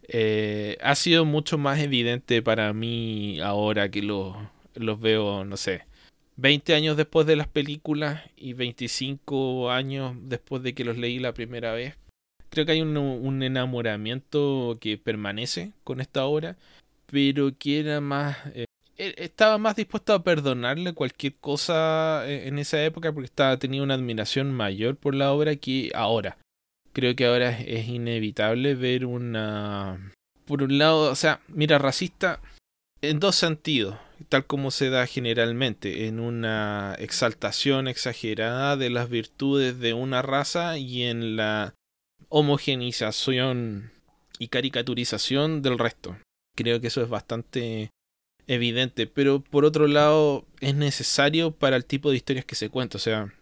[0.09, 5.85] Eh, ha sido mucho más evidente para mí ahora que los veo, no sé,
[6.37, 11.35] 20 años después de las películas y 25 años después de que los leí la
[11.35, 11.97] primera vez.
[12.51, 16.57] Creo que hay un, enamoramiento que permanece con esta obra,
[17.07, 18.37] pero que era más...
[18.55, 18.67] Eh,
[18.99, 23.83] e, estaba más dispuesto a perdonarle cualquier cosa eh, en esa época porque estaba, tenía
[23.83, 26.37] una admiración mayor por la obra que ahora.
[26.93, 30.13] Creo que ahora es inevitable ver una...
[30.45, 32.41] Por un lado, o sea, mira, racista
[33.03, 33.97] en dos sentidos
[34.29, 40.79] tal como se da generalmente, en una exaltación exagerada de las virtudes de una raza
[40.79, 41.75] y en la
[42.29, 43.93] homogenización
[44.39, 46.17] y caricaturización del resto.
[46.57, 47.91] Creo que eso es bastante
[48.47, 52.97] evidente, pero por otro lado es necesario para el tipo de historias que se cuenta,
[52.97, 53.33] o sea,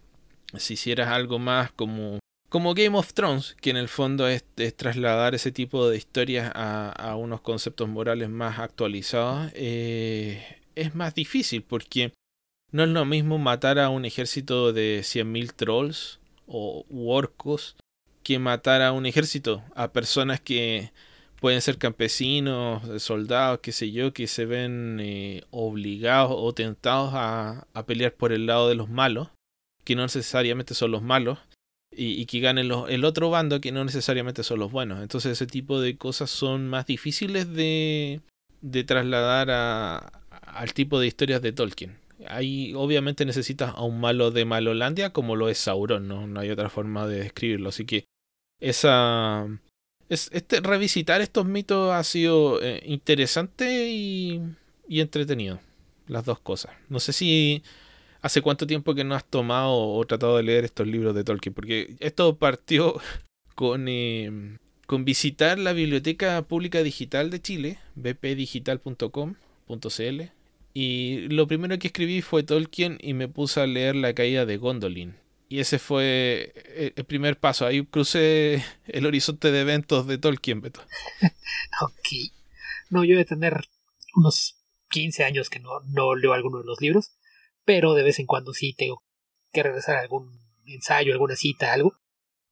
[0.56, 2.18] si hicieras algo más como
[2.50, 4.44] como Game of Thrones, que en el fondo es,
[4.76, 11.62] trasladar ese tipo de historias a, unos conceptos morales más actualizados, eh, es más difícil
[11.62, 12.12] porque
[12.72, 17.76] no es lo mismo matar a un ejército de 100.000 trolls o orcos
[18.22, 20.92] que matar a un ejército, a personas que
[21.40, 27.66] pueden ser campesinos, soldados, qué sé yo, que se ven eh, obligados o tentados a,
[27.86, 29.28] pelear por el lado de los malos,
[29.84, 31.38] que no necesariamente son los malos,
[32.02, 35.02] y, que ganen el otro bando, que no necesariamente son los buenos.
[35.02, 38.22] Entonces ese tipo de cosas son más difíciles de,
[38.62, 39.98] de trasladar a,
[40.30, 41.98] al tipo de historias de Tolkien.
[42.26, 46.26] Ahí obviamente necesitas a un malo de Malolandia como lo es Sauron, ¿no?
[46.26, 47.68] No hay otra forma de describirlo.
[47.68, 48.04] Así que
[48.60, 49.46] esa...
[50.08, 54.40] Es, este, revisitar estos mitos ha sido eh, interesante y,
[54.88, 55.60] y entretenido.
[56.08, 56.72] Las dos cosas.
[56.88, 57.62] No sé si
[58.22, 61.54] hace cuánto tiempo que no has tomado o tratado de leer estos libros de Tolkien,
[61.54, 63.00] porque esto partió
[63.54, 70.22] con, eh, con visitar la Biblioteca Pública Digital de Chile, bpdigital.com.cl,
[70.72, 74.56] y lo primero que escribí fue Tolkien y me puse a leer La caída de
[74.56, 75.16] Gondolin.
[75.48, 77.66] Y ese fue eh, el primer paso.
[77.66, 80.80] Ahí crucé el horizonte de eventos de Tolkien, Beto.
[81.82, 82.08] ok.
[82.90, 83.64] No, yo voy a tener
[84.14, 84.58] unos
[84.90, 87.12] 15 años que no, no leo alguno de los libros,
[87.70, 89.04] pero de vez en cuando sí tengo
[89.52, 90.28] que regresar a algún
[90.64, 91.92] ensayo, alguna cita, algo,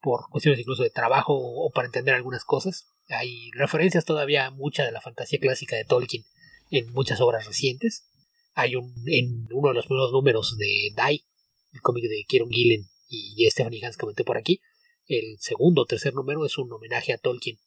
[0.00, 2.86] por cuestiones incluso de trabajo o para entender algunas cosas.
[3.08, 6.22] Hay referencias todavía a mucha de la fantasía clásica de Tolkien
[6.70, 8.08] en muchas obras recientes.
[8.54, 11.24] Hay un, en uno de los primeros números de Die,
[11.72, 14.60] el cómic de Kieron Gillen y Stephanie Hans que comenté por aquí,
[15.08, 17.58] el segundo o tercer número es un homenaje a Tolkien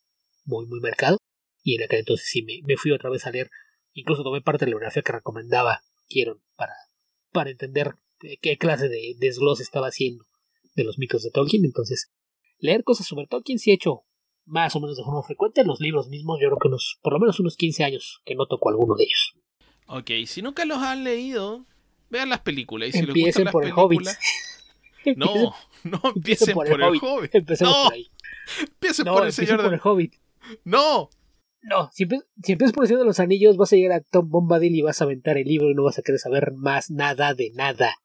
[0.45, 1.18] muy, muy marcado.
[1.64, 3.49] Y en aquel entonces sí me, fui otra vez a leer,
[3.91, 6.73] incluso tomé parte de la biografía que recomendaba Kieron para,
[7.31, 7.95] para entender
[8.41, 10.25] qué clase de desglose estaba haciendo
[10.75, 11.65] de los mitos de Tolkien.
[11.65, 12.11] Entonces,
[12.59, 14.03] leer cosas sobre Tolkien sí he hecho
[14.45, 15.63] más o menos de forma frecuente.
[15.63, 18.45] Los libros mismos, yo creo que unos, por lo menos unos 15 años que no
[18.45, 19.37] toco alguno de ellos.
[19.87, 21.65] Ok, si nunca los han leído,
[22.09, 22.89] vean las películas.
[22.89, 24.07] Y si empiecen les por el Hobbit.
[25.15, 25.53] no,
[25.83, 27.03] no empiecen por el, Hobbit.
[27.03, 27.35] Hobbit.
[27.35, 28.07] Empecemos no, por ahí.
[28.59, 30.15] Empiecen por el Señor por el Hobbit.
[30.63, 31.09] No.
[31.61, 32.07] No, si,
[32.43, 34.81] si empiezas por el Señor de los Anillos, vas a llegar a Tom Bombadil y
[34.81, 37.95] vas a aventar el libro y no vas a querer saber más nada de nada.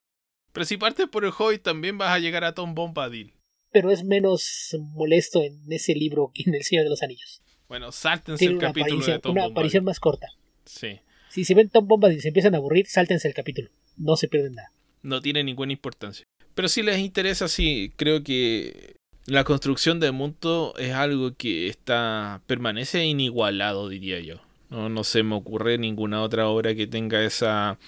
[0.52, 3.36] Pero si partes por el Hobbit, también vas a llegar a Tom Bombadil
[3.76, 7.42] pero es menos molesto en ese libro que en El Señor de los Anillos.
[7.68, 10.28] Bueno, sáltense el capítulo de Tom Una aparición más corta.
[10.64, 11.00] Sí.
[11.28, 13.68] Si se ven Tom Bombas y se empiezan a aburrir, sáltense el capítulo.
[13.98, 14.72] No se pierden nada.
[15.02, 16.24] No tiene ninguna importancia.
[16.54, 18.95] Pero si les interesa, sí, creo que
[19.26, 24.36] la construcción del mundo es algo que está permanece inigualado, diría yo.
[24.70, 27.78] No, no se me ocurre ninguna otra obra que tenga esa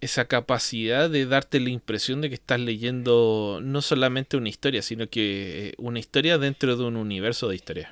[0.00, 5.08] esa capacidad de darte la impresión de que estás leyendo no solamente una historia, sino
[5.08, 7.90] que eh, una historia dentro de un universo de historias.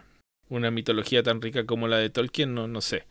[0.48, 3.04] Una mitología tan rica como la de Tolkien, no, no sé.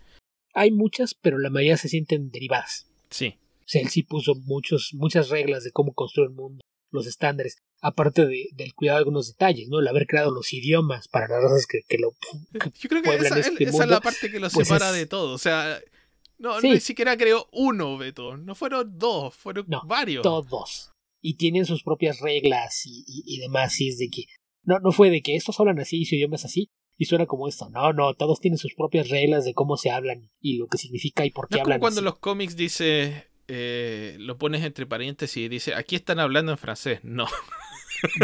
[0.53, 2.87] Hay muchas, pero la mayoría se sienten derivadas.
[3.09, 3.37] Sí.
[3.61, 7.57] O sea, él sí puso muchos, muchas reglas de cómo construir el mundo, los estándares,
[7.83, 9.79] aparte de, del cuidado de algunos detalles, ¿no?
[9.79, 12.13] El haber creado los idiomas para las razas que, que lo.
[12.79, 15.33] Yo creo que esa, este es la parte que lo pues separa de todo.
[15.33, 15.79] O sea,
[16.39, 18.37] no, ni siquiera creó uno, Beto.
[18.37, 20.23] No fueron dos, fueron varios.
[20.23, 20.91] Todos.
[21.21, 23.79] Y tienen sus propias reglas y, demás.
[23.79, 24.25] Y es de que.
[24.63, 26.69] No, no fue de que estos hablan así y su idioma es así.
[26.97, 27.69] Y suena como esto.
[27.69, 31.25] No, no, todos tienen sus propias reglas de cómo se hablan y lo que significa
[31.25, 31.79] y por qué no hablan.
[31.79, 33.27] Como cuando los cómics dice.
[33.49, 37.01] Eh, lo pones entre paréntesis y dice aquí están hablando en francés.
[37.03, 37.27] No.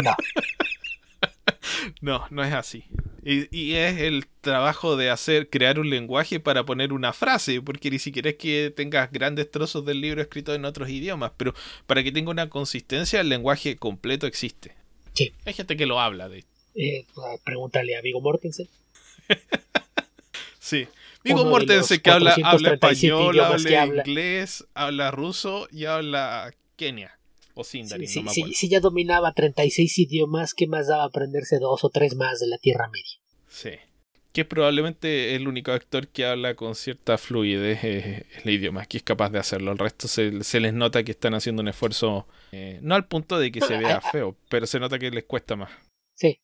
[0.02, 0.14] No.
[2.00, 2.84] no, no es así.
[3.22, 7.98] Y, es el trabajo de hacer, crear un lenguaje para poner una frase, porque ni
[7.98, 11.54] siquiera es que tengas grandes trozos del libro escrito en otros idiomas, pero
[11.86, 14.74] para que tenga una consistencia, el lenguaje completo existe.
[15.12, 15.34] Sí.
[15.44, 16.44] Hay gente que lo habla de.
[16.74, 17.04] Eh,
[17.44, 18.68] pregúntale a Vigo Mortensen.
[20.58, 20.88] sí.
[21.22, 27.19] Vigo Mortensen que habla, habla español, habla inglés, habla ruso y habla Kenia.
[27.54, 31.58] O Sindarin, sí, no me sí, si ya dominaba 36 idiomas, ¿qué más daba aprenderse
[31.58, 33.20] dos o tres más de la Tierra Media?
[33.48, 33.70] Sí.
[34.32, 39.02] Que probablemente el único actor que habla con cierta fluidez es el idioma, que es
[39.02, 39.72] capaz de hacerlo.
[39.72, 43.50] El resto se, les nota que están haciendo un esfuerzo, eh, no al punto de
[43.50, 45.70] que se vea feo, pero se nota que les cuesta más.
[46.14, 46.40] Sí.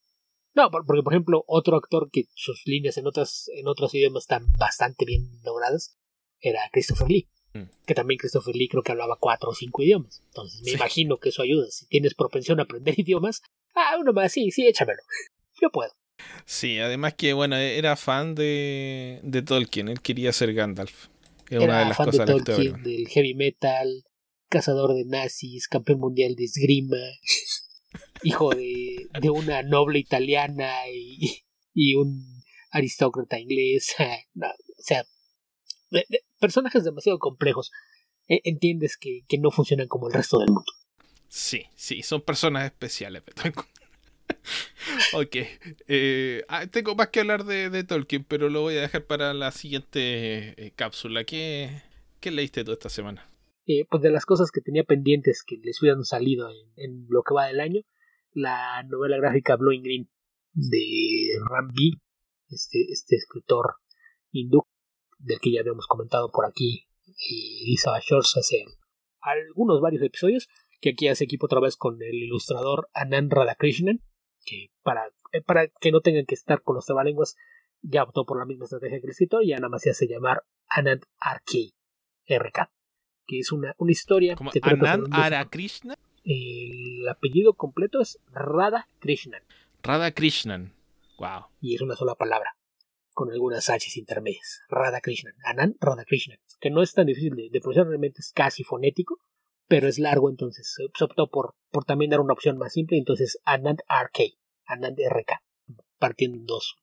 [0.54, 4.50] No, porque por ejemplo, otro actor que sus líneas en, otras, en otros idiomas están
[4.58, 5.96] bastante bien logradas
[6.40, 7.28] era Christopher Lee.
[7.56, 7.70] Mm.
[7.86, 10.22] Que también Christopher Lee creo que hablaba cuatro o cinco idiomas.
[10.26, 11.66] Entonces me imagino que eso ayuda.
[11.70, 13.42] Si tienes propensión a aprender idiomas,
[13.74, 15.02] ah, uno más, sí, sí, échamelo.
[15.60, 15.92] Yo puedo.
[16.44, 21.08] Sí, además que, bueno, era fan de, de Tolkien, él quería ser Gandalf.
[21.50, 24.04] era una de las fan cosas de Tolkien, del heavy metal,
[24.48, 26.96] cazador de nazis, campeón mundial de esgrima,
[28.22, 33.94] hijo de, de una noble italiana y, y un aristócrata inglés.
[33.98, 35.04] o sea,
[36.38, 37.70] personajes demasiado complejos.
[38.28, 40.72] E, entiendes que, que, no funcionan como el resto del mundo.
[41.28, 43.22] Sí, sí, son personas especiales.
[45.14, 45.36] ok.
[45.88, 49.50] Eh, ah, tengo más que hablar de, Tolkien, pero lo voy a dejar para la
[49.50, 51.24] siguiente eh, cápsula.
[51.24, 51.82] ¿Qué,
[52.20, 53.28] ¿Qué, leíste tú esta semana?
[53.66, 57.34] Eh, pues de las cosas que tenía pendientes que les hubieran salido en, lo que
[57.34, 57.82] va del año,
[58.32, 60.10] la novela gráfica Blowing Green
[60.52, 62.00] de Rambi,
[62.48, 63.74] este, este escritor
[64.30, 64.62] hindú,
[65.18, 68.64] del que ya habíamos comentado por aquí, y Lisa Shores hace
[69.20, 70.48] algunos varios episodios,
[70.80, 74.02] que aquí hace equipo otra vez con el ilustrador Anand Radhakrishnan,
[74.44, 77.36] que para, eh, para que no tengan que estar con los trabalenguas,
[77.82, 80.06] ya optó por la misma estrategia que el escritor y ya nada más se hace
[80.06, 81.74] llamar Anand RK,
[82.28, 82.70] RK
[83.26, 84.36] que es una, una historia.
[84.36, 85.98] ¿Como Anand Arakrishna?
[86.24, 89.42] El apellido completo es Radha Krishnan.
[89.82, 90.74] Radha Krishnan.
[91.18, 91.46] Wow.
[91.60, 92.56] Y es una sola palabra,
[93.16, 94.60] con algunas H's intermedias.
[94.68, 95.34] Radha Krishnan.
[95.44, 96.38] Anand Radha Krishnan.
[96.60, 99.20] Que no es tan difícil de, pronunciar, realmente es casi fonético
[99.68, 103.40] pero es largo, entonces se optó por, por también dar una opción más simple, entonces
[103.44, 105.42] Anand RK, Anand RK,
[105.98, 106.76] partiendo en dos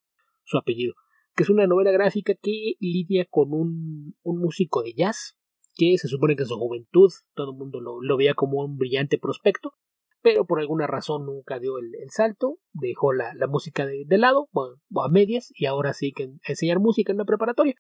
[0.44, 0.94] su apellido,
[1.36, 5.38] que es una novela gráfica que lidia con un, un músico de jazz,
[5.76, 8.78] que se supone que en su juventud todo el mundo lo, lo veía como un
[8.78, 9.76] brillante prospecto,
[10.24, 15.10] pero por alguna razón nunca dio el, salto, dejó la, música de, lado, o a
[15.10, 17.76] medias, y ahora sí que enseñar música en la preparatoria.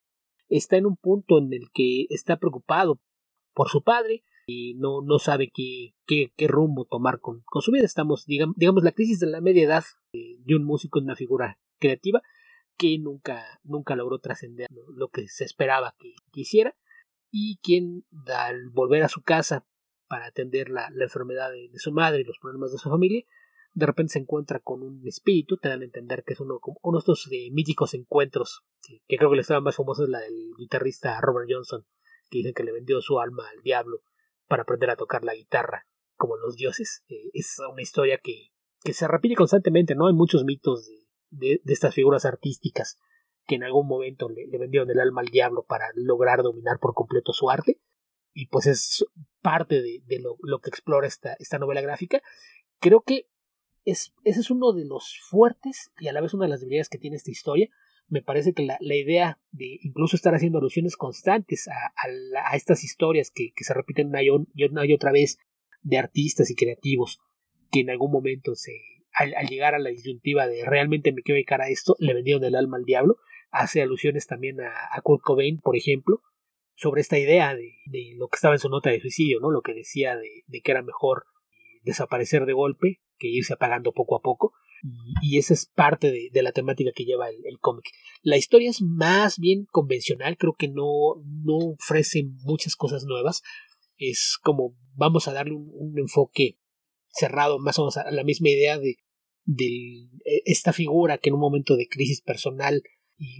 [0.49, 2.99] Está en un punto en el que está preocupado
[3.53, 7.85] por su padre, y no, sabe qué, qué, rumbo tomar con, su vida.
[7.85, 11.59] Estamos, digamos, digamos, la crisis de la media edad de, un músico en una figura
[11.79, 12.21] creativa
[12.77, 16.75] que nunca, nunca logró trascender lo, que se esperaba que, quisiera
[17.31, 19.65] y quien al volver a su casa
[20.13, 23.25] para atender la, enfermedad de, su madre y los problemas de su familia,
[23.73, 26.97] de repente se encuentra con un espíritu, te dan a entender que es uno, uno
[26.97, 30.51] de estos eh, míticos encuentros, que, creo que la historia más famosa es la del
[30.55, 31.87] guitarrista Robert Johnson,
[32.29, 34.03] que dice que le vendió su alma al diablo
[34.47, 37.03] para aprender a tocar la guitarra como los dioses.
[37.07, 38.51] Eh, es una historia que,
[38.83, 40.05] que, se repite constantemente, ¿no?
[40.05, 40.85] Hay muchos mitos
[41.31, 42.99] de, de, estas figuras artísticas
[43.47, 47.33] que en algún momento le, vendieron el alma al diablo para lograr dominar por completo
[47.33, 47.81] su arte.
[48.33, 49.05] Y pues es
[49.41, 52.21] parte de, lo, que explora esta, esta novela gráfica.
[52.79, 53.27] Creo que
[53.85, 56.89] es, ese es uno de los fuertes y a la vez una de las debilidades
[56.89, 57.69] que tiene esta historia,
[58.07, 61.93] me parece que la, la, idea de incluso estar haciendo alusiones constantes a,
[62.45, 65.37] a, estas historias que, que, se repiten una y, otra vez
[65.81, 67.19] de artistas y creativos
[67.71, 68.73] que en algún momento se
[69.13, 72.55] al, llegar a la disyuntiva de realmente me quiero dedicar a esto le vendieron el
[72.55, 73.17] alma al diablo
[73.51, 76.21] hace alusiones también a, a Kurt Cobain por ejemplo
[76.75, 77.73] sobre esta idea de,
[78.17, 80.71] lo que estaba en su nota de suicidio no lo que decía de, de que
[80.71, 81.25] era mejor
[81.83, 84.53] desaparecer de golpe que irse apagando poco a poco
[85.21, 87.85] y, esa es parte de, la temática que lleva el, cómic.
[88.21, 93.41] La historia es más bien convencional, creo que no, no ofrece muchas cosas nuevas.
[93.97, 96.57] Es como vamos a darle un, enfoque
[97.09, 98.97] cerrado, más o menos a la misma idea de,
[99.45, 100.09] de
[100.45, 102.83] esta figura que en un momento de crisis personal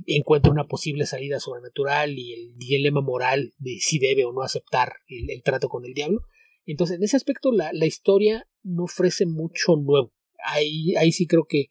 [0.05, 4.93] encuentra una posible salida sobrenatural y el dilema moral de si debe o no aceptar
[5.07, 6.21] el, trato con el diablo.
[6.65, 10.13] Entonces, en ese aspecto, la, la historia no ofrece mucho nuevo
[10.43, 11.67] ahí, ahí sí creo que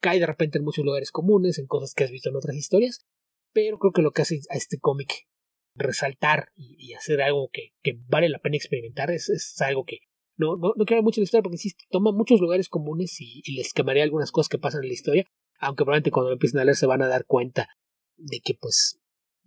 [0.00, 3.06] cae de repente en muchos lugares comunes, en cosas que has visto en otras historias,
[3.52, 5.26] pero creo que lo que hace a este cómic
[5.74, 9.98] resaltar y, hacer algo que, que, vale la pena experimentar es, es algo que
[10.36, 14.02] no, no, no mucho la historia porque sí toma muchos lugares comunes y, les quemaría
[14.02, 15.26] algunas cosas que pasan en la historia,
[15.58, 17.68] aunque probablemente cuando lo empiecen a leer se van a dar cuenta
[18.16, 19.00] de que pues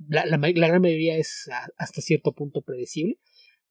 [0.07, 3.19] la, la, gran mayoría es hasta cierto punto predecible,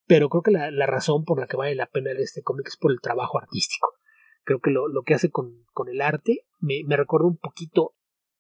[0.07, 2.69] pero creo que la, la, razón por la que vale la pena leer este cómic
[2.69, 3.95] es por el trabajo artístico.
[4.45, 7.95] Creo que lo, lo que hace con, con el arte me, me recuerda un poquito,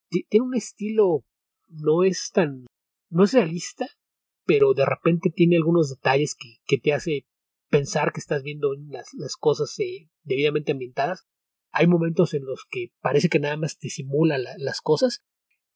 [0.09, 1.25] tiene un estilo,
[1.69, 2.67] no es tan,
[3.11, 3.87] no es realista,
[4.45, 7.27] pero de repente tiene algunos detalles que, que te hace
[7.69, 11.27] pensar que estás viendo las, las cosas eh, debidamente ambientadas.
[11.71, 15.25] Hay momentos en los que parece que nada más te simula las cosas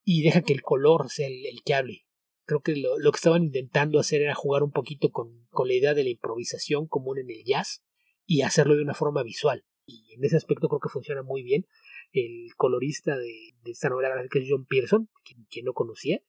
[0.05, 2.06] y deja que el color sea el, que hable.
[2.44, 5.74] Creo que lo, lo, que estaban intentando hacer era jugar un poquito con, con la
[5.74, 7.85] idea de la improvisación común en el jazz
[8.27, 9.64] y hacerlo de una forma visual.
[9.85, 11.66] Y en ese aspecto creo que funciona muy bien.
[12.12, 15.09] El colorista de, de esta novela gráfica es John Pearson,
[15.48, 16.20] quien, no conocía,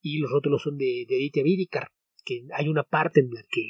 [0.00, 1.36] y los rótulos son de, de Edith
[2.28, 3.62] que hay una parte en la que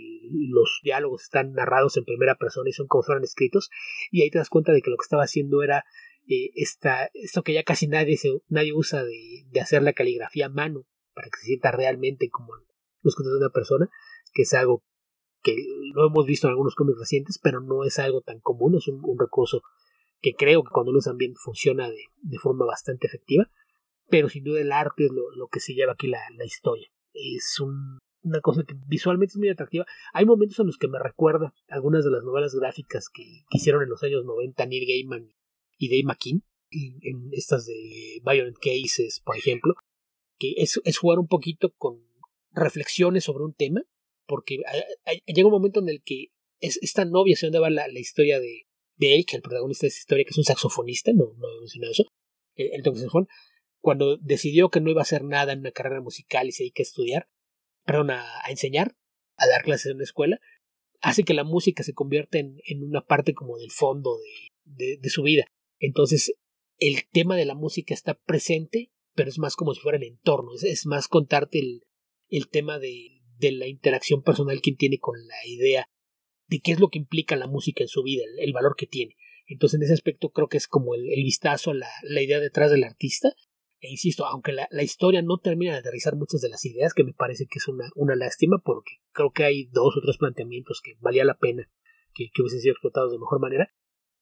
[0.50, 3.70] los diálogos están narrados en primera persona y son como fueron escritos,
[4.10, 5.84] y ahí te das cuenta de que lo que estaba haciendo era
[6.26, 10.46] eh, esta, esto que ya casi nadie, se, nadie usa de, de, hacer la caligrafía
[10.46, 12.52] a mano para que se sienta realmente como
[13.02, 13.88] los cuentos de una persona,
[14.34, 14.82] que es algo
[15.42, 15.54] que
[15.94, 19.00] lo hemos visto en algunos cómics recientes, pero no es algo tan común, es un,
[19.18, 19.62] recurso
[20.20, 23.48] que creo que cuando lo usan bien funciona de, de, forma bastante efectiva,
[24.08, 26.88] pero sin duda el arte es lo, lo que se lleva aquí la, la historia.
[27.12, 29.86] Es un, una cosa que visualmente es muy atractiva.
[30.12, 33.88] Hay momentos en los que me recuerda algunas de las novelas gráficas que, hicieron en
[33.88, 35.32] los años 90 Neil Gaiman
[35.76, 39.74] y Dave McKean, en, estas de Violent Cases, por ejemplo,
[40.38, 42.02] que es, es, jugar un poquito con
[42.50, 43.82] reflexiones sobre un tema,
[44.26, 44.58] porque
[45.26, 46.26] llega un momento en el que
[46.60, 48.66] es, esta novia se va la, la historia de,
[48.96, 51.60] de él, que el protagonista de esta historia, que es un saxofonista, no, no he
[51.60, 52.04] mencionado eso,
[52.56, 53.28] el, el saxofón,
[53.80, 56.82] cuando decidió que no iba a hacer nada en una carrera musical y se dedica
[56.82, 57.28] a estudiar,
[57.88, 58.94] perdón, a, enseñar,
[59.38, 60.38] a dar clases en una escuela,
[61.00, 64.18] hace que la música se convierta en, en una parte como del fondo
[64.64, 65.46] de, de, su vida.
[65.78, 66.34] Entonces,
[66.76, 70.50] el tema de la música está presente, pero es más como si fuera el entorno,
[70.62, 71.80] es, más contarte el,
[72.28, 75.88] el tema de, de, la interacción personal que tiene con la idea
[76.46, 79.16] de qué es lo que implica la música en su vida, el, valor que tiene.
[79.46, 82.38] Entonces, en ese aspecto creo que es como el, el vistazo a la, la, idea
[82.38, 83.32] detrás del artista
[83.80, 87.04] e insisto, aunque la, la, historia no termina de aterrizar muchas de las ideas, que
[87.04, 90.80] me parece que es una, una lástima, porque creo que hay dos o tres planteamientos
[90.82, 91.70] que valía la pena
[92.12, 93.72] que, que hubiesen sido explotados de mejor manera,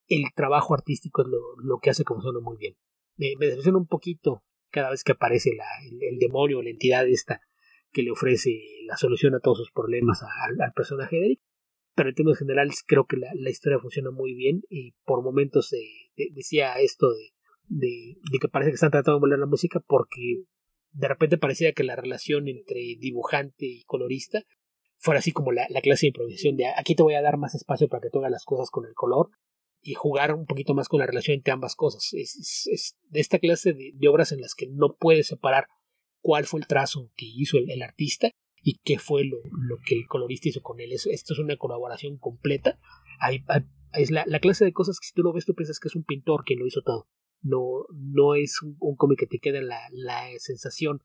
[0.09, 2.77] el trabajo artístico es lo, lo que hace que funcione muy bien.
[3.17, 7.09] Me, me decepciona un poquito cada vez que aparece la, el, demonio o la entidad
[7.09, 7.41] esta
[7.93, 11.41] que le ofrece la solución a todos sus problemas al, personaje de Eric,
[11.95, 15.75] pero en términos generales creo que la, la historia funciona muy bien y por momentos
[16.15, 17.33] decía esto de
[17.69, 20.45] de, que parece que están tratando de volver la música porque
[20.93, 24.43] de repente parecía que la relación entre dibujante y colorista
[24.99, 27.89] fuera así como la, clase de improvisación de aquí te voy a dar más espacio
[27.89, 29.31] para que tú las cosas con el color
[29.83, 32.11] y jugar un poquito más con la relación entre ambas cosas.
[32.13, 35.69] Es, de esta clase de, obras en las que no puedes separar
[36.21, 38.31] cuál fue el trazo que hizo el, artista
[38.63, 40.93] y qué fue lo, lo, que el colorista hizo con él.
[40.93, 42.81] esto es una colaboración completa.
[43.93, 45.95] es la, la, clase de cosas que si tú lo ves tú piensas que es
[45.95, 47.07] un pintor quien lo hizo todo
[47.47, 51.01] no, no es un, cómic que te quede la, la sensación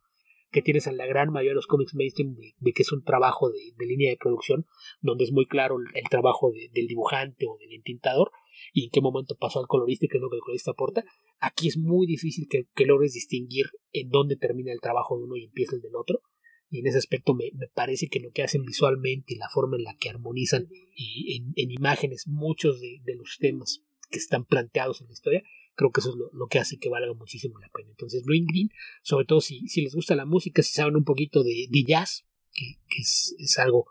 [0.52, 3.50] que tienes en la gran mayoría de los cómics mainstream de, que es un trabajo
[3.50, 4.66] de, línea de producción,
[5.00, 8.32] donde es muy claro el, trabajo del dibujante o del entintador
[8.74, 11.04] y en qué momento pasó al colorista y qué es lo que el colorista aporta.
[11.40, 15.46] Aquí es muy difícil que, logres distinguir en dónde termina el trabajo de uno y
[15.46, 16.22] empieza el del otro.
[16.70, 19.84] Y en ese aspecto me, parece que lo que hacen visualmente y la forma en
[19.84, 25.14] la que armonizan y en, imágenes muchos de los temas que están planteados en la
[25.14, 25.44] historia
[25.76, 27.90] creo que eso es lo, que hace que valga muchísimo la pena.
[27.90, 28.70] Entonces, Blue Green,
[29.02, 32.78] sobre todo si, si les gusta la música, si saben un poquito de, jazz, que,
[33.00, 33.86] es, algo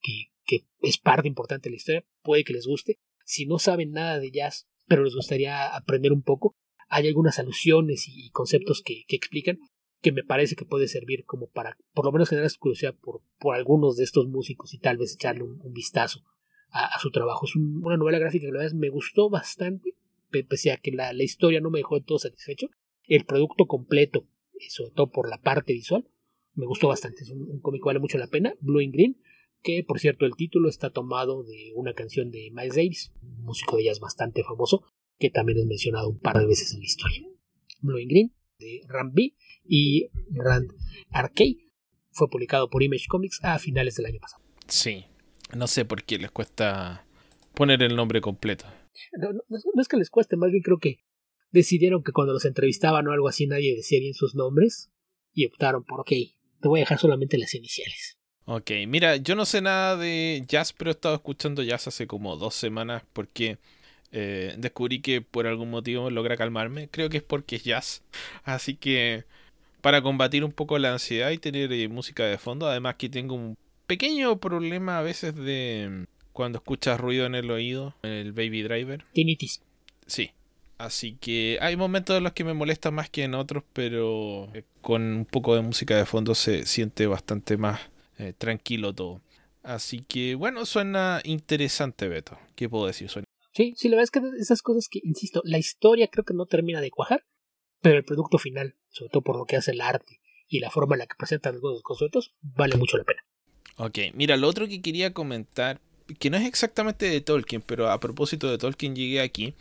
[0.00, 2.98] que, que, es parte importante de la historia, puede que les guste.
[3.24, 6.56] Si no saben nada de jazz, pero les gustaría aprender un poco,
[6.88, 9.58] hay algunas alusiones y conceptos que, que explican
[10.00, 13.56] que me parece que puede servir como para, por lo menos, generar curiosidad por, por
[13.56, 16.20] algunos de estos músicos y tal vez echarle un, vistazo
[16.70, 17.46] a, su trabajo.
[17.46, 19.96] Es una novela gráfica que la verdad me gustó bastante
[20.30, 22.68] pese a que la, historia no me dejó de todo satisfecho,
[23.04, 24.26] el producto completo,
[24.68, 26.08] sobre todo por la parte visual,
[26.54, 27.22] me gustó bastante.
[27.22, 29.20] Es un, cómic que vale mucho la pena, Blue and Green,
[29.62, 33.76] que por cierto el título está tomado de una canción de Miles Davis, un músico
[33.76, 34.84] de jazz bastante famoso,
[35.18, 37.22] que también es mencionado un par de veces en la historia.
[37.80, 39.34] Blue and Green, de Rand B
[39.64, 40.72] y Rand
[41.10, 41.66] Arcade,
[42.10, 44.42] fue publicado por Image Comics a finales del año pasado.
[44.66, 45.04] Sí,
[45.54, 47.06] no sé por qué les cuesta
[47.54, 48.66] poner el nombre completo.
[49.18, 50.98] No, es que les cueste, más bien creo que
[51.50, 54.90] decidieron que cuando los entrevistaban o algo así nadie decía bien sus nombres
[55.32, 56.10] y optaron por, ok,
[56.60, 58.16] te voy a dejar solamente las iniciales.
[58.44, 62.36] Ok, mira, yo no sé nada de jazz, pero he estado escuchando jazz hace como
[62.36, 63.58] dos semanas porque
[64.12, 66.88] Eh, descubrí que por algún motivo logra calmarme.
[66.88, 68.02] Creo que es porque es jazz.
[68.44, 69.24] Así que
[69.82, 73.34] para combatir un poco la ansiedad y tener eh, música de fondo, además que tengo
[73.34, 73.56] un
[73.86, 76.06] pequeño problema a veces de
[76.36, 79.04] cuando escuchas ruido en el oído, el baby driver.
[79.12, 79.62] Tinnitus.
[80.06, 80.30] Sí.
[80.78, 84.62] Así que hay momentos en los que me molesta más que en otros, pero eh,
[84.82, 87.80] con un poco de música de fondo se siente bastante más
[88.38, 89.20] tranquilo todo.
[89.62, 92.38] Así que bueno, suena interesante, Beto.
[92.54, 93.08] ¿Qué puedo decir?
[93.08, 93.26] Suena
[93.56, 96.44] Sí, sí, la verdad es que esas cosas que, insisto, la historia creo que no
[96.44, 97.24] termina de cuajar,
[97.80, 100.94] pero el producto final, sobre todo por lo que hace el arte y la forma
[100.94, 103.24] en la que presentan algunos conceptos, vale mucho la pena.
[103.78, 105.80] Ok, mira, lo otro que quería comentar,
[106.18, 109.54] que no es exactamente de Tolkien, pero a propósito de Tolkien llegué aquí,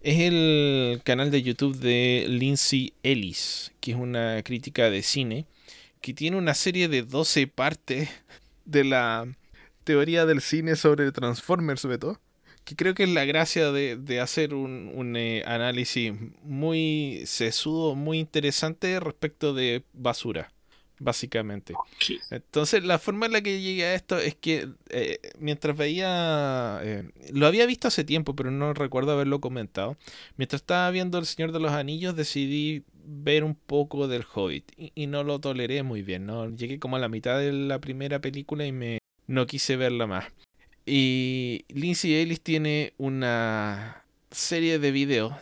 [0.00, 5.46] es el canal de YouTube de Lindsay Ellis, que es una crítica de cine,
[6.00, 8.08] que tiene una serie de 12 partes
[8.64, 9.26] de la
[9.84, 12.20] teoría del cine sobre Transformers, Beto
[12.68, 16.12] que creo que es la gracia de, hacer un, eh, análisis
[16.42, 20.52] muy sesudo, muy interesante respecto de basura,
[20.98, 21.74] básicamente.
[22.30, 27.10] Entonces, la forma en la que llegué a esto es que eh, mientras veía, eh,
[27.32, 29.96] lo había visto hace tiempo, pero no recuerdo haberlo comentado,
[30.36, 34.92] mientras estaba viendo El Señor de los Anillos decidí ver un poco del Hobbit y,
[34.94, 36.50] y no lo toleré muy bien, ¿no?
[36.50, 40.24] Llegué como a la mitad de la primera película y me no quise verla más.
[40.84, 45.34] Y Lindsay Ellis tiene una serie de videos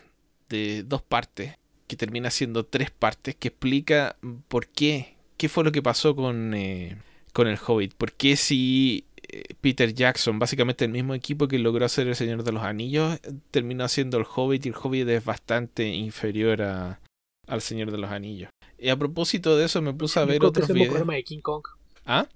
[0.48, 1.54] de dos partes,
[1.86, 4.16] que termina siendo tres partes, que explica
[4.48, 6.96] por qué, qué fue lo que pasó con, eh,
[7.32, 7.94] con el Hobbit.
[7.94, 12.42] Por qué si eh, Peter Jackson, básicamente el mismo equipo que logró hacer El Señor
[12.42, 17.00] de los Anillos, terminó haciendo el Hobbit y el Hobbit es bastante inferior a,
[17.46, 18.50] al Señor de los Anillos.
[18.78, 20.88] Y a propósito de eso me puse a ver otros videos.
[20.88, 21.62] programa de King Kong.
[22.04, 22.28] ¿Ah?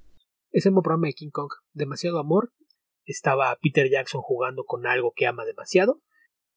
[0.52, 1.51] Es el programa de King Kong.
[1.72, 2.52] Demasiado amor
[3.10, 6.02] estaba Peter Jackson jugando con algo que ama demasiado,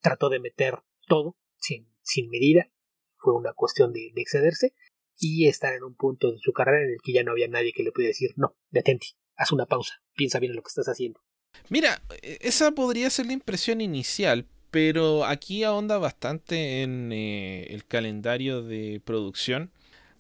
[0.02, 2.70] trató de meter todo sin, sin medida,
[3.18, 4.74] fue una cuestión de, excederse,
[5.20, 7.74] y estar en un punto de su carrera en el que ya no había nadie
[7.74, 10.88] que le pudiera decir, no, detente, haz una pausa, piensa bien en lo que estás
[10.88, 11.22] haciendo.
[11.70, 17.86] Mira, e, esa podría ser la impresión inicial, pero aquí ahonda bastante en eh, el
[17.86, 19.72] calendario de producción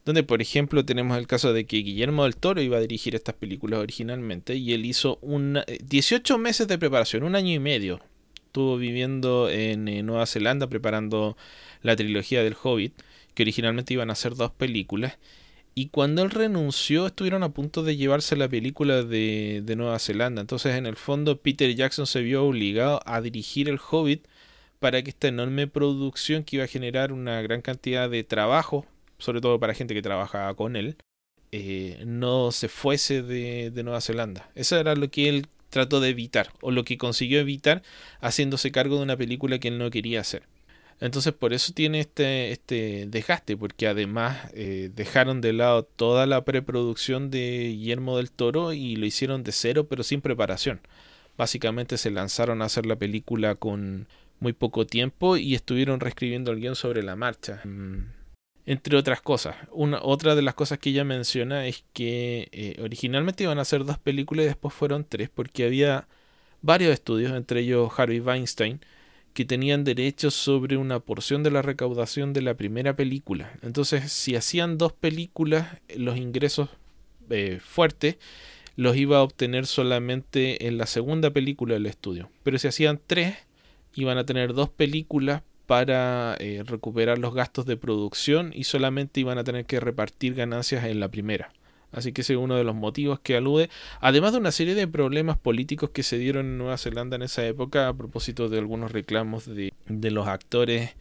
[0.05, 3.35] donde por ejemplo tenemos el caso de que Guillermo del Toro iba a dirigir estas
[3.35, 8.01] películas originalmente y él hizo una, 18 meses de preparación, un año y medio.
[8.45, 11.37] Estuvo viviendo en eh, Nueva Zelanda preparando
[11.81, 12.93] la trilogía del Hobbit,
[13.33, 15.17] que originalmente iban a ser dos películas.
[15.75, 20.41] Y cuando él renunció, estuvieron a punto de llevarse la película de, de Nueva Zelanda.
[20.41, 24.27] Entonces, en el fondo, Peter Jackson se vio obligado a dirigir el Hobbit
[24.79, 28.85] para que esta enorme producción que iba a generar una gran cantidad de trabajo
[29.23, 30.97] sobre todo para gente que trabajaba con él,
[31.51, 34.49] eh, no se fuese de, Nueva Zelanda.
[34.53, 37.81] Eso era lo que él trató de evitar, o lo que consiguió evitar
[38.21, 40.43] haciéndose cargo de una película que él no quería hacer.
[40.99, 46.45] Entonces por eso tiene este, este desgaste, porque además eh, dejaron de lado toda la
[46.45, 50.81] preproducción de Guillermo del Toro y lo hicieron de cero, pero sin preparación.
[51.37, 54.07] Básicamente se lanzaron a hacer la película con
[54.39, 57.61] muy poco tiempo y estuvieron reescribiendo el guion sobre la marcha.
[57.63, 58.05] Mm,
[58.65, 59.55] entre otras cosas.
[59.71, 63.85] Una, otra de las cosas que ella menciona es que eh, originalmente iban a ser
[63.85, 66.07] dos películas y después fueron tres porque había
[66.61, 68.79] varios estudios, entre ellos Harvey Weinstein,
[69.33, 73.51] que tenían derechos sobre una porción de la recaudación de la primera película.
[73.61, 76.69] Entonces, si hacían dos películas, los ingresos
[77.29, 78.17] eh, fuertes
[78.75, 82.29] los iba a obtener solamente en la segunda película del estudio.
[82.43, 83.35] Pero si hacían tres,
[83.95, 89.37] iban a tener dos películas para eh, recuperar los gastos de producción y solamente iban
[89.37, 91.51] a tener que repartir ganancias en la primera.
[91.93, 93.69] Así que ese es uno de los motivos que alude,
[94.01, 97.45] además de una serie de problemas políticos que se dieron en Nueva Zelanda en esa
[97.45, 100.95] época a propósito de algunos reclamos de, los actores,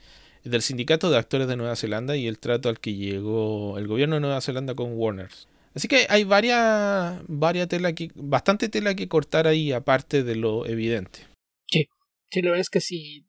[0.45, 4.17] del sindicato de actores de Nueva Zelanda y el trato al que llegó el gobierno
[4.17, 5.31] de Nueva Zelanda con Warner.
[5.75, 11.21] Así que hay varias, varias que, bastante tela que cortar ahí aparte de lo evidente.
[11.69, 11.89] Sí,
[12.31, 13.27] sí, lo es que si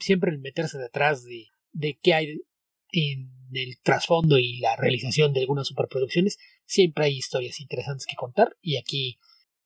[0.00, 2.40] siempre el meterse detrás de, de qué hay
[2.92, 8.56] en el trasfondo y la realización de algunas superproducciones, siempre hay historias interesantes que contar
[8.60, 9.18] y aquí,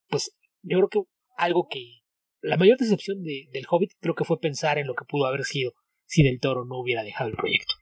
[0.08, 0.32] pues
[0.62, 1.00] yo creo que
[1.36, 2.00] algo que
[2.42, 5.44] la mayor decepción de, del Hobbit creo que fue pensar en lo que pudo haber
[5.44, 5.72] sido
[6.06, 7.74] si Del Toro no hubiera dejado el proyecto.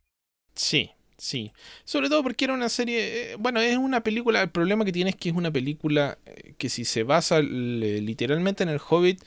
[0.54, 0.90] Sí,
[1.20, 1.52] Sí,
[1.84, 5.10] sobre todo porque era una serie, eh, bueno, es una película, el problema que tiene
[5.10, 9.20] es que es una película eh, que si se basa literalmente en el Hobbit,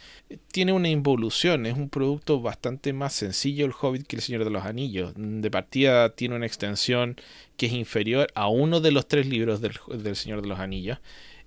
[0.54, 4.52] tiene una involución, es un producto bastante más sencillo el Hobbit que el Señor de
[4.52, 5.12] los Anillos.
[5.18, 7.18] De partida tiene una extensión
[7.58, 11.00] que es inferior a uno de los tres libros del, del Señor de los Anillos.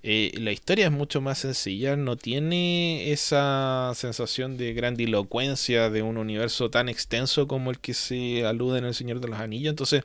[0.07, 6.17] Eh, la historia es mucho más sencilla, no tiene esa sensación de grandilocuencia de un
[6.17, 9.71] universo tan extenso como el que se alude en El Señor de los Anillos.
[9.71, 10.03] Entonces,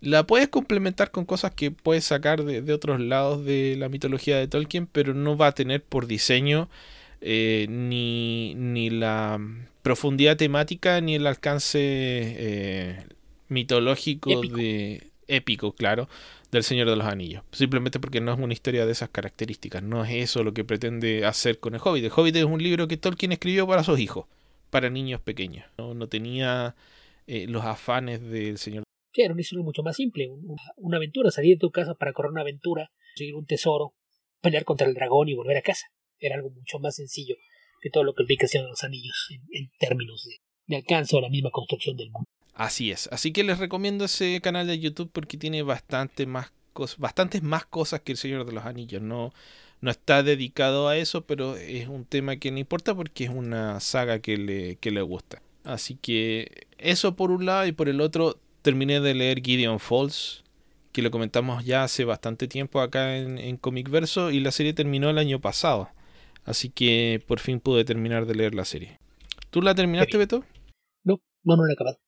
[0.00, 4.48] la puedes complementar con cosas que puedes sacar de, otros lados de la mitología de
[4.48, 6.70] Tolkien, pero no va a tener por diseño
[7.20, 9.38] eh, ni, ni, la
[9.82, 13.04] profundidad temática ni el alcance eh,
[13.48, 16.08] mitológico de épico, claro,
[16.54, 17.44] del Señor de los Anillos.
[17.52, 19.82] Simplemente porque no es una historia de esas características.
[19.82, 22.04] No es eso lo que pretende hacer con el Hobbit.
[22.04, 24.26] El Hobbit es un libro que Tolkien escribió para sus hijos,
[24.70, 25.66] para niños pequeños.
[25.76, 26.74] No, tenía
[27.26, 28.84] eh, los afanes del Señor.
[29.12, 30.28] Sí, era una historia mucho más simple.
[30.76, 33.94] Una, aventura, salir de tu casa para correr una aventura, conseguir un tesoro,
[34.40, 35.86] pelear contra el dragón y volver a casa.
[36.18, 37.36] Era algo mucho más sencillo
[37.80, 40.36] que todo lo que implica de los Anillos en, términos de,
[40.66, 42.26] de alcance o la misma construcción del mundo.
[42.54, 43.08] Así es.
[43.12, 46.52] Así que les recomiendo ese canal de YouTube porque tiene bastante más
[46.98, 49.02] bastantes más cosas que El Señor de los Anillos.
[49.02, 49.32] No,
[49.80, 53.80] no está dedicado a eso, pero es un tema que no importa porque es una
[53.80, 55.40] saga que le, que le gusta.
[55.62, 60.42] Así que eso por un lado y por el otro terminé de leer Gideon Falls,
[60.92, 64.74] que lo comentamos ya hace bastante tiempo acá en, en Comic Verso y la serie
[64.74, 65.88] terminó el año pasado.
[66.44, 68.98] Así que por fin pude terminar de leer la serie.
[69.50, 70.44] ¿Tú la terminaste, Beto?
[71.04, 71.98] No, no, no la he acabado.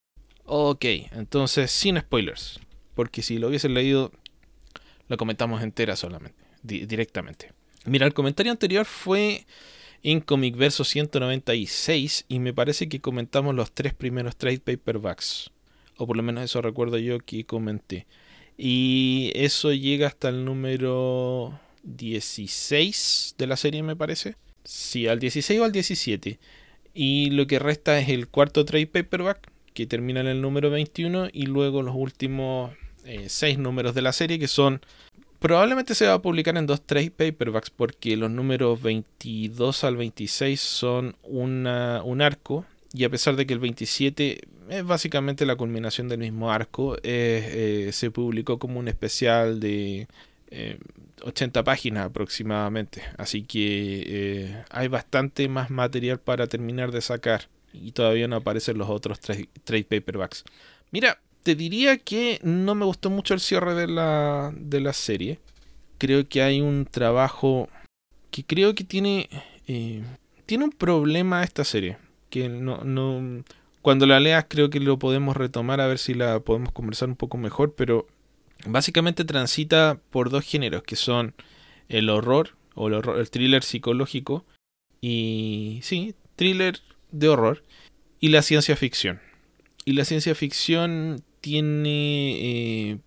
[0.47, 2.61] Ok, entonces sin spoilers.
[2.95, 4.13] Porque si lo hubiesen leído,
[5.09, 7.53] lo comentamos entera solamente, directamente.
[7.85, 9.45] Mira, el comentario anterior fue
[10.03, 15.51] en Comic Verso 196 y me parece que comentamos los tres primeros trade paperbacks.
[15.97, 18.07] O por lo menos eso recuerdo yo que comenté.
[18.57, 24.37] Y eso llega hasta el número 16 de la serie, me parece.
[24.65, 26.39] Sí, al 16 o al 17.
[26.95, 31.29] Y lo que resta es el cuarto trade paperback, que termina en el número 21
[31.33, 32.73] y luego los últimos
[33.05, 34.81] eh, seis números de la serie que son
[35.39, 40.59] probablemente se va a publicar en dos trade paperbacks porque los números 22 al 26
[40.59, 44.41] son un arco y a pesar de que el 27
[44.71, 50.09] es básicamente la culminación del mismo arco eh, se publicó como un especial de
[51.23, 53.03] 80 eh, páginas aproximadamente.
[53.19, 57.49] Así que hay bastante más material para terminar de sacar
[57.81, 60.45] y todavía no aparecen los otros trade paperbacks.
[60.91, 65.39] Mira, te diría que no me gustó mucho el cierre de la, de la serie.
[65.99, 67.69] Creo que hay un trabajo
[68.31, 69.29] que creo que tiene,
[69.69, 70.03] eh,
[70.45, 71.99] tiene un problema esta serie.
[72.31, 73.45] Que no, no,
[73.81, 77.17] cuando la leas creo que lo podemos retomar a ver si la podemos conversar un
[77.17, 78.09] poco mejor, pero
[78.67, 81.35] básicamente transita por dos géneros que son
[81.89, 84.45] el horror o el, horror, el thriller psicológico
[85.01, 86.81] y sí, thriller
[87.13, 87.63] de horror
[88.27, 89.21] y la ciencia ficción.
[89.85, 92.99] Y la ciencia ficción tiene eh,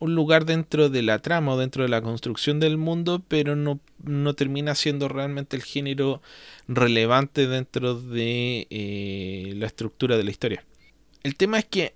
[0.00, 3.78] un lugar dentro de la trama o dentro de la construcción del mundo, pero no,
[4.02, 6.20] no termina siendo realmente el género
[6.66, 10.64] relevante dentro de eh, la estructura de la historia.
[11.22, 11.94] El tema es que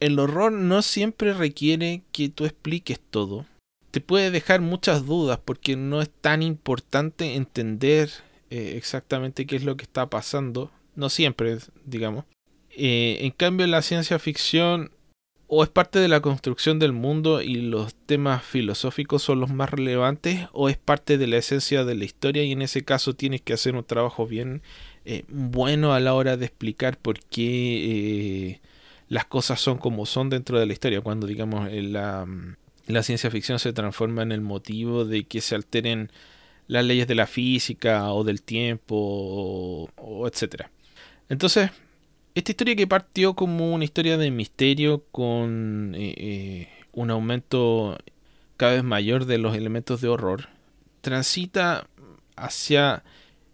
[0.00, 3.46] el horror no siempre requiere que tú expliques todo.
[3.92, 8.10] Te puede dejar muchas dudas porque no es tan importante entender
[8.50, 12.24] eh, exactamente qué es lo que está pasando no siempre, digamos.
[12.70, 14.92] Eh, en cambio, la ciencia ficción
[15.52, 19.68] o es parte de la construcción del mundo y los temas filosóficos son los más
[19.68, 23.42] relevantes o es parte de la esencia de la historia y en ese caso tienes
[23.42, 24.62] que hacer un trabajo bien
[25.04, 28.60] eh, bueno a la hora de explicar por qué eh,
[29.08, 32.28] las cosas son como son dentro de la historia cuando digamos la,
[32.86, 36.12] la ciencia ficción se transforma en el motivo de que se alteren
[36.68, 40.70] las leyes de la física o del tiempo o, o etcétera
[41.30, 41.70] entonces,
[42.34, 47.96] esta historia que partió como una historia de misterio con eh, eh, un aumento
[48.56, 50.48] cada vez mayor de los elementos de horror,
[51.00, 51.88] transita
[52.36, 53.04] hacia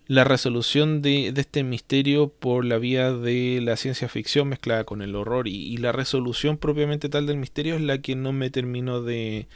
[0.09, 5.15] la resolución de, este misterio por la vía de la ciencia ficción mezclada con el
[5.15, 9.49] horror y, la resolución propiamente tal del misterio es la que no me terminó de,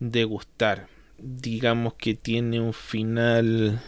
[0.00, 0.88] de gustar.
[1.18, 3.80] Digamos que tiene un final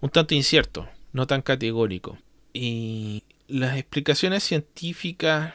[0.00, 2.18] un tanto incierto, no tan categórico.
[2.52, 5.54] Y las explicaciones científicas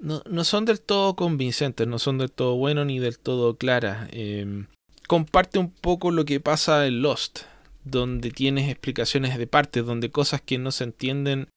[0.00, 4.08] no, son del todo convincentes, no son del todo buenas ni del todo claras.
[4.12, 4.66] Em,
[5.06, 7.40] comparte un poco lo que pasa en Lost,
[7.84, 11.48] donde tienes explicaciones de parte, donde cosas que no se entienden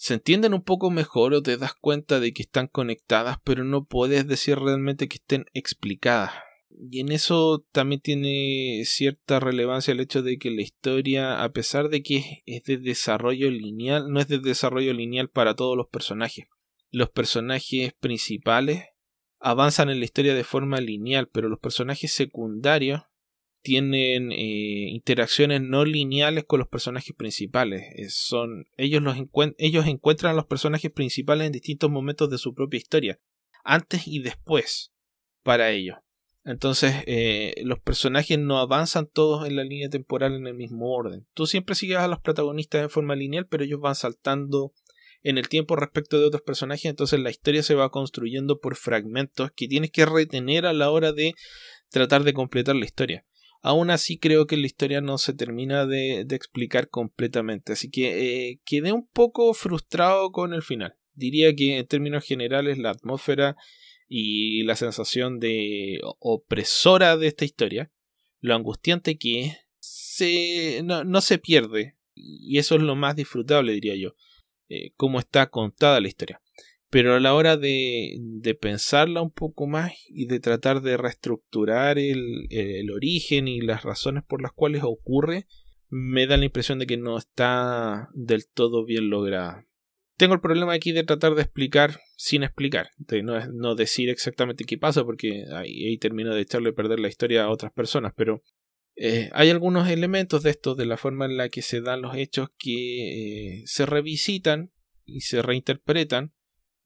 [0.00, 3.84] se entienden un poco mejor o te das cuenta de que están conectadas, pero no
[3.84, 6.30] puedes decir realmente que estén explicadas.
[6.70, 11.88] Y en eso también tiene cierta relevancia el hecho de que la historia, a pesar
[11.88, 16.46] de que es de desarrollo lineal, no es de desarrollo lineal para todos los personajes.
[16.90, 18.84] Los personajes principales
[19.40, 23.02] avanzan en la historia de forma lineal, pero los personajes secundarios
[23.62, 27.82] tienen eh, interacciones no lineales con los personajes principales.
[28.14, 29.16] son, ellos, los
[29.58, 33.20] ellos encuentran a los personajes principales en distintos momentos de su propia historia,
[33.64, 34.92] antes y después,
[35.42, 35.96] para ellos.
[36.48, 41.26] Entonces, eh, los personajes no avanzan todos en la línea temporal en el mismo orden.
[41.34, 44.72] Tú siempre sigues a los protagonistas de forma lineal, pero ellos van saltando
[45.22, 49.50] en el tiempo respecto de otros personajes, entonces la historia se va construyendo por fragmentos
[49.54, 51.34] que tienes que retener a la hora de
[51.90, 53.26] tratar de completar la historia.
[53.60, 58.60] Aún así creo que la historia no se termina de, explicar completamente, así que eh,
[58.64, 60.94] quedé un poco frustrado con el final.
[61.12, 63.54] Diría que en términos generales la atmósfera
[64.08, 67.92] y la sensación de opresora de esta historia,
[68.40, 71.96] lo angustiante que es, se, no, se pierde.
[72.14, 74.14] Y eso es lo más disfrutable, diría yo,
[74.68, 76.40] eh, cómo está contada la historia
[76.90, 81.98] pero a la hora de, de, pensarla un poco más y de tratar de reestructurar
[81.98, 85.46] el, el, origen y las razones por las cuales ocurre,
[85.90, 89.67] me da la impresión de que no está del todo bien lograda.
[90.18, 94.76] Tengo el problema aquí de tratar de explicar sin explicar, de no, decir exactamente qué
[94.76, 98.42] pasa, porque ahí, ahí, termino de echarle a perder la historia a otras personas, pero
[98.96, 102.14] eh, hay algunos elementos de esto, de la forma en la que se dan los
[102.14, 104.72] hechos, que eh, se revisitan
[105.06, 106.34] y se reinterpretan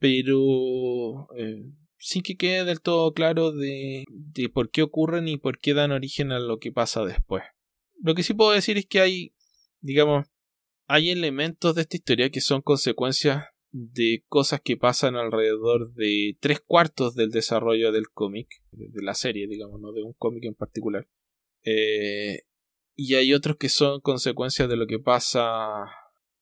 [0.03, 1.63] pero eh,
[1.97, 5.93] sin que quede del todo claro de, de por qué ocurren y por qué dan
[5.93, 7.45] origen a lo que pasa después.
[8.01, 9.33] Lo que sí puedo decir es que hay,
[9.81, 10.27] digamos,
[10.87, 16.61] hay elementos de esta historia que son consecuencias de cosas que pasan alrededor de tres
[16.61, 21.09] cuartos del desarrollo del cómic, de la serie, digamos, no de un cómic en particular.
[21.65, 22.43] Eh,
[22.95, 25.85] y hay otros que son consecuencias de lo que pasa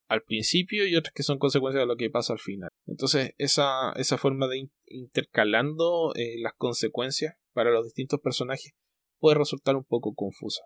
[0.09, 2.71] al principio y otras que son consecuencias de lo que pasa al final.
[2.87, 8.73] Entonces, esa, esa forma de intercalando eh, las consecuencias para los distintos personajes
[9.21, 10.63] puede resultar un poco confusa.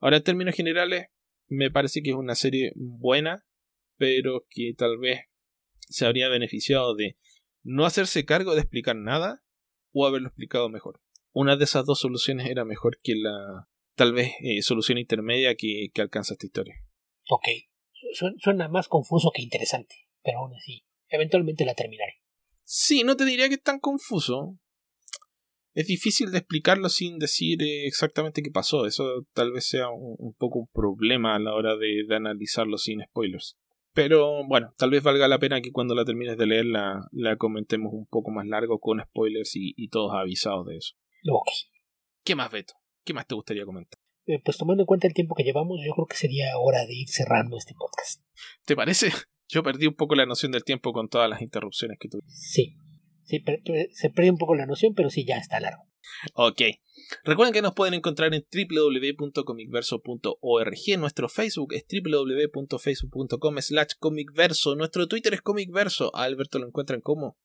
[0.00, 1.06] Ahora, en términos generales,
[1.50, 3.44] me parece que es una serie buena,
[3.96, 5.20] pero que tal vez
[5.88, 7.18] se habría beneficiado de
[7.62, 9.42] no hacerse cargo de explicar nada
[9.92, 11.02] o haberlo explicado mejor.
[11.32, 15.90] Una de esas dos soluciones era mejor que la tal vez eh, solución intermedia que,
[15.92, 16.74] que alcanza esta historia.
[17.28, 17.46] Ok,
[18.38, 22.22] suena más confuso que interesante, pero aún así, eventualmente la terminaré.
[22.64, 24.58] Sí, no te diría que es tan confuso.
[25.72, 28.86] Es difícil de explicarlo sin decir eh, exactamente qué pasó.
[28.86, 33.56] Eso tal vez sea un, poco un problema a la hora de, analizarlo sin spoilers.
[33.92, 37.36] Pero bueno, tal vez valga la pena que cuando la termines de leer la, la
[37.36, 40.94] comentemos un poco más largo con spoilers y, y todos avisados de eso.
[41.30, 41.48] Ok.
[42.24, 42.74] ¿Qué más, Beto?
[43.04, 43.98] ¿Qué más te gustaría comentar?
[44.26, 46.94] Eh, pues tomando en cuenta el tiempo que llevamos, yo creo que sería hora de
[46.94, 48.22] ir cerrando este podcast.
[48.64, 49.10] ¿Te parece?
[49.48, 52.22] Yo perdí un poco la noción del tiempo con todas las interrupciones que tuve.
[52.28, 52.76] Sí,
[53.24, 53.42] sí,
[53.92, 55.90] se perdió un poco la noción, pero sí, ya está largo.
[56.34, 56.62] Ok.
[57.24, 60.98] Recuerden que nos pueden encontrar en www.comicverso.org.
[60.98, 64.76] Nuestro Facebook es www.facebook.com slash comicverso.
[64.76, 66.14] Nuestro Twitter es comicverso.
[66.14, 67.38] A Alberto lo encuentran como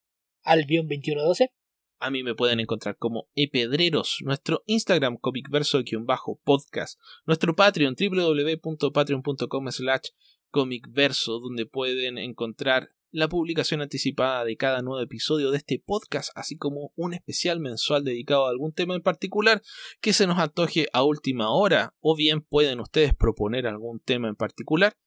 [0.44, 1.52] Albion2112.
[2.00, 10.10] A mí me pueden encontrar como epedreros, nuestro Instagram comicverso-podcast, nuestro Patreon www.patreon.com slash
[10.52, 16.58] comicverso, donde pueden encontrar la publicación anticipada de cada nuevo episodio de este podcast, así
[16.58, 19.62] como un especial mensual dedicado a algún tema en particular
[20.02, 24.36] que se nos antoje a última hora, o bien pueden ustedes proponer algún tema en
[24.36, 24.98] particular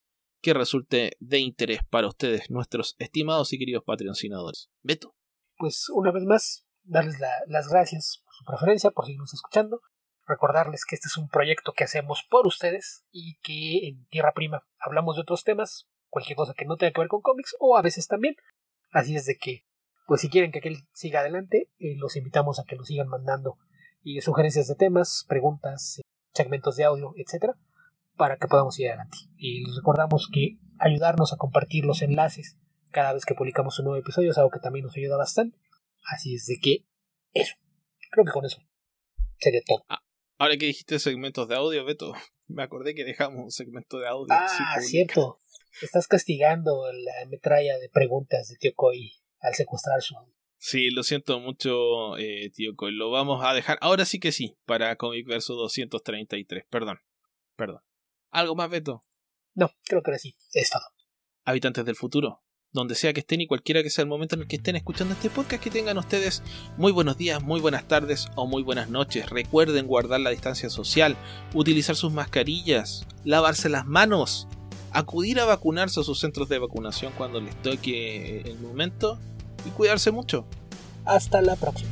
[0.41, 4.71] que resulte de interés para ustedes, nuestros estimados y queridos patrocinadores.
[4.83, 5.15] Beto.
[5.59, 9.83] Pues una vez más, darles las gracias por su preferencia, por seguirnos escuchando.
[10.27, 14.67] Recordarles que este es un proyecto que hacemos por ustedes y que en Tierra Prima
[14.79, 17.83] hablamos de otros temas, cualquier cosa que no tenga que ver con cómics o a
[17.83, 18.35] veces también.
[18.91, 19.65] Así es de que,
[20.07, 23.57] pues si quieren que aquel siga adelante, eh, los invitamos a que nos sigan mandando
[24.03, 26.01] y sugerencias de temas, preguntas,
[26.33, 27.55] segmentos de audio, etcétera,
[28.17, 29.19] para que podamos ir adelante.
[29.37, 32.57] Y les recordamos que ayudarnos a compartir los enlaces
[32.91, 35.59] cada vez que publicamos un nuevo episodio es algo que también nos ayuda bastante.
[36.05, 36.87] Así es de que
[37.33, 37.55] eso.
[38.11, 38.59] Creo que con eso
[39.39, 39.85] sería todo.
[39.89, 40.03] Ah,
[40.39, 42.15] ahora que dijiste segmentos de audio, Beto,
[42.47, 44.27] me acordé que dejamos un segmento de audio.
[44.31, 45.39] Ah, cierto.
[45.83, 50.15] Estás castigando la metralla de preguntas de Tío Coy al secuestrar su
[50.61, 52.93] Sí, lo siento mucho, eh, tío Coy.
[52.93, 53.79] Lo vamos a dejar.
[53.81, 56.65] Ahora sí que sí, para Comic Verso 233.
[56.69, 56.99] Perdón.
[57.57, 57.83] Perdón.
[58.31, 59.03] ¿Algo más, Beto?
[59.55, 60.37] No, creo que ahora sí.
[60.53, 60.83] Es todo.
[61.45, 62.43] Habitantes del futuro
[62.73, 65.15] donde sea que estén y cualquiera que sea el momento en el que estén escuchando
[65.15, 66.43] este podcast, que tengan ustedes
[66.77, 69.31] muy buenos días, muy buenas tardes o muy buenas noches.
[69.31, 71.17] Recuerden guardar la distancia social,
[71.55, 74.49] utilizar sus mascarillas, lavarse las manos,
[74.99, 79.19] acudir a vacunarse a sus centros de vacunación cuando les toque el momento
[79.67, 80.45] y cuidarse mucho.
[81.05, 81.91] Hasta la próxima.